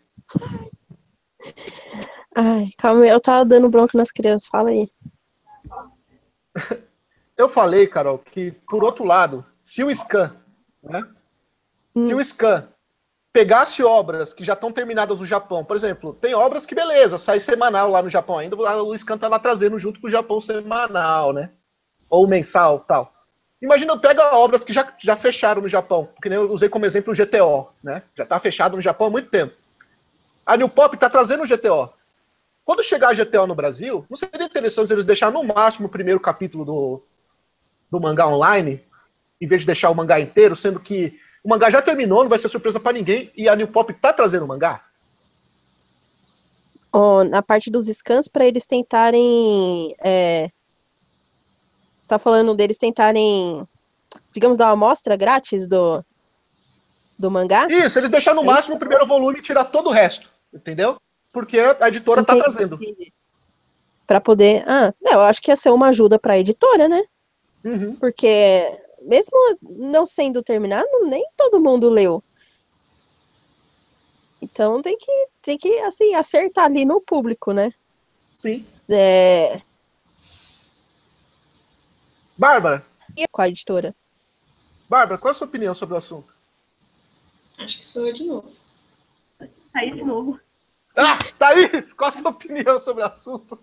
Ai, 2.34 2.70
calma, 2.78 3.06
eu 3.06 3.20
tava 3.20 3.44
dando 3.44 3.68
bronca 3.68 3.98
nas 3.98 4.10
crianças, 4.10 4.48
fala 4.48 4.70
aí. 4.70 4.90
Eu 7.36 7.50
falei, 7.50 7.88
Carol, 7.88 8.20
que 8.20 8.52
por 8.52 8.84
outro 8.84 9.04
lado, 9.04 9.46
se 9.62 9.84
o 9.84 9.94
Scan, 9.94 10.36
né? 10.82 11.06
Hum. 11.96 12.08
Se 12.08 12.14
o 12.14 12.24
Scan 12.24 12.68
pegasse 13.32 13.84
obras 13.84 14.34
que 14.34 14.44
já 14.44 14.54
estão 14.54 14.72
terminadas 14.72 15.20
no 15.20 15.26
Japão, 15.26 15.64
por 15.64 15.76
exemplo, 15.76 16.14
tem 16.14 16.34
obras 16.34 16.66
que 16.66 16.74
beleza, 16.74 17.18
sai 17.18 17.40
semanal 17.40 17.90
lá 17.90 18.02
no 18.02 18.10
Japão 18.10 18.38
ainda, 18.38 18.56
o 18.56 18.98
Scan 18.98 19.18
tá 19.18 19.28
lá 19.28 19.38
trazendo 19.38 19.78
junto 19.78 20.00
com 20.00 20.08
o 20.08 20.10
Japão 20.10 20.42
semanal, 20.42 21.32
né? 21.32 21.52
Ou 22.10 22.28
mensal, 22.28 22.80
tal. 22.80 23.14
Imagina, 23.62 23.98
pega 23.98 24.36
obras 24.36 24.64
que 24.64 24.74
já, 24.74 24.92
já 25.00 25.16
fecharam 25.16 25.62
no 25.62 25.68
Japão, 25.68 26.06
porque 26.16 26.30
nem 26.30 26.38
eu 26.38 26.52
usei 26.52 26.70
como 26.70 26.86
exemplo 26.86 27.14
o 27.14 27.16
GTO, 27.16 27.70
né? 27.84 28.04
Já 28.16 28.24
está 28.24 28.40
fechado 28.40 28.76
no 28.76 28.82
Japão 28.82 29.08
há 29.08 29.10
muito 29.10 29.30
tempo. 29.30 29.54
A 30.46 30.58
New 30.58 30.70
Pop 30.70 30.96
está 30.96 31.10
trazendo 31.10 31.44
o 31.44 31.48
GTO. 31.48 31.94
Quando 32.66 32.84
chegar 32.84 33.10
a 33.10 33.14
GTO 33.14 33.46
no 33.46 33.56
Brasil, 33.56 34.06
não 34.10 34.18
seria 34.18 34.46
interessante 34.46 34.94
eles 34.94 35.06
deixar 35.06 35.32
no 35.32 35.44
máximo 35.44 35.88
o 35.88 35.92
primeiro 35.92 36.20
capítulo 36.20 36.64
do, 36.64 37.04
do 37.92 38.00
mangá 38.00 38.28
online, 38.28 38.84
em 39.42 39.48
vez 39.48 39.62
de 39.62 39.68
deixar 39.68 39.90
o 39.90 39.96
mangá 39.96 40.20
inteiro, 40.20 40.56
sendo 40.56 40.80
que 40.80 41.20
o 41.44 41.50
mangá 41.50 41.70
já 41.70 41.82
terminou, 41.82 42.24
não 42.24 42.30
vai 42.30 42.40
ser 42.40 42.50
surpresa 42.50 42.80
para 42.80 42.94
ninguém, 42.94 43.32
e 43.36 43.48
a 43.48 43.56
New 43.56 43.68
Pop 43.68 43.92
está 43.92 44.12
trazendo 44.14 44.46
o 44.46 44.48
mangá? 44.48 44.84
Ó, 46.92 47.24
na 47.24 47.42
parte 47.42 47.70
dos 47.70 47.86
scans, 47.86 48.28
para 48.28 48.46
eles 48.46 48.66
tentarem 48.66 49.96
é, 50.04 50.50
está 52.10 52.18
falando 52.18 52.56
deles 52.56 52.80
tentarem, 52.80 53.68
digamos, 54.32 54.58
dar 54.58 54.66
uma 54.66 54.74
amostra 54.74 55.16
grátis 55.16 55.68
do, 55.68 56.04
do 57.18 57.30
mangá? 57.30 57.68
Isso, 57.70 58.00
eles 58.00 58.10
deixam 58.10 58.34
no 58.34 58.42
É 58.42 58.46
máximo 58.46 58.76
o 58.76 58.80
primeiro 58.80 59.06
volume 59.06 59.38
e 59.38 59.44
tirar 59.44 59.66
todo 59.66 59.90
o 59.90 59.94
resto, 59.94 60.30
entendeu? 60.52 60.98
Porque 61.32 61.60
a 61.60 61.88
editora 61.88 62.22
está 62.22 62.34
Entendi, 62.34 62.50
trazendo. 62.50 62.76
entendi. 62.76 63.14
Pra 64.08 64.20
poder. 64.20 64.64
Ah, 64.68 64.92
não, 65.00 65.14
eu 65.14 65.22
acho 65.22 65.40
que 65.40 65.52
ia 65.52 65.56
ser 65.56 65.70
uma 65.70 65.90
ajuda 65.90 66.18
pra 66.18 66.40
editora, 66.40 66.90
né? 66.90 67.04
Uhum. 67.64 67.96
Porque, 67.98 68.66
mesmo 69.10 69.36
não 69.62 70.06
sendo 70.06 70.44
terminado, 70.44 70.88
nem 71.06 71.26
todo 71.36 71.60
mundo 71.60 71.90
leu. 71.90 72.24
Então 74.42 74.82
tem 74.82 74.96
que, 74.98 75.28
tem 75.42 75.58
que 75.58 75.80
assim, 75.80 76.14
acertar 76.14 76.66
ali 76.66 76.86
no 76.86 77.02
público, 77.02 77.52
né? 77.52 77.74
Sim. 78.32 78.66
É, 78.88 79.60
Bárbara, 82.38 82.86
e 83.18 83.28
com 83.28 83.42
a 83.42 83.50
editora. 83.50 83.94
Bárbara, 84.88 85.20
qual 85.20 85.32
é 85.32 85.36
a 85.36 85.38
sua 85.38 85.48
opinião 85.48 85.74
sobre 85.74 85.96
o 85.96 85.98
assunto? 85.98 86.38
Acho 87.58 87.78
que 87.78 87.86
sou 87.86 88.08
eu 88.08 88.14
de 88.14 88.24
novo. 88.24 88.52
Aí 89.74 89.94
de 89.94 90.04
novo. 90.04 90.40
Ah, 90.96 91.18
Thaís, 91.38 91.92
qual 91.94 92.08
a 92.08 92.12
sua 92.12 92.32
opinião 92.32 92.80
sobre 92.80 93.04
o 93.04 93.08
assunto? 93.08 93.62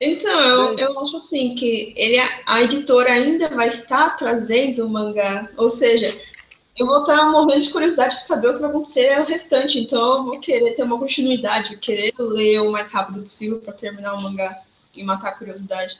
Então, 0.00 0.72
eu, 0.72 0.76
eu 0.76 1.00
acho 1.00 1.16
assim 1.16 1.54
que 1.54 1.94
ele, 1.96 2.18
a 2.44 2.62
editora 2.62 3.10
ainda 3.10 3.48
vai 3.48 3.68
estar 3.68 4.10
trazendo 4.16 4.86
o 4.86 4.90
mangá. 4.90 5.48
Ou 5.56 5.70
seja, 5.70 6.06
eu 6.76 6.86
vou 6.86 7.00
estar 7.00 7.30
morrendo 7.30 7.62
de 7.62 7.70
curiosidade 7.70 8.14
para 8.14 8.24
saber 8.24 8.48
o 8.48 8.54
que 8.54 8.60
vai 8.60 8.68
acontecer 8.68 9.18
o 9.18 9.24
restante. 9.24 9.78
Então, 9.78 10.18
eu 10.18 10.24
vou 10.24 10.40
querer 10.40 10.74
ter 10.74 10.82
uma 10.82 10.98
continuidade, 10.98 11.78
querer 11.78 12.12
ler 12.18 12.60
o 12.60 12.70
mais 12.70 12.90
rápido 12.90 13.22
possível 13.22 13.58
para 13.58 13.72
terminar 13.72 14.14
o 14.14 14.22
mangá 14.22 14.62
e 14.94 15.02
matar 15.02 15.30
a 15.30 15.34
curiosidade. 15.34 15.98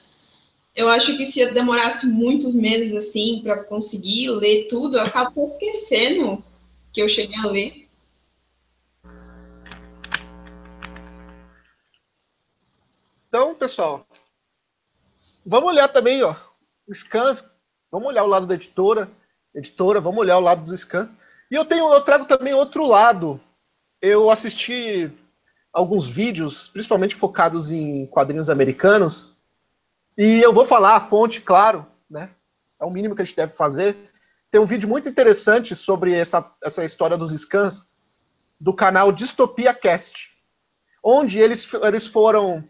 Eu 0.75 0.87
acho 0.89 1.17
que 1.17 1.25
se 1.25 1.39
eu 1.39 1.51
demorasse 1.51 2.05
muitos 2.05 2.53
meses 2.53 2.93
assim 2.93 3.41
para 3.43 3.63
conseguir 3.63 4.29
ler 4.29 4.67
tudo, 4.67 4.97
eu 4.97 5.01
acabo 5.01 5.43
esquecendo 5.45 6.43
que 6.93 7.01
eu 7.01 7.07
cheguei 7.07 7.39
a 7.39 7.47
ler. 7.47 7.86
Então, 13.37 13.53
pessoal, 13.53 14.03
vamos 15.45 15.69
olhar 15.69 15.87
também, 15.89 16.23
ó, 16.23 16.33
os 16.87 17.01
scans, 17.01 17.47
vamos 17.91 18.07
olhar 18.07 18.23
o 18.23 18.27
lado 18.27 18.47
da 18.47 18.55
editora, 18.55 19.11
editora, 19.53 20.01
vamos 20.01 20.19
olhar 20.19 20.39
o 20.39 20.41
lado 20.41 20.63
dos 20.63 20.79
scans. 20.79 21.11
E 21.51 21.53
eu 21.53 21.63
tenho, 21.63 21.93
eu 21.93 22.01
trago 22.01 22.25
também 22.25 22.55
outro 22.55 22.83
lado. 22.87 23.39
Eu 24.01 24.31
assisti 24.31 25.11
alguns 25.71 26.07
vídeos, 26.07 26.67
principalmente 26.67 27.13
focados 27.13 27.69
em 27.69 28.07
quadrinhos 28.07 28.49
americanos, 28.49 29.35
e 30.17 30.41
eu 30.41 30.51
vou 30.51 30.65
falar 30.65 30.95
a 30.95 30.99
fonte, 30.99 31.39
claro, 31.39 31.85
né? 32.09 32.31
É 32.81 32.85
o 32.85 32.89
mínimo 32.89 33.15
que 33.15 33.21
a 33.21 33.25
gente 33.25 33.37
deve 33.37 33.53
fazer. 33.53 33.95
Tem 34.49 34.59
um 34.59 34.65
vídeo 34.65 34.89
muito 34.89 35.07
interessante 35.07 35.75
sobre 35.75 36.11
essa, 36.11 36.43
essa 36.63 36.83
história 36.83 37.15
dos 37.15 37.31
scans 37.39 37.87
do 38.59 38.73
canal 38.73 39.11
Distopia 39.11 39.75
Cast, 39.75 40.35
onde 41.03 41.37
eles, 41.37 41.71
eles 41.83 42.07
foram 42.07 42.67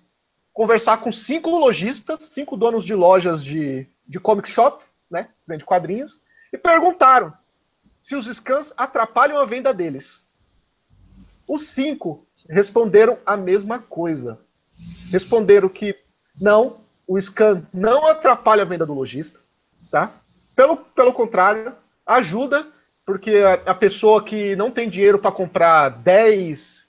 conversar 0.57 0.97
com 0.97 1.11
cinco 1.11 1.51
lojistas, 1.51 2.23
cinco 2.23 2.57
donos 2.57 2.83
de 2.83 2.95
lojas 2.95 3.43
de, 3.43 3.85
de 4.07 4.19
comic 4.19 4.49
shop, 4.49 4.83
né, 5.07 5.29
vende 5.47 5.63
quadrinhos, 5.63 6.19
e 6.51 6.57
perguntaram 6.57 7.31
se 7.99 8.15
os 8.15 8.25
scans 8.25 8.73
atrapalham 8.75 9.37
a 9.37 9.45
venda 9.45 9.71
deles. 9.71 10.25
Os 11.47 11.67
cinco 11.67 12.25
responderam 12.49 13.19
a 13.23 13.37
mesma 13.37 13.77
coisa. 13.77 14.39
Responderam 15.11 15.69
que 15.69 15.95
não, 16.41 16.79
o 17.05 17.21
scan 17.21 17.61
não 17.71 18.07
atrapalha 18.07 18.63
a 18.63 18.65
venda 18.65 18.83
do 18.83 18.95
lojista, 18.95 19.39
tá? 19.91 20.11
Pelo, 20.55 20.75
pelo 20.77 21.13
contrário, 21.13 21.71
ajuda, 22.03 22.65
porque 23.05 23.35
a, 23.35 23.53
a 23.69 23.75
pessoa 23.75 24.23
que 24.23 24.55
não 24.55 24.71
tem 24.71 24.89
dinheiro 24.89 25.19
para 25.19 25.31
comprar 25.31 25.89
10, 25.89 26.87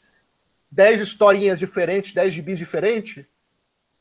10 0.70 1.00
historinhas 1.02 1.58
diferentes, 1.58 2.14
10 2.14 2.32
gibis 2.32 2.58
diferentes, 2.58 3.26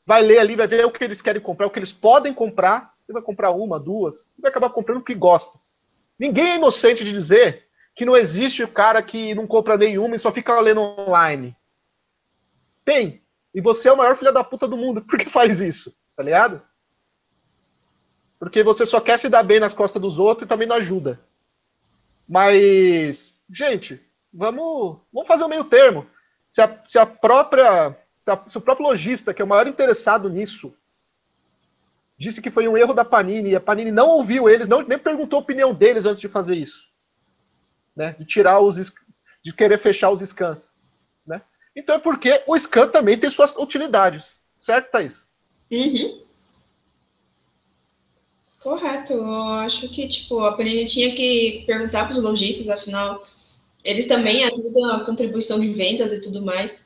vai 0.08 0.22
ler 0.22 0.38
ali, 0.38 0.56
vai 0.56 0.66
ver 0.66 0.86
o 0.86 0.90
que 0.90 1.04
eles 1.04 1.20
querem 1.20 1.42
comprar, 1.42 1.66
o 1.66 1.70
que 1.70 1.78
eles 1.78 1.92
podem 1.92 2.32
comprar, 2.32 2.94
e 3.06 3.12
vai 3.12 3.20
comprar 3.20 3.50
uma, 3.50 3.78
duas, 3.78 4.32
e 4.38 4.40
vai 4.40 4.50
acabar 4.50 4.70
comprando 4.70 5.00
o 5.00 5.04
que 5.04 5.14
gosta. 5.14 5.60
Ninguém 6.18 6.52
é 6.52 6.56
inocente 6.56 7.04
de 7.04 7.12
dizer 7.12 7.66
que 7.94 8.06
não 8.06 8.16
existe 8.16 8.62
o 8.62 8.68
cara 8.68 9.02
que 9.02 9.34
não 9.34 9.46
compra 9.46 9.76
nenhuma 9.76 10.16
e 10.16 10.18
só 10.18 10.32
fica 10.32 10.58
lendo 10.60 10.80
online. 10.80 11.54
Tem. 12.86 13.22
E 13.54 13.60
você 13.60 13.90
é 13.90 13.92
o 13.92 13.98
maior 13.98 14.16
filho 14.16 14.32
da 14.32 14.42
puta 14.42 14.66
do 14.66 14.78
mundo 14.78 15.02
porque 15.02 15.28
faz 15.28 15.60
isso, 15.60 15.94
tá 16.16 16.22
ligado? 16.22 16.62
Porque 18.38 18.62
você 18.62 18.86
só 18.86 19.02
quer 19.02 19.18
se 19.18 19.28
dar 19.28 19.42
bem 19.42 19.60
nas 19.60 19.74
costas 19.74 20.00
dos 20.00 20.18
outros 20.18 20.46
e 20.46 20.48
também 20.48 20.66
não 20.66 20.76
ajuda. 20.76 21.20
Mas, 22.26 23.34
gente, 23.50 24.02
vamos, 24.32 25.00
vamos 25.12 25.28
fazer 25.28 25.44
o 25.44 25.48
meio 25.48 25.64
termo. 25.64 26.06
Se 26.48 26.62
a, 26.62 26.82
se 26.86 26.98
a 26.98 27.04
própria 27.04 27.94
se, 28.28 28.30
a, 28.30 28.42
se, 28.46 28.58
o 28.58 28.60
próprio 28.60 28.86
lojista, 28.86 29.32
que 29.32 29.40
é 29.40 29.44
o 29.44 29.48
maior 29.48 29.66
interessado 29.66 30.28
nisso, 30.28 30.74
disse 32.16 32.42
que 32.42 32.50
foi 32.50 32.68
um 32.68 32.76
erro 32.76 32.92
da 32.92 33.04
Panini, 33.04 33.50
e 33.50 33.56
a 33.56 33.60
Panini 33.60 33.90
não 33.90 34.08
ouviu 34.08 34.48
eles, 34.48 34.68
não, 34.68 34.82
nem 34.82 34.98
perguntou 34.98 35.38
a 35.38 35.40
opinião 35.42 35.72
deles 35.72 36.04
antes 36.04 36.20
de 36.20 36.28
fazer 36.28 36.54
isso. 36.54 36.88
Né? 37.96 38.14
De 38.18 38.24
tirar 38.26 38.60
os. 38.60 38.92
de 39.42 39.52
querer 39.52 39.78
fechar 39.78 40.10
os 40.10 40.20
scans. 40.20 40.76
Né? 41.26 41.40
Então 41.74 41.96
é 41.96 41.98
porque 41.98 42.42
o 42.46 42.56
scan 42.58 42.88
também 42.88 43.18
tem 43.18 43.30
suas 43.30 43.56
utilidades. 43.56 44.42
Certo, 44.54 44.90
Thaís? 44.90 45.26
Uhum. 45.70 46.22
Correto. 48.60 49.12
Eu 49.14 49.42
acho 49.54 49.88
que, 49.88 50.06
tipo, 50.06 50.40
a 50.40 50.52
Panini 50.52 50.84
tinha 50.84 51.14
que 51.14 51.64
perguntar 51.66 52.04
para 52.04 52.12
os 52.12 52.22
lojistas, 52.22 52.68
afinal, 52.68 53.24
eles 53.84 54.06
também 54.06 54.44
ajudam 54.44 54.90
a 54.90 55.04
contribuição 55.04 55.58
de 55.58 55.72
vendas 55.72 56.12
e 56.12 56.20
tudo 56.20 56.42
mais. 56.42 56.82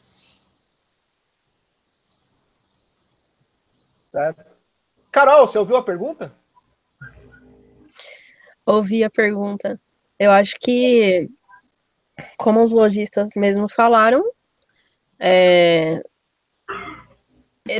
Certo. 4.12 4.58
Carol, 5.10 5.46
você 5.46 5.56
ouviu 5.56 5.74
a 5.74 5.82
pergunta? 5.82 6.30
Ouvi 8.66 9.02
a 9.02 9.08
pergunta. 9.08 9.80
Eu 10.18 10.30
acho 10.30 10.54
que, 10.60 11.30
como 12.36 12.62
os 12.62 12.72
lojistas 12.72 13.30
mesmo 13.34 13.70
falaram, 13.70 14.22
é, 15.18 16.02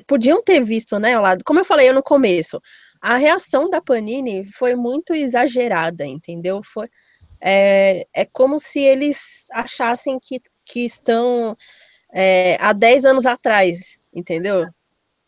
podiam 0.06 0.42
ter 0.42 0.64
visto, 0.64 0.98
né, 0.98 1.18
o 1.18 1.20
lado. 1.20 1.44
Como 1.44 1.60
eu 1.60 1.66
falei 1.66 1.92
no 1.92 2.02
começo, 2.02 2.58
a 2.98 3.18
reação 3.18 3.68
da 3.68 3.82
Panini 3.82 4.42
foi 4.52 4.74
muito 4.74 5.12
exagerada, 5.12 6.06
entendeu? 6.06 6.62
Foi, 6.64 6.88
é, 7.42 8.06
é 8.14 8.24
como 8.24 8.58
se 8.58 8.80
eles 8.80 9.48
achassem 9.52 10.18
que, 10.18 10.40
que 10.64 10.86
estão 10.86 11.54
é, 12.10 12.56
há 12.58 12.72
10 12.72 13.04
anos 13.04 13.26
atrás, 13.26 14.00
entendeu? 14.14 14.66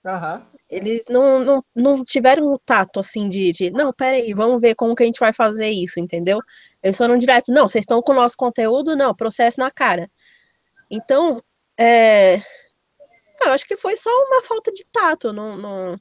Aham. 0.02 0.53
Eles 0.74 1.04
não, 1.08 1.44
não, 1.44 1.64
não 1.74 2.02
tiveram 2.02 2.52
o 2.52 2.58
tato, 2.58 2.98
assim, 2.98 3.28
de, 3.28 3.52
de, 3.52 3.70
não, 3.70 3.92
peraí, 3.92 4.34
vamos 4.34 4.60
ver 4.60 4.74
como 4.74 4.94
que 4.94 5.04
a 5.04 5.06
gente 5.06 5.20
vai 5.20 5.32
fazer 5.32 5.68
isso, 5.68 6.00
entendeu? 6.00 6.40
Eles 6.82 6.96
foram 6.96 7.16
direto, 7.16 7.52
não, 7.52 7.68
vocês 7.68 7.84
estão 7.84 8.02
com 8.02 8.12
o 8.12 8.16
nosso 8.16 8.36
conteúdo, 8.36 8.96
não, 8.96 9.14
processo 9.14 9.60
na 9.60 9.70
cara. 9.70 10.10
Então, 10.90 11.40
é, 11.78 12.36
eu 13.42 13.52
acho 13.52 13.66
que 13.66 13.76
foi 13.76 13.96
só 13.96 14.10
uma 14.10 14.42
falta 14.42 14.72
de 14.72 14.84
tato, 14.90 15.32
não, 15.32 15.56
não, 15.56 16.00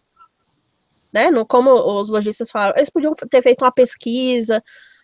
né, 1.14 1.30
no, 1.30 1.46
como 1.46 1.72
os 1.72 2.10
lojistas 2.10 2.50
falaram, 2.50 2.76
eles 2.78 2.90
podiam 2.90 3.14
ter 3.14 3.44
feito 3.44 3.64
uma 3.64 3.72
pesquisa, 3.72 4.64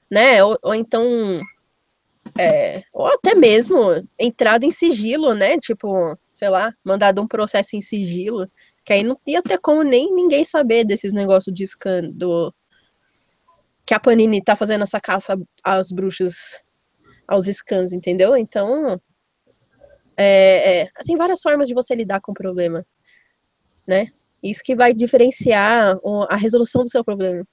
né, 0.09 0.43
ou, 0.43 0.57
ou 0.63 0.73
então, 0.73 1.03
é, 2.39 2.81
ou 2.91 3.05
até 3.05 3.35
mesmo 3.35 3.77
entrado 4.17 4.63
em 4.63 4.71
sigilo, 4.71 5.35
né, 5.35 5.59
tipo, 5.59 6.17
sei 6.33 6.49
lá, 6.49 6.73
mandado 6.83 7.21
um 7.21 7.27
processo 7.27 7.75
em 7.75 7.81
sigilo, 7.81 8.49
que 8.85 8.93
aí 8.93 9.03
não 9.03 9.19
ia 9.25 9.41
ter 9.41 9.57
como 9.59 9.83
nem 9.83 10.13
ninguém 10.13 10.43
saber 10.45 10.85
desses 10.85 11.13
negócios 11.13 11.53
de 11.53 11.65
scan 11.65 12.09
do 12.11 12.53
que 13.85 13.93
a 13.93 13.99
Panini 13.99 14.43
tá 14.43 14.55
fazendo 14.55 14.83
essa 14.83 14.99
caça 14.99 15.35
às 15.63 15.91
bruxas, 15.91 16.63
aos 17.27 17.45
scans, 17.45 17.91
entendeu? 17.91 18.37
Então, 18.37 19.01
é, 20.15 20.81
é, 20.81 20.89
tem 21.05 21.17
várias 21.17 21.41
formas 21.41 21.67
de 21.67 21.73
você 21.73 21.95
lidar 21.95 22.21
com 22.21 22.31
o 22.31 22.35
problema, 22.35 22.85
né? 23.87 24.07
Isso 24.43 24.61
que 24.63 24.75
vai 24.75 24.93
diferenciar 24.93 25.97
a 26.29 26.35
resolução 26.35 26.83
do 26.83 26.89
seu 26.89 27.03
problema. 27.03 27.43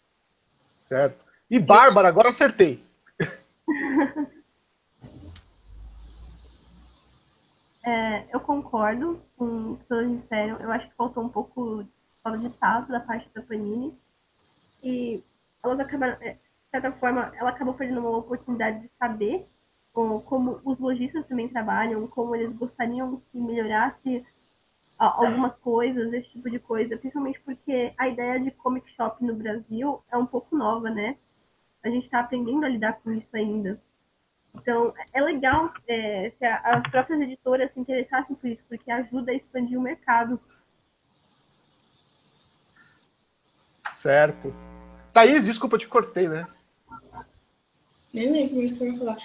Certo. 0.79 1.25
E 1.51 1.59
Bárbara, 1.59 2.09
agora 2.09 2.29
acertei. 2.29 2.85
É, 7.87 8.27
eu 8.35 8.41
concordo 8.41 9.23
com 9.37 9.73
o 9.73 9.77
que 9.77 9.85
todos 9.85 10.21
disseram. 10.21 10.59
Eu 10.59 10.73
acho 10.73 10.89
que 10.89 10.97
faltou 10.97 11.23
um 11.23 11.29
pouco 11.29 11.87
falta 12.21 12.39
de 12.39 12.51
tato 12.59 12.91
da 12.91 12.99
parte 12.99 13.29
da 13.33 13.41
Panini. 13.43 13.97
E 14.83 15.23
elas 15.63 15.79
acabaram, 15.79 16.17
é, 16.21 16.33
de 16.33 16.71
certa 16.71 16.91
forma, 16.93 17.33
ela 17.37 17.51
acabou 17.51 17.75
perdendo 17.75 18.01
uma 18.01 18.19
oportunidade 18.19 18.81
de 18.81 18.91
saber 18.99 19.47
como 19.93 20.61
os 20.63 20.79
lojistas 20.79 21.27
também 21.27 21.49
trabalham, 21.49 22.07
como 22.09 22.37
eles 22.37 22.55
gostariam 22.57 23.23
que 23.33 23.39
melhorasse 23.39 24.27
algumas 24.99 25.55
coisas, 25.61 26.13
esse 26.13 26.29
tipo 26.31 26.51
de 26.51 26.59
coisa, 26.59 26.99
principalmente 26.99 27.41
porque 27.41 27.95
a 27.97 28.09
ideia 28.09 28.39
de 28.41 28.51
comic 28.51 28.91
shop 28.95 29.25
no 29.25 29.35
Brasil 29.35 30.03
é 30.11 30.17
um 30.17 30.27
pouco 30.27 30.55
nova, 30.55 30.91
né? 30.91 31.17
A 31.83 31.89
gente 31.89 32.05
está 32.05 32.21
aprendendo 32.21 32.65
a 32.65 32.69
lidar 32.69 32.95
com 33.01 33.11
isso 33.11 33.29
ainda. 33.35 33.81
Então, 34.57 34.95
é 35.13 35.21
legal 35.21 35.73
é, 35.87 36.33
se 36.39 36.45
as 36.45 36.91
próprias 36.91 37.21
editoras 37.21 37.71
se 37.73 37.81
interessassem 37.81 38.35
por 38.37 38.49
isso, 38.49 38.63
porque 38.69 38.91
ajuda 38.91 39.33
a 39.33 39.35
expandir 39.35 39.79
o 39.79 39.83
mercado. 39.83 40.41
Certo. 43.91 44.55
Thaís, 45.13 45.45
desculpa, 45.45 45.77
eu 45.77 45.81
te 45.81 45.89
cortei, 45.89 46.29
né? 46.29 46.47
Nem 48.13 48.33
lembro 48.33 48.57
mais 48.57 48.73
o 48.73 48.77
que 48.77 48.83
eu 48.83 48.93
ia 48.93 48.99
falar. 48.99 49.17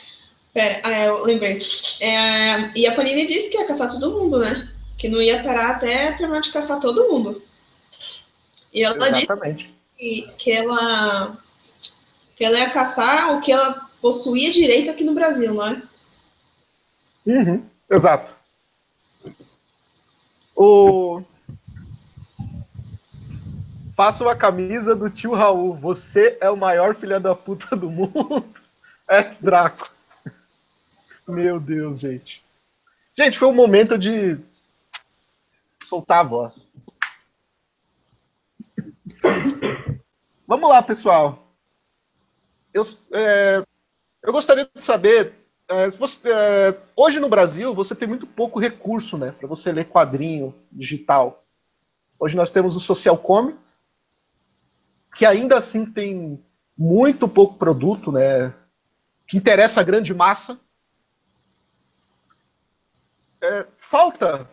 Pera, 0.54 0.82
ah, 0.84 1.06
eu 1.06 1.24
lembrei. 1.24 1.62
É, 2.00 2.78
e 2.78 2.86
a 2.86 2.94
Panini 2.94 3.26
disse 3.26 3.50
que 3.50 3.58
ia 3.58 3.68
caçar 3.68 3.90
todo 3.90 4.20
mundo, 4.20 4.40
né? 4.40 4.70
Que 4.98 5.08
não 5.08 5.22
ia 5.22 5.42
parar 5.42 5.72
até 5.72 6.12
terminar 6.12 6.42
de 6.42 6.52
caçar 6.52 6.80
todo 6.80 7.10
mundo. 7.10 7.42
E 8.74 8.84
ela 8.84 8.96
Exatamente. 9.10 9.74
disse 9.98 10.28
que, 10.28 10.32
que, 10.38 10.52
ela, 10.52 11.38
que 12.36 12.44
ela 12.44 12.60
ia 12.60 12.70
caçar 12.70 13.36
o 13.36 13.42
que 13.42 13.52
ela 13.52 13.91
possuía 14.02 14.52
direito 14.52 14.90
aqui 14.90 15.04
no 15.04 15.14
Brasil, 15.14 15.54
não 15.54 15.68
é? 15.68 15.82
Uhum, 17.26 17.64
exato. 17.90 18.36
O... 20.56 21.22
Faça 23.96 24.24
uma 24.24 24.36
camisa 24.36 24.96
do 24.96 25.10
tio 25.10 25.34
Raul. 25.34 25.76
Você 25.76 26.38
é 26.42 26.50
o 26.50 26.58
maior 26.58 26.96
filho 26.96 27.20
da 27.20 27.36
puta 27.36 27.76
do 27.76 27.90
mundo. 27.90 28.44
Ex-Draco. 29.08 29.92
Meu 31.28 31.60
Deus, 31.60 32.00
gente. 32.00 32.44
Gente, 33.16 33.38
foi 33.38 33.48
um 33.48 33.54
momento 33.54 33.98
de 33.98 34.38
soltar 35.84 36.22
a 36.22 36.28
voz. 36.28 36.72
Vamos 40.48 40.70
lá, 40.70 40.82
pessoal. 40.82 41.48
Eu, 42.74 42.84
é, 43.14 43.64
eu 44.24 44.32
gostaria 44.32 44.70
de 44.74 44.82
saber, 44.82 45.34
é, 45.68 45.90
você, 45.90 46.30
é, 46.32 46.78
hoje 46.96 47.20
no 47.20 47.30
Brasil 47.30 47.74
você 47.74 47.96
tem 47.96 48.08
muito 48.08 48.28
pouco 48.28 48.60
recurso, 48.60 49.18
né, 49.18 49.32
para 49.32 49.48
você 49.48 49.72
ler 49.72 49.86
quadrinho 49.86 50.54
digital. 50.72 51.44
Hoje 52.20 52.36
nós 52.36 52.50
temos 52.50 52.76
o 52.76 52.80
Social 52.80 53.18
Comics, 53.18 53.88
que 55.16 55.26
ainda 55.26 55.58
assim 55.58 55.86
tem 55.86 56.44
muito 56.78 57.28
pouco 57.28 57.56
produto, 57.56 58.12
né, 58.12 58.54
que 59.28 59.38
interessa 59.38 59.82
a 59.82 59.84
grande 59.84 60.14
massa. 60.14 60.60
É, 63.42 63.66
falta, 63.76 64.48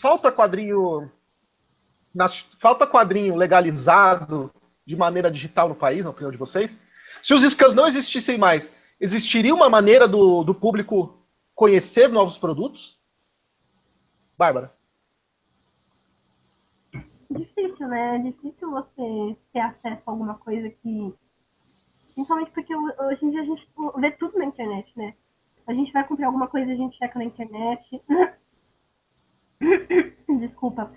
falta 0.00 0.32
quadrinho, 0.32 1.10
nas, 2.14 2.38
falta 2.38 2.86
quadrinho 2.86 3.36
legalizado 3.36 4.50
de 4.86 4.96
maneira 4.96 5.30
digital 5.30 5.68
no 5.68 5.74
país, 5.74 6.04
na 6.04 6.10
opinião 6.10 6.30
de 6.30 6.38
vocês? 6.38 6.78
Se 7.24 7.32
os 7.32 7.42
scans 7.42 7.72
não 7.74 7.86
existissem 7.86 8.36
mais, 8.36 8.76
existiria 9.00 9.54
uma 9.54 9.70
maneira 9.70 10.06
do, 10.06 10.44
do 10.44 10.54
público 10.54 11.18
conhecer 11.54 12.06
novos 12.06 12.36
produtos? 12.36 13.00
Bárbara? 14.36 14.74
Difícil, 17.30 17.88
né? 17.88 18.16
É 18.16 18.18
difícil 18.18 18.70
você 18.70 19.36
ter 19.54 19.60
acesso 19.60 20.02
a 20.04 20.10
alguma 20.10 20.34
coisa 20.34 20.68
que. 20.68 21.14
Principalmente 22.14 22.50
porque 22.50 22.76
hoje 22.76 23.24
em 23.24 23.30
dia 23.30 23.40
a 23.40 23.46
gente 23.46 23.66
vê 23.96 24.10
tudo 24.10 24.38
na 24.38 24.44
internet, 24.44 24.92
né? 24.94 25.14
A 25.66 25.72
gente 25.72 25.94
vai 25.94 26.06
comprar 26.06 26.26
alguma 26.26 26.46
coisa, 26.46 26.70
a 26.70 26.76
gente 26.76 26.94
checa 26.98 27.18
na 27.18 27.24
internet. 27.24 28.02
Desculpa. 30.40 30.92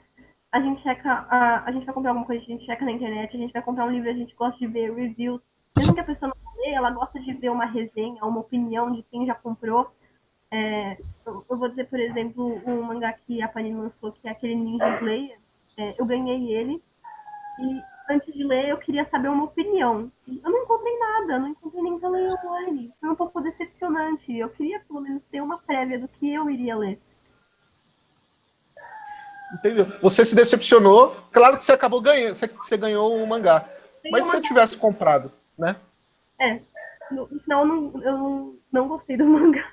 A 0.52 0.60
gente 0.60 0.84
checa. 0.84 1.10
A, 1.10 1.64
a 1.64 1.72
gente 1.72 1.86
vai 1.86 1.94
comprar 1.94 2.12
alguma 2.12 2.28
coisa, 2.28 2.44
a 2.44 2.48
gente 2.48 2.66
checa 2.66 2.84
na 2.84 2.92
internet, 2.92 3.34
a 3.34 3.40
gente 3.40 3.54
vai 3.54 3.62
comprar 3.62 3.86
um 3.86 3.92
livro, 3.92 4.10
a 4.10 4.14
gente 4.14 4.36
gosta 4.36 4.60
de 4.60 4.68
ver 4.68 4.94
reviews 4.94 5.42
mesmo 5.78 5.94
que 5.94 6.00
a 6.00 6.04
pessoa 6.04 6.34
não 6.34 6.62
lê, 6.62 6.72
ela 6.72 6.92
gosta 6.92 7.20
de 7.20 7.34
ver 7.34 7.50
uma 7.50 7.66
resenha, 7.66 8.24
uma 8.24 8.40
opinião 8.40 8.92
de 8.92 9.04
quem 9.04 9.26
já 9.26 9.36
comprou. 9.36 9.90
É, 10.52 10.98
eu, 11.26 11.44
vou 11.48 11.70
dizer, 11.70 11.88
por 11.88 12.00
exemplo, 12.00 12.62
um 12.66 12.82
mangá 12.82 13.14
que 13.14 13.42
a 13.42 13.48
Panini 13.48 13.80
lançou, 13.80 14.12
que 14.14 14.28
é 14.28 14.32
aquele 14.32 14.56
Ninja 14.56 14.98
Slayer. 14.98 15.38
É, 15.78 15.94
eu 15.98 16.06
ganhei 16.06 16.54
ele 16.54 16.82
e 17.60 17.82
antes 18.10 18.34
de 18.34 18.44
ler 18.44 18.70
eu 18.70 18.78
queria 18.78 19.08
saber 19.10 19.28
uma 19.28 19.44
opinião. 19.44 20.12
Eu 20.28 20.50
não 20.50 20.64
encontrei 20.64 20.98
nada, 20.98 21.40
não 21.40 21.50
encontrei 21.50 21.84
nem 21.84 22.00
pela 22.00 22.18
online. 22.18 22.92
Foi 23.00 23.10
um 23.10 23.16
pouco 23.16 23.42
decepcionante. 23.42 24.36
Eu 24.36 24.50
queria 24.50 24.80
pelo 24.80 25.02
menos 25.02 25.22
ter 25.30 25.42
uma 25.42 25.60
prévia 25.60 26.00
do 26.00 26.08
que 26.08 26.34
eu 26.34 26.50
iria 26.50 26.76
ler. 26.76 27.00
Entendeu? 29.54 29.86
Você 30.02 30.26
se 30.26 30.36
decepcionou. 30.36 31.16
Claro 31.32 31.58
que 31.58 31.64
você 31.64 31.74
acabou 31.74 32.02
ganhando, 32.02 32.34
você, 32.34 32.48
você 32.48 32.78
ganhou 32.78 33.16
o 33.16 33.28
mangá. 33.28 33.66
Mas 34.10 34.26
se 34.26 34.32
você 34.32 34.42
tivesse 34.42 34.78
comprado 34.78 35.32
né? 35.58 35.76
É. 36.40 36.60
No, 37.12 37.28
final, 37.28 37.62
eu 37.62 37.68
não, 37.68 38.04
eu 38.04 38.18
não, 38.18 38.56
não 38.72 38.88
gostei 38.88 39.18
do 39.18 39.26
mangá. 39.28 39.72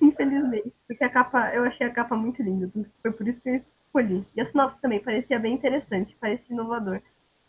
Infelizmente. 0.00 0.72
Porque 0.86 1.04
a 1.04 1.10
capa, 1.10 1.54
eu 1.54 1.64
achei 1.64 1.86
a 1.86 1.92
capa 1.92 2.16
muito 2.16 2.42
linda. 2.42 2.70
Foi 3.00 3.12
por 3.12 3.26
isso 3.26 3.40
que 3.40 3.48
eu 3.48 3.64
escolhi. 3.86 4.26
E 4.34 4.40
a 4.40 4.50
sinopse 4.50 4.80
também 4.80 5.00
parecia 5.00 5.38
bem 5.38 5.54
interessante, 5.54 6.16
parecia 6.20 6.52
inovador. 6.54 7.00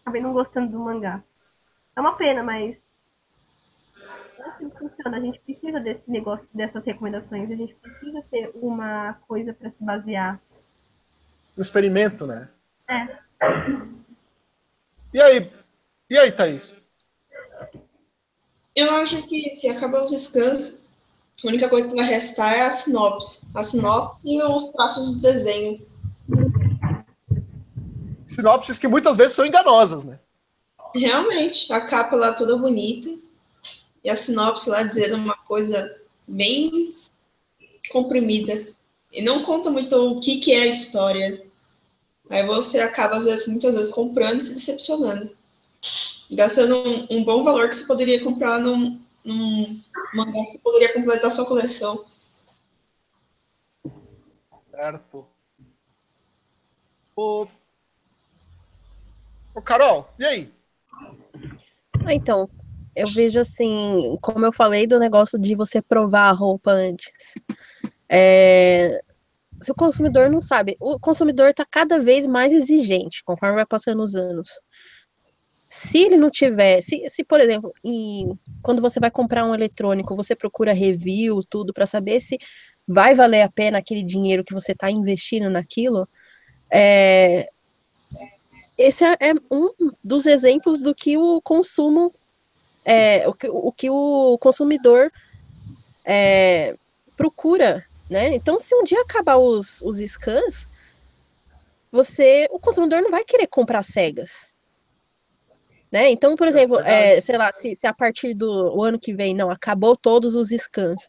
Acabei 0.02 0.22
não 0.22 0.34
gostando 0.34 0.72
do 0.72 0.80
mangá. 0.80 1.22
É 1.96 2.02
uma 2.02 2.16
pena, 2.16 2.44
mas. 2.44 2.76
É 4.40 4.44
assim 4.50 4.70
funciona. 4.72 5.18
A 5.18 5.20
gente 5.20 5.40
precisa 5.40 5.80
desse 5.80 6.10
negócio, 6.10 6.48
dessas 6.54 6.84
recomendações. 6.84 7.50
A 7.50 7.56
gente 7.56 7.76
precisa 7.76 8.22
ter 8.30 8.52
uma 8.56 9.14
coisa 9.28 9.54
para 9.54 9.70
se 9.70 9.84
basear. 9.84 10.40
Um 11.58 11.62
experimento, 11.62 12.26
né? 12.26 12.50
É. 12.88 13.18
E 15.14 15.22
aí? 15.22 15.52
E 16.10 16.18
aí, 16.18 16.32
Thaís? 16.32 16.83
Eu 18.76 18.90
acho 18.96 19.22
que 19.24 19.56
se 19.56 19.68
acabar 19.68 20.02
os 20.02 20.12
scans, 20.12 20.80
a 21.44 21.48
única 21.48 21.70
coisa 21.70 21.88
que 21.88 21.96
vai 21.96 22.06
restar 22.06 22.54
é 22.54 22.62
a 22.62 22.72
sinopse. 22.72 23.42
A 23.54 23.64
sinopse 23.64 24.28
e 24.28 24.42
os 24.42 24.72
traços 24.72 25.16
do 25.16 25.22
desenho. 25.22 25.86
Sinopses 28.26 28.80
que 28.80 28.88
muitas 28.88 29.16
vezes 29.16 29.34
são 29.34 29.46
enganosas, 29.46 30.04
né? 30.04 30.20
Realmente, 30.96 31.72
a 31.72 31.82
capa 31.82 32.16
lá 32.16 32.34
toda 32.34 32.58
bonita 32.58 33.10
e 34.04 34.10
a 34.10 34.16
sinopse 34.16 34.70
lá 34.70 34.82
dizendo 34.82 35.18
uma 35.18 35.36
coisa 35.38 35.96
bem 36.28 36.96
comprimida. 37.92 38.68
E 39.12 39.22
não 39.22 39.44
conta 39.44 39.70
muito 39.70 39.96
o 39.96 40.20
que, 40.20 40.40
que 40.40 40.52
é 40.52 40.64
a 40.64 40.68
história. 40.68 41.44
Aí 42.28 42.44
você 42.44 42.80
acaba, 42.80 43.18
às 43.18 43.26
vezes, 43.26 43.46
muitas 43.46 43.76
vezes, 43.76 43.94
comprando 43.94 44.40
e 44.40 44.42
se 44.42 44.54
decepcionando 44.54 45.30
gastando 46.36 46.76
um, 46.76 47.08
um, 47.10 47.24
bom 47.24 47.44
valor 47.44 47.70
que 47.70 47.76
você 47.76 47.86
poderia 47.86 48.24
comprar 48.24 48.60
num, 48.60 49.00
num 49.24 49.82
mangá 50.14 50.44
que 50.46 50.52
você 50.52 50.60
poderia 50.60 50.94
completar 50.94 51.32
sua 51.32 51.46
coleção. 51.46 52.06
Certo. 54.60 55.28
Ô, 57.16 57.48
Ô 59.56 59.62
Carol, 59.62 60.10
e 60.18 60.26
aí? 60.26 60.54
Ah, 62.06 62.14
Então, 62.14 62.50
eu 62.96 63.08
vejo 63.08 63.40
assim, 63.40 64.18
como 64.20 64.46
eu 64.46 64.52
falei 64.52 64.88
do 64.88 65.00
negócio 65.00 65.40
de 65.40 65.56
você 65.56 65.82
provar 65.82 66.30
a 66.30 66.32
roupa 66.32 66.72
antes. 66.72 67.36
É, 68.10 69.00
se 69.62 69.72
o 69.72 69.76
consumidor 69.76 70.30
não 70.30 70.42
sabe, 70.42 70.76
o 70.80 71.00
consumidor 71.00 71.50
está 71.50 71.66
cada 71.70 72.00
vez 72.00 72.26
mais 72.26 72.52
exigente 72.52 73.24
conforme 73.24 73.56
vai 73.56 73.66
passando 73.66 74.04
os 74.04 74.16
anos. 74.16 74.50
Se 75.76 76.04
ele 76.04 76.18
não 76.18 76.30
tiver, 76.30 76.82
se, 76.84 77.10
se 77.10 77.24
por 77.24 77.40
exemplo, 77.40 77.74
em- 77.84 78.38
quando 78.62 78.80
você 78.80 79.00
vai 79.00 79.10
comprar 79.10 79.44
um 79.44 79.56
eletrônico, 79.56 80.16
você 80.16 80.36
procura 80.36 80.72
review, 80.72 81.42
tudo, 81.50 81.74
para 81.74 81.88
saber 81.88 82.20
se 82.20 82.38
vai 82.88 83.16
valer 83.16 83.42
a 83.42 83.50
pena 83.50 83.80
aquele 83.80 84.04
dinheiro 84.04 84.44
que 84.44 84.54
você 84.54 84.74
está 84.74 84.92
investindo 84.92 85.50
naquilo, 85.50 86.08
é, 86.72 87.48
esse 88.78 89.04
é, 89.04 89.18
é 89.20 89.34
um 89.52 89.68
dos 90.04 90.28
exemplos 90.28 90.82
do 90.84 90.94
que 90.94 91.18
o 91.18 91.42
consumo, 91.42 92.14
é, 92.86 93.28
o, 93.28 93.34
que, 93.34 93.50
o 93.50 93.72
que 93.72 93.90
o 93.90 94.38
consumidor 94.40 95.12
é, 96.06 96.76
procura, 97.18 97.84
né? 98.12 98.36
Então, 98.36 98.60
se 98.60 98.76
um 98.76 98.84
dia 98.84 99.02
acabar 99.02 99.38
os, 99.38 99.82
os 99.82 99.98
scans, 99.98 100.68
você, 101.92 102.48
o 102.52 102.60
consumidor 102.60 103.02
não 103.02 103.10
vai 103.10 103.24
querer 103.24 103.48
comprar 103.48 103.82
cegas. 103.84 104.53
Né? 105.94 106.10
Então, 106.10 106.36
por 106.36 106.48
exemplo, 106.48 106.80
é, 106.80 107.22
sei 107.22 107.38
lá, 107.38 107.54
se, 107.54 107.76
se 107.76 107.86
a 107.86 107.94
partir 107.94 108.34
do 108.34 108.82
ano 108.82 108.98
que 108.98 109.14
vem, 109.14 109.36
não, 109.36 109.52
acabou 109.52 109.96
todos 109.96 110.34
os 110.34 110.50
scans, 110.50 111.08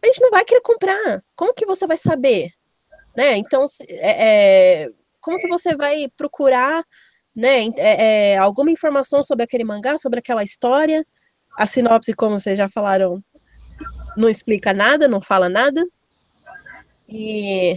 a 0.00 0.06
gente 0.06 0.20
não 0.20 0.30
vai 0.30 0.44
querer 0.44 0.60
comprar. 0.60 1.20
Como 1.34 1.52
que 1.52 1.66
você 1.66 1.88
vai 1.88 1.98
saber? 1.98 2.52
Né? 3.16 3.36
Então, 3.36 3.64
é, 3.88 4.84
é, 4.84 4.90
como 5.20 5.38
que 5.38 5.48
você 5.48 5.74
vai 5.74 6.06
procurar 6.16 6.84
né, 7.34 7.66
é, 7.76 8.34
é, 8.34 8.36
alguma 8.36 8.70
informação 8.70 9.24
sobre 9.24 9.42
aquele 9.42 9.64
mangá, 9.64 9.98
sobre 9.98 10.20
aquela 10.20 10.44
história? 10.44 11.04
A 11.58 11.66
sinopse, 11.66 12.14
como 12.14 12.38
vocês 12.38 12.56
já 12.56 12.68
falaram, 12.68 13.20
não 14.16 14.28
explica 14.28 14.72
nada, 14.72 15.08
não 15.08 15.20
fala 15.20 15.48
nada. 15.48 15.84
E 17.08 17.74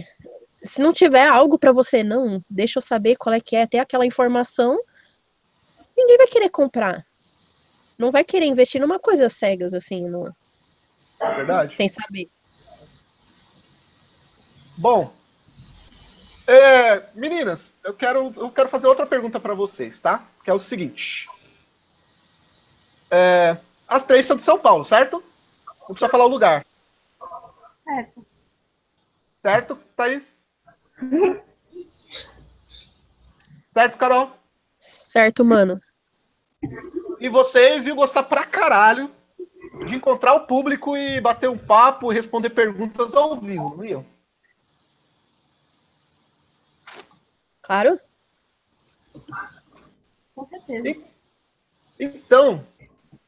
se 0.62 0.80
não 0.80 0.92
tiver 0.92 1.26
algo 1.26 1.58
para 1.58 1.72
você, 1.72 2.04
não, 2.04 2.40
deixa 2.48 2.78
eu 2.78 2.82
saber 2.82 3.16
qual 3.16 3.34
é 3.34 3.40
que 3.40 3.56
é, 3.56 3.62
até 3.62 3.80
aquela 3.80 4.06
informação, 4.06 4.78
ninguém 5.96 6.16
vai 6.18 6.26
querer 6.26 6.50
comprar. 6.50 7.04
Não 7.98 8.10
vai 8.10 8.24
querer 8.24 8.46
investir 8.46 8.80
numa 8.80 8.98
coisa 8.98 9.28
cegas, 9.28 9.72
assim, 9.72 10.08
no- 10.08 10.34
Verdade? 11.20 11.74
sem 11.74 11.88
saber. 11.88 12.28
Bom, 14.76 15.14
é, 16.46 17.08
meninas, 17.14 17.76
eu 17.84 17.94
quero, 17.94 18.32
eu 18.36 18.50
quero 18.50 18.68
fazer 18.68 18.86
outra 18.86 19.06
pergunta 19.06 19.38
para 19.38 19.54
vocês, 19.54 20.00
tá? 20.00 20.26
Que 20.42 20.50
é 20.50 20.54
o 20.54 20.58
seguinte. 20.58 21.28
É, 23.10 23.56
as 23.86 24.02
três 24.02 24.26
são 24.26 24.36
de 24.36 24.42
São 24.42 24.58
Paulo, 24.58 24.84
certo? 24.84 25.22
Não 25.80 25.86
precisa 25.88 26.08
falar 26.08 26.24
o 26.24 26.28
lugar. 26.28 26.66
Certo. 27.84 28.26
Certo, 29.30 29.76
Thaís? 29.96 30.38
Certo, 33.56 33.96
Carol? 33.96 34.32
Certo, 34.84 35.42
mano? 35.42 35.80
E 37.18 37.26
vocês 37.30 37.86
iam 37.86 37.96
gostar 37.96 38.24
pra 38.24 38.44
caralho 38.44 39.10
de 39.86 39.94
encontrar 39.94 40.34
o 40.34 40.46
público 40.46 40.94
e 40.94 41.22
bater 41.22 41.48
um 41.48 41.56
papo 41.56 42.12
e 42.12 42.14
responder 42.14 42.50
perguntas 42.50 43.14
ao 43.14 43.34
vivo, 43.40 43.76
não 43.78 43.84
iam? 43.84 44.06
Claro? 47.62 47.98
Com 50.34 50.46
certeza. 50.50 51.02
Então, 51.98 52.62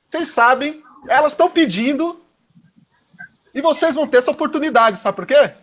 vocês 0.07 0.29
sabem, 0.29 0.85
elas 1.09 1.33
estão 1.33 1.51
pedindo 1.51 2.21
e 3.55 3.63
vocês 3.63 3.95
vão 3.95 4.07
ter 4.07 4.19
essa 4.19 4.31
oportunidade, 4.31 4.99
sabe 4.99 5.17
por 5.17 5.27
quê? 5.27 5.55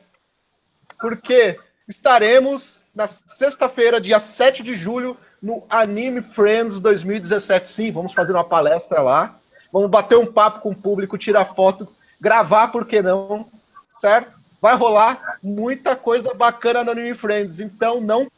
Porque 0.99 1.59
estaremos 1.87 2.83
na 2.93 3.07
sexta-feira, 3.07 3.99
dia 3.99 4.19
7 4.19 4.63
de 4.63 4.75
julho, 4.75 5.17
no 5.41 5.63
Anime 5.69 6.21
Friends 6.21 6.79
2017. 6.79 7.67
Sim, 7.67 7.91
vamos 7.91 8.13
fazer 8.13 8.33
uma 8.33 8.43
palestra 8.43 9.01
lá. 9.01 9.39
Vamos 9.71 9.89
bater 9.89 10.17
um 10.17 10.31
papo 10.31 10.61
com 10.61 10.71
o 10.71 10.75
público, 10.75 11.17
tirar 11.17 11.45
foto, 11.45 11.87
gravar, 12.21 12.67
por 12.69 12.85
que 12.85 13.01
não? 13.01 13.47
Certo? 13.87 14.37
Vai 14.61 14.75
rolar 14.75 15.37
muita 15.43 15.95
coisa 15.95 16.33
bacana 16.33 16.83
no 16.83 16.91
Anime 16.91 17.13
Friends, 17.13 17.59
então 17.59 17.99
não 17.99 18.31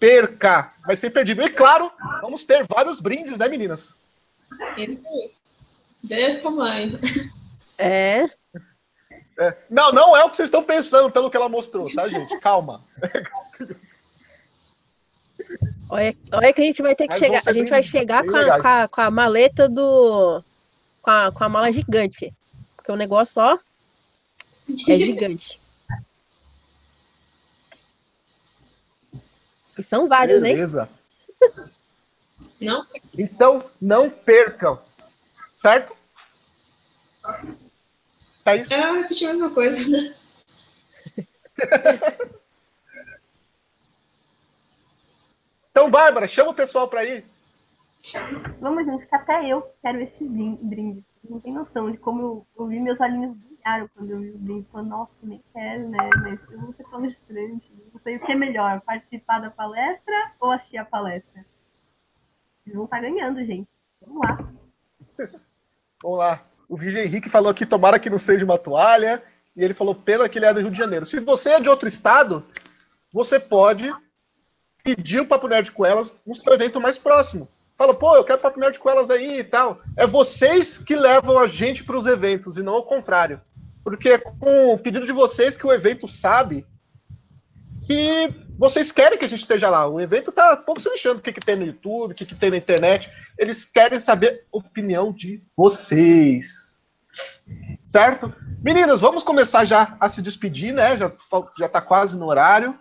perca. 0.00 0.72
Vai 0.84 0.96
ser 0.96 1.08
imperdível. 1.08 1.46
E 1.46 1.50
claro, 1.50 1.92
vamos 2.22 2.44
ter 2.44 2.66
vários 2.66 3.00
brindes, 3.00 3.38
né, 3.38 3.46
meninas? 3.48 3.96
Isso 4.76 5.00
aí. 5.06 5.30
Desse 6.02 6.38
tamanho. 6.38 6.98
É. 7.78 8.28
É, 9.40 9.56
não, 9.70 9.90
não 9.90 10.14
é 10.14 10.22
o 10.22 10.28
que 10.28 10.36
vocês 10.36 10.48
estão 10.48 10.62
pensando 10.62 11.10
pelo 11.10 11.30
que 11.30 11.36
ela 11.36 11.48
mostrou, 11.48 11.90
tá, 11.94 12.06
gente? 12.06 12.38
Calma. 12.40 12.84
Olha, 15.88 16.14
olha 16.32 16.52
que 16.52 16.60
a 16.60 16.64
gente 16.64 16.82
vai 16.82 16.94
ter 16.94 17.04
que 17.08 17.14
Mas 17.14 17.18
chegar. 17.18 17.42
A 17.46 17.52
gente 17.52 17.70
vai 17.70 17.82
chegar 17.82 18.24
com 18.24 18.36
a, 18.36 18.60
com, 18.60 18.68
a, 18.68 18.88
com 18.88 19.00
a 19.00 19.10
maleta 19.10 19.66
do. 19.66 20.44
Com 21.00 21.10
a, 21.10 21.32
com 21.32 21.42
a 21.42 21.48
mala 21.48 21.72
gigante. 21.72 22.32
Porque 22.76 22.92
o 22.92 22.96
negócio, 22.96 23.42
ó, 23.42 23.58
é 24.86 24.98
gigante. 24.98 25.58
E 29.78 29.82
são 29.82 30.06
vários, 30.06 30.42
hein? 30.44 30.54
Beleza. 30.54 30.86
Não? 32.60 32.86
Então, 33.16 33.64
não 33.80 34.10
percam. 34.10 34.78
Certo? 35.50 35.96
É 38.44 38.56
isso. 38.56 38.72
É 38.72 38.90
repetir 38.92 39.28
a 39.28 39.32
mesma 39.32 39.50
coisa. 39.50 39.78
Então, 45.70 45.90
Bárbara, 45.90 46.26
chama 46.26 46.50
o 46.50 46.54
pessoal 46.54 46.88
para 46.88 47.04
ir. 47.04 47.24
Vamos, 48.60 48.84
gente, 48.84 49.06
que 49.06 49.14
até 49.14 49.48
eu 49.48 49.62
quero 49.82 50.00
esse 50.00 50.24
brin- 50.24 50.58
brinde. 50.60 51.04
Não 51.28 51.38
tem 51.40 51.52
noção 51.52 51.90
de 51.90 51.98
como 51.98 52.20
eu, 52.20 52.46
eu 52.58 52.66
vi 52.66 52.80
meus 52.80 52.98
olhinhos 52.98 53.36
brilharam 53.36 53.88
quando 53.94 54.10
eu 54.10 54.20
vi 54.20 54.30
o 54.30 54.38
brinde. 54.38 54.66
Falei, 54.72 54.88
nossa, 54.88 55.12
nem 55.22 55.42
quero, 55.52 55.88
né? 55.88 56.10
Mas 56.22 56.40
eu 56.50 56.60
vou 56.60 56.74
ser 56.74 56.84
palestrante. 56.84 57.70
Não 57.92 58.00
sei 58.02 58.16
o 58.16 58.20
que 58.20 58.32
é 58.32 58.34
melhor, 58.34 58.80
participar 58.80 59.40
da 59.40 59.50
palestra 59.50 60.32
ou 60.40 60.50
assistir 60.50 60.78
a 60.78 60.84
palestra. 60.84 61.44
Vocês 62.64 62.74
vão 62.74 62.84
estar 62.84 63.00
ganhando, 63.00 63.44
gente. 63.44 63.68
Vamos 64.04 64.28
lá. 64.28 64.52
Vamos 66.02 66.18
lá. 66.18 66.49
O 66.70 66.76
Virgem 66.76 67.02
Henrique 67.02 67.28
falou 67.28 67.52
que 67.52 67.66
tomara 67.66 67.98
que 67.98 68.08
não 68.08 68.16
seja 68.16 68.44
uma 68.44 68.56
toalha. 68.56 69.20
E 69.56 69.64
ele 69.64 69.74
falou 69.74 69.92
pena 69.92 70.28
que 70.28 70.38
ele 70.38 70.46
é 70.46 70.54
do 70.54 70.60
Rio 70.60 70.70
de 70.70 70.78
Janeiro. 70.78 71.04
Se 71.04 71.18
você 71.18 71.54
é 71.54 71.60
de 71.60 71.68
outro 71.68 71.88
estado, 71.88 72.46
você 73.12 73.40
pode 73.40 73.92
pedir 74.84 75.18
o 75.18 75.26
Papo 75.26 75.48
Nerd 75.48 75.72
com 75.72 75.84
elas 75.84 76.14
no 76.24 76.32
seu 76.32 76.54
evento 76.54 76.80
mais 76.80 76.96
próximo. 76.96 77.48
Fala, 77.74 77.92
pô, 77.92 78.14
eu 78.14 78.22
quero 78.22 78.38
Papo 78.38 78.60
Nerd 78.60 78.78
com 78.78 78.88
elas 78.88 79.10
aí 79.10 79.40
e 79.40 79.44
tal. 79.44 79.80
É 79.96 80.06
vocês 80.06 80.78
que 80.78 80.94
levam 80.94 81.40
a 81.40 81.48
gente 81.48 81.82
para 81.82 81.98
os 81.98 82.06
eventos 82.06 82.56
e 82.56 82.62
não 82.62 82.74
ao 82.74 82.84
contrário. 82.84 83.40
Porque 83.82 84.10
é 84.10 84.18
com 84.18 84.72
o 84.72 84.78
pedido 84.78 85.04
de 85.04 85.12
vocês 85.12 85.56
que 85.56 85.66
o 85.66 85.72
evento 85.72 86.06
sabe 86.06 86.64
que 87.90 88.32
vocês 88.56 88.92
querem 88.92 89.18
que 89.18 89.24
a 89.24 89.28
gente 89.28 89.40
esteja 89.40 89.68
lá. 89.68 89.84
O 89.88 90.00
evento 90.00 90.30
tá 90.30 90.56
pouco 90.56 90.80
se 90.80 90.88
lixando 90.88 91.18
o 91.18 91.22
que, 91.22 91.32
que 91.32 91.40
tem 91.40 91.56
no 91.56 91.66
YouTube, 91.66 92.12
o 92.12 92.14
que, 92.14 92.24
que 92.24 92.36
tem 92.36 92.48
na 92.48 92.56
internet. 92.56 93.10
Eles 93.36 93.64
querem 93.64 93.98
saber 93.98 94.46
a 94.52 94.56
opinião 94.56 95.12
de 95.12 95.42
vocês. 95.56 96.80
Certo? 97.84 98.32
Meninas, 98.62 99.00
vamos 99.00 99.24
começar 99.24 99.64
já 99.64 99.96
a 99.98 100.08
se 100.08 100.22
despedir, 100.22 100.72
né? 100.72 100.96
Já, 100.96 101.12
já 101.58 101.68
tá 101.68 101.80
quase 101.80 102.16
no 102.16 102.26
horário. 102.26 102.78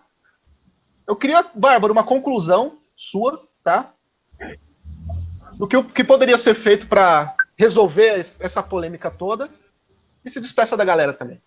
Eu 1.08 1.16
queria, 1.16 1.44
Bárbara, 1.56 1.92
uma 1.92 2.04
conclusão 2.04 2.78
sua, 2.96 3.48
tá? 3.64 3.92
Do 5.56 5.68
que, 5.68 5.82
que 5.86 6.04
poderia 6.04 6.38
ser 6.38 6.54
feito 6.54 6.86
para 6.86 7.36
resolver 7.58 8.20
es- 8.20 8.38
essa 8.40 8.62
polêmica 8.62 9.10
toda. 9.10 9.50
E 10.24 10.30
se 10.30 10.40
despeça 10.40 10.78
da 10.78 10.86
galera 10.86 11.14
também. 11.14 11.42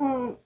Hum, 0.00 0.36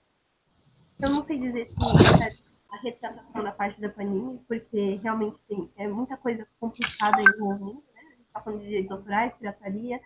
eu 1.01 1.09
não 1.09 1.25
sei 1.25 1.39
dizer 1.39 1.67
se 1.69 2.23
é 2.23 2.51
a 2.69 2.77
retratação 2.81 3.43
da 3.43 3.51
parte 3.51 3.81
da 3.81 3.89
Panini, 3.89 4.39
porque 4.47 4.99
realmente 5.03 5.37
tem 5.47 5.69
é 5.77 5.87
muita 5.87 6.15
coisa 6.15 6.47
complicada 6.59 7.21
envolvendo, 7.21 7.83
né? 7.93 8.01
A 8.01 8.15
gente 8.15 8.29
tá 8.33 8.41
falando 8.41 8.59
de 8.59 8.67
direitos 8.67 8.91
autorais, 8.91 9.33
pirataria, 9.33 9.99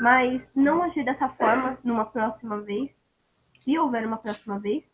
mas 0.00 0.42
não 0.54 0.82
agir 0.82 1.04
dessa 1.04 1.28
forma 1.30 1.78
numa 1.84 2.06
próxima 2.06 2.60
vez, 2.60 2.90
se 3.62 3.78
houver 3.78 4.06
uma 4.06 4.16
próxima 4.16 4.58
vez, 4.58 4.84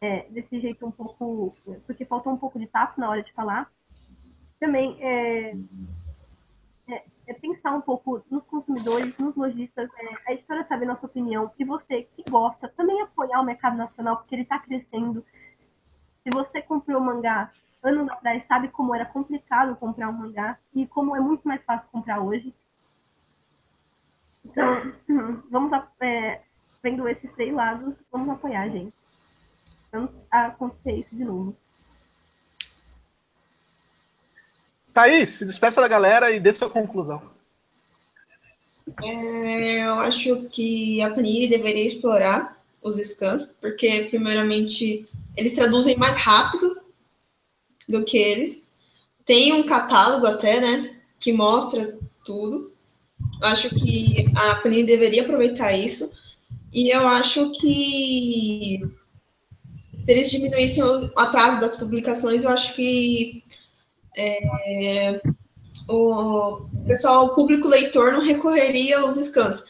é, 0.00 0.22
desse 0.30 0.60
jeito 0.60 0.86
um 0.86 0.90
pouco, 0.90 1.54
porque 1.86 2.04
faltou 2.04 2.32
um 2.32 2.38
pouco 2.38 2.58
de 2.58 2.66
tato 2.66 2.98
na 2.98 3.08
hora 3.08 3.22
de 3.22 3.32
falar. 3.32 3.70
Também 4.58 4.96
é, 5.00 5.54
é, 6.88 7.04
é 7.26 7.34
pensar 7.34 7.72
um 7.72 7.80
pouco 7.80 8.22
nos 8.30 8.44
consumidores, 8.44 9.16
nos 9.18 9.34
lojistas, 9.34 9.90
é, 9.98 10.30
a 10.30 10.32
editora 10.32 10.66
saber 10.66 10.86
nossa 10.86 11.06
opinião, 11.06 11.50
e 11.58 11.64
você 11.64 12.02
que 12.14 12.22
gosta, 12.30 12.68
também 12.76 13.00
apoiar 13.02 13.40
o 13.40 13.44
mercado 13.44 13.76
nacional, 13.76 14.16
porque 14.16 14.34
ele 14.34 14.42
está 14.42 14.58
crescendo. 14.58 15.24
Se 16.22 16.30
você 16.32 16.62
comprou 16.62 17.00
mangá 17.00 17.50
anos 17.82 18.08
atrás, 18.08 18.44
sabe 18.46 18.68
como 18.68 18.94
era 18.94 19.06
complicado 19.06 19.76
comprar 19.76 20.08
um 20.08 20.12
mangá 20.12 20.58
e 20.74 20.86
como 20.86 21.14
é 21.16 21.20
muito 21.20 21.46
mais 21.46 21.62
fácil 21.64 21.88
comprar 21.90 22.20
hoje. 22.20 22.54
Então, 24.44 24.92
vamos 25.50 25.72
é, 26.00 26.42
vendo 26.82 27.08
esses 27.08 27.32
três 27.34 27.54
lados, 27.54 27.94
vamos 28.10 28.28
apoiar, 28.28 28.68
gente. 28.70 28.96
Vamos 29.92 30.10
acontecer 30.30 31.00
isso 31.00 31.14
de 31.14 31.24
novo. 31.24 31.56
Thaís, 34.96 35.28
se 35.28 35.44
despeça 35.44 35.78
da 35.82 35.88
galera 35.88 36.30
e 36.30 36.40
dê 36.40 36.50
sua 36.54 36.70
conclusão. 36.70 37.20
É, 39.02 39.86
eu 39.86 40.00
acho 40.00 40.48
que 40.50 41.02
a 41.02 41.10
Panini 41.10 41.48
deveria 41.48 41.84
explorar 41.84 42.58
os 42.80 42.96
scans, 42.96 43.46
porque, 43.60 44.04
primeiramente, 44.04 45.06
eles 45.36 45.52
traduzem 45.52 45.98
mais 45.98 46.16
rápido 46.16 46.80
do 47.86 48.06
que 48.06 48.16
eles. 48.16 48.64
Tem 49.26 49.52
um 49.52 49.66
catálogo 49.66 50.26
até, 50.26 50.60
né, 50.62 50.98
que 51.18 51.30
mostra 51.30 51.98
tudo. 52.24 52.72
Eu 53.42 53.48
acho 53.48 53.68
que 53.68 54.32
a 54.34 54.54
Panini 54.54 54.84
deveria 54.84 55.24
aproveitar 55.24 55.74
isso. 55.74 56.10
E 56.72 56.88
eu 56.88 57.06
acho 57.06 57.52
que 57.52 58.80
se 60.02 60.10
eles 60.10 60.30
diminuíssem 60.30 60.82
o 60.82 61.10
atraso 61.16 61.60
das 61.60 61.76
publicações, 61.76 62.44
eu 62.44 62.50
acho 62.50 62.74
que 62.74 63.44
é, 64.16 65.20
o 65.88 66.66
pessoal, 66.86 67.26
o 67.26 67.34
público 67.34 67.68
leitor 67.68 68.12
não 68.12 68.20
recorreria 68.20 69.00
aos 69.00 69.16
scans. 69.16 69.62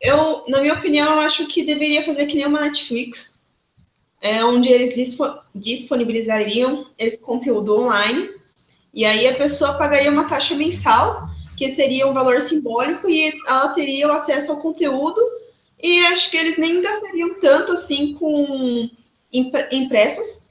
Eu, 0.00 0.44
na 0.48 0.60
minha 0.60 0.74
opinião, 0.74 1.20
acho 1.20 1.46
que 1.46 1.64
deveria 1.64 2.02
fazer 2.02 2.26
que 2.26 2.36
nem 2.36 2.46
uma 2.46 2.60
Netflix, 2.60 3.32
é, 4.20 4.44
onde 4.44 4.68
eles 4.68 4.94
disponibilizariam 5.54 6.86
esse 6.98 7.18
conteúdo 7.18 7.76
online, 7.78 8.28
e 8.92 9.04
aí 9.04 9.26
a 9.26 9.34
pessoa 9.34 9.78
pagaria 9.78 10.10
uma 10.10 10.28
taxa 10.28 10.54
mensal, 10.54 11.28
que 11.56 11.70
seria 11.70 12.06
um 12.06 12.12
valor 12.12 12.40
simbólico, 12.40 13.08
e 13.08 13.32
ela 13.46 13.68
teria 13.70 14.08
o 14.08 14.12
acesso 14.12 14.50
ao 14.50 14.60
conteúdo, 14.60 15.20
e 15.80 16.04
acho 16.06 16.30
que 16.30 16.36
eles 16.36 16.58
nem 16.58 16.82
gastariam 16.82 17.38
tanto 17.40 17.72
assim 17.72 18.14
com 18.14 18.88
impressos. 19.32 20.43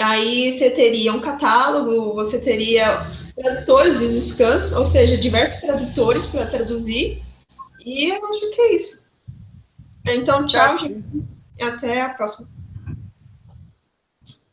Aí 0.00 0.56
você 0.58 0.70
teria 0.70 1.12
um 1.12 1.20
catálogo, 1.20 2.14
você 2.14 2.38
teria 2.38 3.06
tradutores 3.34 3.98
de 3.98 4.20
scans, 4.20 4.72
ou 4.72 4.86
seja, 4.86 5.16
diversos 5.16 5.60
tradutores 5.60 6.26
para 6.26 6.46
traduzir. 6.46 7.22
E 7.84 8.10
eu 8.10 8.24
acho 8.26 8.50
que 8.50 8.60
é 8.60 8.74
isso. 8.74 9.02
Então, 10.04 10.46
tchau, 10.46 10.78
gente. 10.78 11.24
E 11.58 11.62
até 11.62 12.02
a 12.02 12.10
próxima. 12.10 12.48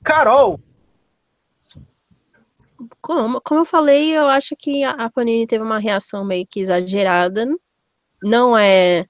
Carol! 0.03 0.59
Como, 3.01 3.41
como 3.41 3.61
eu 3.61 3.65
falei, 3.65 4.15
eu 4.15 4.27
acho 4.27 4.55
que 4.57 4.83
a 4.83 5.09
Panini 5.09 5.47
teve 5.47 5.63
uma 5.63 5.79
reação 5.79 6.25
meio 6.25 6.45
que 6.45 6.59
exagerada. 6.59 7.47
Não 8.21 8.57
é. 8.57 9.05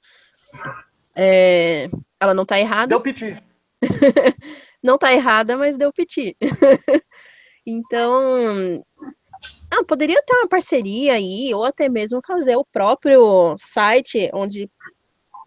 é 1.15 1.89
ela 2.19 2.33
não 2.33 2.45
tá 2.45 2.59
errada. 2.59 2.87
Deu 2.87 3.01
piti. 3.01 3.41
não 4.83 4.97
tá 4.97 5.13
errada, 5.13 5.57
mas 5.57 5.77
deu 5.77 5.91
piti. 5.93 6.35
então, 7.65 8.81
ah, 9.71 9.83
poderia 9.85 10.21
ter 10.25 10.33
uma 10.35 10.47
parceria 10.47 11.13
aí, 11.13 11.53
ou 11.53 11.63
até 11.63 11.89
mesmo 11.89 12.19
fazer 12.25 12.55
o 12.55 12.65
próprio 12.65 13.55
site 13.57 14.29
onde 14.33 14.69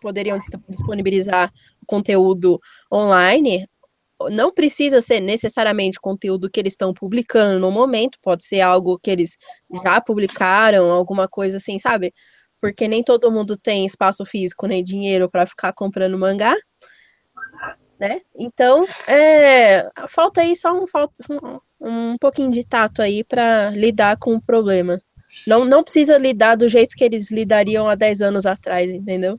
poderiam 0.01 0.39
disponibilizar 0.68 1.53
conteúdo 1.87 2.61
online. 2.93 3.66
Não 4.30 4.53
precisa 4.53 5.01
ser 5.01 5.20
necessariamente 5.20 6.01
conteúdo 6.01 6.51
que 6.51 6.61
eles 6.61 6.74
estão 6.74 6.95
publicando 6.95 7.59
no 7.59 7.70
momento, 7.70 8.18
pode 8.22 8.45
ser 8.45 8.61
algo 8.61 8.99
que 8.99 9.11
eles 9.11 9.37
já 9.85 10.01
publicaram, 10.01 10.91
alguma 10.93 11.26
coisa 11.28 11.57
assim, 11.57 11.78
sabe? 11.78 12.12
Porque 12.61 12.87
nem 12.87 13.03
todo 13.03 13.33
mundo 13.33 13.57
tem 13.57 13.85
espaço 13.85 14.24
físico 14.24 14.66
nem 14.68 14.85
dinheiro 14.85 15.28
para 15.28 15.47
ficar 15.47 15.72
comprando 15.72 16.16
mangá 16.18 16.55
né? 18.03 18.21
Então, 18.35 18.85
é, 19.07 19.89
falta 20.09 20.41
aí 20.41 20.57
só 20.57 20.75
um, 20.75 20.85
um, 21.81 22.19
pouquinho 22.19 22.51
de 22.51 22.67
tato 22.67 23.01
aí 23.01 23.23
para 23.23 23.71
lidar 23.71 24.17
com 24.17 24.35
o 24.35 24.43
problema. 24.43 25.01
Não, 25.47 25.65
não 25.65 25.85
precisa 25.85 26.19
lidar 26.19 26.57
do 26.57 26.69
jeito 26.69 26.97
que 26.97 27.05
eles 27.05 27.31
lidariam 27.31 27.89
há 27.89 27.95
10 27.95 28.23
anos 28.23 28.45
atrás, 28.45 28.91
entendeu? 28.91 29.39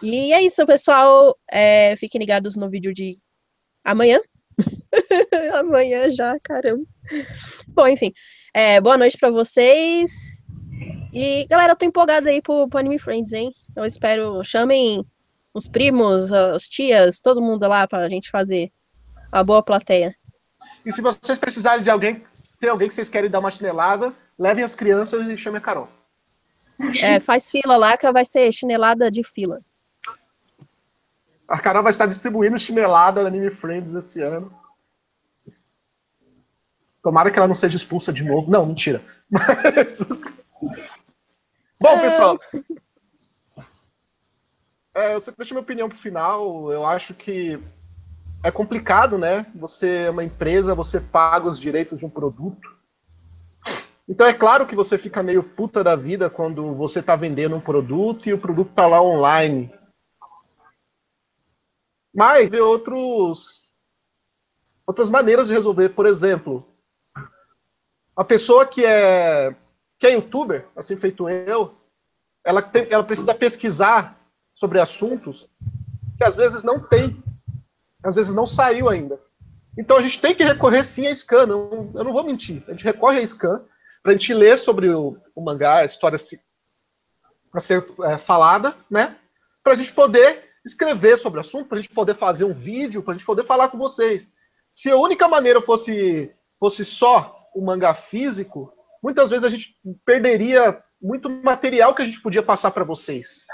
E 0.00 0.32
é 0.32 0.40
isso, 0.42 0.64
pessoal. 0.64 1.36
É, 1.50 1.96
fiquem 1.96 2.20
ligados 2.20 2.56
no 2.56 2.70
vídeo 2.70 2.94
de 2.94 3.18
amanhã. 3.84 4.20
amanhã 5.58 6.08
já, 6.08 6.38
caramba. 6.38 6.84
Bom, 7.66 7.88
enfim. 7.88 8.12
É, 8.54 8.80
boa 8.80 8.96
noite 8.96 9.18
para 9.18 9.32
vocês. 9.32 10.44
E, 11.12 11.46
galera, 11.48 11.72
eu 11.72 11.76
tô 11.76 11.84
empolgada 11.84 12.30
aí 12.30 12.40
pro, 12.40 12.68
pro 12.68 12.78
Anime 12.78 13.00
Friends, 13.00 13.32
hein? 13.32 13.52
Eu 13.74 13.84
espero. 13.84 14.44
Chamem 14.44 15.04
os 15.54 15.66
primos, 15.66 16.32
as 16.32 16.68
tias, 16.68 17.20
todo 17.20 17.42
mundo 17.42 17.66
lá 17.68 17.86
para 17.86 18.06
a 18.06 18.08
gente 18.08 18.30
fazer 18.30 18.70
a 19.32 19.42
boa 19.42 19.62
plateia. 19.62 20.14
E 20.84 20.92
se 20.92 21.00
vocês 21.00 21.38
precisarem 21.38 21.82
de 21.82 21.90
alguém, 21.90 22.22
tem 22.58 22.70
alguém 22.70 22.88
que 22.88 22.94
vocês 22.94 23.08
querem 23.08 23.30
dar 23.30 23.40
uma 23.40 23.50
chinelada, 23.50 24.14
levem 24.38 24.64
as 24.64 24.74
crianças 24.74 25.26
e 25.26 25.36
chamem 25.36 25.58
a 25.58 25.60
Carol. 25.60 25.88
É, 27.00 27.20
faz 27.20 27.50
fila 27.50 27.76
lá 27.76 27.96
que 27.96 28.10
vai 28.10 28.24
ser 28.24 28.50
chinelada 28.52 29.10
de 29.10 29.22
fila. 29.22 29.60
A 31.46 31.58
Carol 31.58 31.82
vai 31.82 31.90
estar 31.90 32.06
distribuindo 32.06 32.58
chinelada 32.58 33.20
no 33.20 33.26
Anime 33.26 33.50
Friends 33.50 33.92
esse 33.92 34.22
ano. 34.22 34.54
Tomara 37.02 37.30
que 37.30 37.38
ela 37.38 37.48
não 37.48 37.54
seja 37.54 37.76
expulsa 37.76 38.12
de 38.12 38.22
novo. 38.22 38.50
Não, 38.50 38.64
mentira. 38.64 39.02
Mas... 39.28 40.06
Bom, 41.80 41.98
pessoal, 41.98 42.38
é, 44.94 45.14
eu 45.14 45.20
sempre 45.20 45.38
deixo 45.38 45.54
minha 45.54 45.62
opinião 45.62 45.88
pro 45.88 45.96
final. 45.96 46.70
Eu 46.72 46.84
acho 46.84 47.14
que 47.14 47.60
é 48.42 48.50
complicado, 48.50 49.18
né? 49.18 49.46
Você 49.54 50.04
é 50.06 50.10
uma 50.10 50.24
empresa, 50.24 50.74
você 50.74 51.00
paga 51.00 51.48
os 51.48 51.58
direitos 51.58 52.00
de 52.00 52.06
um 52.06 52.10
produto. 52.10 52.76
Então 54.08 54.26
é 54.26 54.34
claro 54.34 54.66
que 54.66 54.74
você 54.74 54.98
fica 54.98 55.22
meio 55.22 55.42
puta 55.42 55.84
da 55.84 55.94
vida 55.94 56.28
quando 56.28 56.74
você 56.74 57.00
tá 57.00 57.14
vendendo 57.14 57.54
um 57.54 57.60
produto 57.60 58.28
e 58.28 58.32
o 58.32 58.38
produto 58.40 58.72
tá 58.72 58.86
lá 58.86 59.00
online. 59.00 59.72
Mas 62.12 62.48
vê 62.48 62.60
outros 62.60 63.70
outras 64.84 65.08
maneiras 65.08 65.46
de 65.46 65.54
resolver, 65.54 65.90
por 65.90 66.06
exemplo, 66.06 66.66
a 68.16 68.24
pessoa 68.24 68.66
que 68.66 68.84
é 68.84 69.54
que 69.96 70.06
é 70.08 70.14
youtuber, 70.14 70.66
assim 70.74 70.96
feito 70.96 71.28
eu, 71.28 71.76
ela 72.42 72.60
tem, 72.60 72.88
ela 72.90 73.04
precisa 73.04 73.34
pesquisar 73.34 74.19
sobre 74.60 74.78
assuntos 74.78 75.48
que 76.18 76.22
às 76.22 76.36
vezes 76.36 76.62
não 76.62 76.78
tem, 76.78 77.24
às 78.04 78.14
vezes 78.14 78.34
não 78.34 78.46
saiu 78.46 78.90
ainda. 78.90 79.18
Então 79.78 79.96
a 79.96 80.02
gente 80.02 80.20
tem 80.20 80.34
que 80.34 80.44
recorrer 80.44 80.84
sim 80.84 81.06
a 81.06 81.14
scan, 81.14 81.46
não, 81.46 81.90
eu 81.94 82.04
não 82.04 82.12
vou 82.12 82.22
mentir. 82.22 82.62
A 82.68 82.72
gente 82.72 82.84
recorre 82.84 83.18
a 83.18 83.26
scan 83.26 83.64
para 84.02 84.12
a 84.12 84.14
gente 84.14 84.34
ler 84.34 84.58
sobre 84.58 84.90
o, 84.90 85.16
o 85.34 85.40
mangá, 85.40 85.78
a 85.78 85.84
história 85.86 86.18
a 87.54 87.60
ser 87.60 87.82
é, 88.04 88.18
falada, 88.18 88.76
né? 88.90 89.16
Para 89.64 89.72
a 89.72 89.76
gente 89.76 89.94
poder 89.94 90.50
escrever 90.62 91.16
sobre 91.16 91.38
o 91.38 91.40
assunto, 91.40 91.68
para 91.68 91.78
a 91.78 91.80
gente 91.80 91.94
poder 91.94 92.14
fazer 92.14 92.44
um 92.44 92.52
vídeo, 92.52 93.02
para 93.02 93.14
a 93.14 93.16
gente 93.16 93.26
poder 93.26 93.44
falar 93.44 93.70
com 93.70 93.78
vocês. 93.78 94.34
Se 94.68 94.90
a 94.90 94.96
única 94.96 95.26
maneira 95.26 95.62
fosse, 95.62 96.34
fosse 96.58 96.84
só 96.84 97.34
o 97.54 97.64
mangá 97.64 97.94
físico, 97.94 98.70
muitas 99.02 99.30
vezes 99.30 99.44
a 99.44 99.48
gente 99.48 99.74
perderia 100.04 100.82
muito 101.00 101.30
material 101.30 101.94
que 101.94 102.02
a 102.02 102.04
gente 102.04 102.20
podia 102.20 102.42
passar 102.42 102.70
para 102.72 102.84
vocês. 102.84 103.46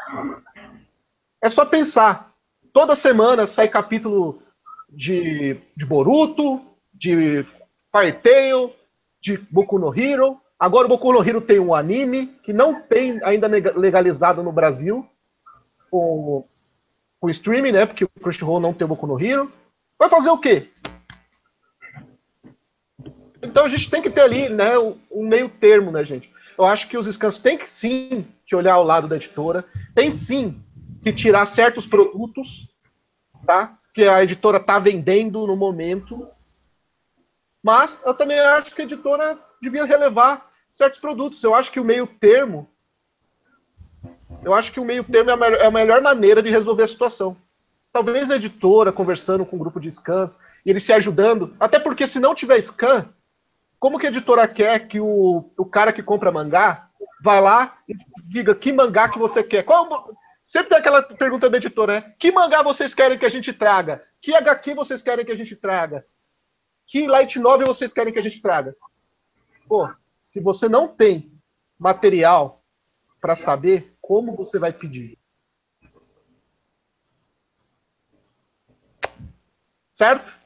É 1.47 1.49
só 1.49 1.65
pensar. 1.65 2.35
Toda 2.73 2.97
semana 2.97 3.47
sai 3.47 3.69
capítulo 3.69 4.43
de, 4.91 5.57
de 5.77 5.87
Boruto, 5.87 6.61
de 6.93 7.45
Fire 7.93 8.13
Tail, 8.21 8.75
de 9.21 9.39
Boku 9.49 9.79
no 9.79 9.97
Hero. 9.97 10.41
Agora 10.59 10.87
o 10.87 10.89
Boku 10.89 11.13
no 11.13 11.25
Hero 11.25 11.41
tem 11.41 11.61
um 11.61 11.73
anime 11.73 12.27
que 12.43 12.53
não 12.53 12.83
tem 12.83 13.21
ainda 13.23 13.47
legalizado 13.47 14.43
no 14.43 14.51
Brasil 14.51 15.09
com 15.89 16.45
o 17.21 17.31
streaming, 17.31 17.71
né? 17.71 17.87
Porque 17.87 18.03
o 18.03 18.09
Crunchyroll 18.09 18.59
não 18.59 18.75
tem 18.75 18.85
o 18.85 18.89
Boku 18.89 19.07
no 19.07 19.25
Hero. 19.25 19.49
Vai 19.97 20.09
fazer 20.09 20.31
o 20.31 20.39
quê? 20.39 20.69
Então 23.41 23.65
a 23.65 23.69
gente 23.69 23.89
tem 23.89 24.03
que 24.03 24.11
ter 24.11 24.23
ali, 24.23 24.49
né, 24.49 24.77
um 25.13 25.29
meio 25.29 25.49
termo, 25.49 25.93
né, 25.93 26.05
gente? 26.05 26.29
Eu 26.59 26.65
acho 26.65 26.89
que 26.89 26.99
os 26.99 27.07
scans 27.07 27.39
têm 27.39 27.57
que 27.57 27.71
sim 27.71 28.27
que 28.45 28.57
olhar 28.57 28.75
ao 28.75 28.83
lado 28.83 29.07
da 29.07 29.15
editora, 29.15 29.65
tem 29.95 30.11
sim 30.11 30.61
que 31.07 31.13
tirar 31.13 31.47
certos 31.47 31.87
produtos, 31.87 32.69
tá? 33.47 33.79
Que 33.95 34.09
a 34.09 34.25
editora 34.25 34.57
está 34.57 34.77
vendendo 34.77 35.47
no 35.47 35.57
momento. 35.57 36.27
Mas 37.63 38.01
eu 38.05 38.13
também 38.13 38.41
acho 38.41 38.75
que 38.75 38.83
a 38.83 38.85
editora 38.85 39.39
devia 39.63 39.85
relevar 39.85 40.51
certos 40.69 40.99
produtos. 40.99 41.41
Eu 41.45 41.55
acho 41.55 41.71
que 41.71 41.79
o 41.79 41.85
meio 41.85 42.09
termo. 42.09 42.69
Eu 44.43 44.53
acho 44.53 44.73
que 44.73 44.81
o 44.81 44.85
meio 44.85 45.05
termo 45.05 45.31
é 45.31 45.35
a, 45.35 45.37
melhor, 45.37 45.61
é 45.61 45.67
a 45.67 45.71
melhor 45.71 46.03
maneira 46.03 46.43
de 46.43 46.51
resolver 46.51 46.83
a 46.83 46.89
situação. 46.89 47.37
Talvez 47.93 48.29
a 48.29 48.35
editora 48.35 48.91
conversando 48.91 49.47
com 49.47 49.55
um 49.55 49.61
grupo 49.61 49.79
de 49.79 49.93
scans 49.93 50.37
e 50.65 50.71
eles 50.71 50.83
se 50.83 50.93
ajudando. 50.93 51.55
Até 51.61 51.79
porque 51.79 52.05
se 52.05 52.19
não 52.19 52.35
tiver 52.35 52.61
scan, 52.61 53.09
como 53.79 53.97
que 53.97 54.07
a 54.07 54.11
editora 54.11 54.49
quer 54.49 54.89
que 54.89 54.99
o, 54.99 55.49
o 55.57 55.65
cara 55.65 55.93
que 55.93 56.03
compra 56.03 56.33
mangá 56.33 56.91
vá 57.23 57.39
lá 57.39 57.79
e 57.89 57.95
diga 58.29 58.57
que 58.57 58.73
mangá 58.73 59.09
que 59.09 59.21
você 59.21 59.45
quer? 59.45 59.63
Qual, 59.63 60.11
sempre 60.47 60.71
tem 60.71 60.79
aquela 60.79 61.03
pergunta 61.03 61.51
da 61.51 61.57
editora, 61.57 62.01
né? 62.01 62.15
Que 62.19 62.31
mangá 62.31 62.63
vocês 62.63 62.95
querem 62.95 63.19
que 63.19 63.27
a 63.27 63.29
gente 63.29 63.53
traga? 63.53 64.03
Que 64.21 64.35
HQ 64.35 64.75
vocês 64.75 65.03
querem 65.03 65.25
que 65.25 65.33
a 65.33 65.37
gente 65.37 65.57
traga? 65.57 66.07
Que 66.87 67.09
light 67.09 67.39
novel 67.41 67.67
vocês 67.67 67.93
querem 67.93 68.13
que 68.13 68.19
a 68.19 68.23
gente 68.23 68.41
traga? 68.41 68.75
Pô, 69.69 69.91
se 70.23 70.41
você 70.41 70.69
não 70.69 70.87
tem 70.87 71.37
material 71.79 72.65
para 73.21 73.35
saber 73.35 73.97
como 74.01 74.37
você 74.37 74.59
vai 74.59 74.73
pedir. 74.73 75.19
Certo? 79.91 80.37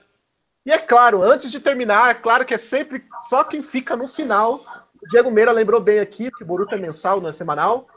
E 0.65 0.71
é 0.71 0.79
claro, 0.79 1.23
antes 1.23 1.51
de 1.51 1.61
terminar, 1.61 2.11
é 2.11 2.15
claro 2.15 2.45
que 2.45 2.55
é 2.55 2.59
sempre 2.59 3.05
só 3.29 3.43
quem 3.43 3.61
fica 3.61 3.97
no 3.97 4.07
final. 4.07 4.65
O 5.03 5.09
Diego 5.09 5.31
Meira 5.31 5.51
lembrou 5.51 5.81
bem 5.81 5.99
aqui, 5.99 6.31
que 6.31 6.45
o 6.45 6.47
Boruto 6.47 6.75
é 6.75 6.79
mensal, 6.79 7.21
não 7.21 7.29
é 7.29 7.33
semanal. 7.33 7.89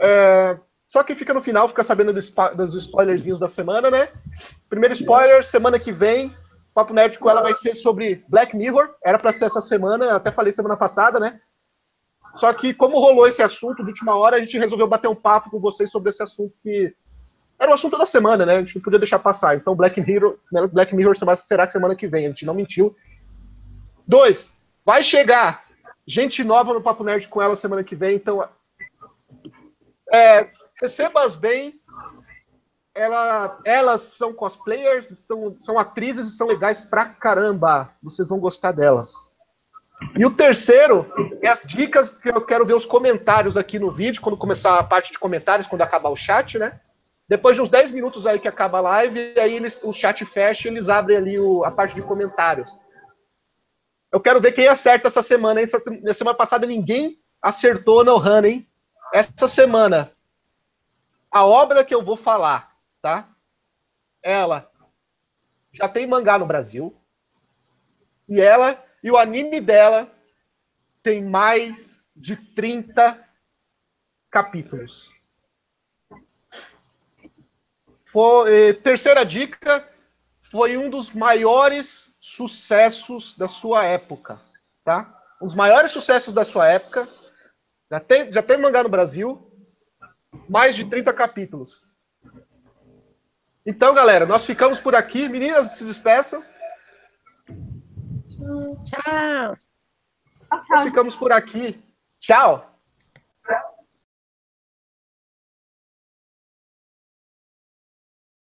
É, 0.00 0.58
só 0.92 1.02
quem 1.02 1.16
fica 1.16 1.32
no 1.32 1.40
final 1.40 1.66
fica 1.66 1.82
sabendo 1.82 2.12
dos, 2.12 2.30
dos 2.54 2.74
spoilerzinhos 2.74 3.40
da 3.40 3.48
semana, 3.48 3.90
né? 3.90 4.10
Primeiro 4.68 4.92
spoiler, 4.92 5.42
semana 5.42 5.78
que 5.78 5.90
vem, 5.90 6.30
Papo 6.74 6.92
Nerd 6.92 7.18
com 7.18 7.30
ela 7.30 7.40
vai 7.40 7.54
ser 7.54 7.74
sobre 7.74 8.22
Black 8.28 8.54
Mirror. 8.54 8.90
Era 9.02 9.18
para 9.18 9.32
ser 9.32 9.46
essa 9.46 9.62
semana, 9.62 10.14
até 10.14 10.30
falei 10.30 10.52
semana 10.52 10.76
passada, 10.76 11.18
né? 11.18 11.40
Só 12.34 12.52
que, 12.52 12.74
como 12.74 13.00
rolou 13.00 13.26
esse 13.26 13.42
assunto 13.42 13.82
de 13.82 13.88
última 13.88 14.14
hora, 14.14 14.36
a 14.36 14.40
gente 14.40 14.58
resolveu 14.58 14.86
bater 14.86 15.08
um 15.08 15.14
papo 15.14 15.48
com 15.48 15.58
vocês 15.58 15.90
sobre 15.90 16.10
esse 16.10 16.22
assunto 16.22 16.52
que 16.62 16.94
era 17.58 17.70
o 17.70 17.74
assunto 17.74 17.96
da 17.96 18.04
semana, 18.04 18.44
né? 18.44 18.56
A 18.56 18.58
gente 18.58 18.76
não 18.76 18.82
podia 18.82 18.98
deixar 18.98 19.18
passar. 19.18 19.56
Então, 19.56 19.74
Black 19.74 19.98
Mirror, 19.98 20.36
né? 20.52 20.66
Black 20.66 20.94
Mirror 20.94 21.16
será 21.36 21.66
que 21.66 21.72
semana 21.72 21.96
que 21.96 22.06
vem? 22.06 22.26
A 22.26 22.28
gente 22.28 22.44
não 22.44 22.52
mentiu. 22.52 22.94
Dois, 24.06 24.52
vai 24.84 25.02
chegar 25.02 25.64
gente 26.06 26.44
nova 26.44 26.74
no 26.74 26.82
Papo 26.82 27.02
Nerd 27.02 27.28
com 27.28 27.40
ela 27.40 27.56
semana 27.56 27.82
que 27.82 27.96
vem. 27.96 28.14
Então, 28.14 28.46
é, 30.12 30.50
receba-as 30.82 31.36
bem, 31.36 31.80
ela, 32.92 33.60
elas 33.64 34.02
são 34.02 34.34
cosplayers, 34.34 35.06
são, 35.06 35.56
são 35.60 35.78
atrizes 35.78 36.26
e 36.26 36.36
são 36.36 36.48
legais 36.48 36.82
pra 36.82 37.06
caramba. 37.06 37.90
Vocês 38.02 38.28
vão 38.28 38.40
gostar 38.40 38.72
delas. 38.72 39.14
E 40.18 40.26
o 40.26 40.34
terceiro 40.34 41.06
é 41.40 41.48
as 41.48 41.62
dicas 41.62 42.10
que 42.10 42.28
eu 42.28 42.44
quero 42.44 42.66
ver 42.66 42.74
os 42.74 42.84
comentários 42.84 43.56
aqui 43.56 43.78
no 43.78 43.90
vídeo, 43.90 44.20
quando 44.20 44.36
começar 44.36 44.78
a 44.78 44.84
parte 44.84 45.12
de 45.12 45.18
comentários, 45.18 45.68
quando 45.68 45.82
acabar 45.82 46.10
o 46.10 46.16
chat, 46.16 46.58
né? 46.58 46.80
Depois 47.28 47.56
de 47.56 47.62
uns 47.62 47.68
10 47.68 47.92
minutos 47.92 48.26
aí 48.26 48.38
que 48.38 48.48
acaba 48.48 48.78
a 48.78 48.82
live, 48.82 49.34
aí 49.38 49.54
eles, 49.54 49.80
o 49.82 49.92
chat 49.92 50.24
fecha 50.24 50.68
e 50.68 50.72
eles 50.72 50.88
abrem 50.88 51.16
ali 51.16 51.38
o, 51.38 51.64
a 51.64 51.70
parte 51.70 51.94
de 51.94 52.02
comentários. 52.02 52.76
Eu 54.12 54.20
quero 54.20 54.40
ver 54.40 54.52
quem 54.52 54.66
acerta 54.66 55.06
essa 55.06 55.22
semana. 55.22 55.60
Essa, 55.60 55.78
na 56.02 56.12
semana 56.12 56.36
passada 56.36 56.66
ninguém 56.66 57.16
acertou 57.40 58.04
no 58.04 58.18
Run, 58.18 58.44
hein? 58.44 58.68
Essa 59.14 59.46
semana, 59.46 60.11
a 61.32 61.44
obra 61.44 61.84
que 61.84 61.94
eu 61.94 62.02
vou 62.02 62.16
falar 62.16 62.72
tá? 63.02 63.28
Ela 64.22 64.70
já 65.72 65.88
tem 65.88 66.06
mangá 66.06 66.38
no 66.38 66.46
Brasil. 66.46 66.96
E 68.28 68.40
ela 68.40 68.82
e 69.02 69.10
o 69.10 69.18
anime 69.18 69.60
dela 69.60 70.10
tem 71.02 71.22
mais 71.22 71.98
de 72.14 72.36
30 72.36 73.28
capítulos. 74.30 75.20
Foi, 78.04 78.68
eh, 78.68 78.72
terceira 78.74 79.24
dica, 79.24 79.88
foi 80.40 80.76
um 80.76 80.88
dos 80.88 81.10
maiores 81.10 82.14
sucessos 82.20 83.34
da 83.36 83.48
sua 83.48 83.84
época, 83.84 84.40
tá? 84.84 85.20
Os 85.40 85.54
maiores 85.54 85.90
sucessos 85.90 86.32
da 86.32 86.44
sua 86.44 86.68
época. 86.68 87.08
Já 87.90 87.98
tem, 87.98 88.32
já 88.32 88.42
tem 88.42 88.58
mangá 88.58 88.82
no 88.82 88.88
Brasil, 88.88 89.51
mais 90.48 90.74
de 90.74 90.84
30 90.84 91.12
capítulos. 91.12 91.86
Então, 93.64 93.94
galera, 93.94 94.26
nós 94.26 94.44
ficamos 94.44 94.80
por 94.80 94.94
aqui. 94.94 95.28
Meninas, 95.28 95.74
se 95.74 95.84
despeçam. 95.84 96.42
Tchau. 98.84 99.56
Nós 100.70 100.82
ficamos 100.82 101.14
por 101.14 101.32
aqui. 101.32 101.82
Tchau. 102.18 102.71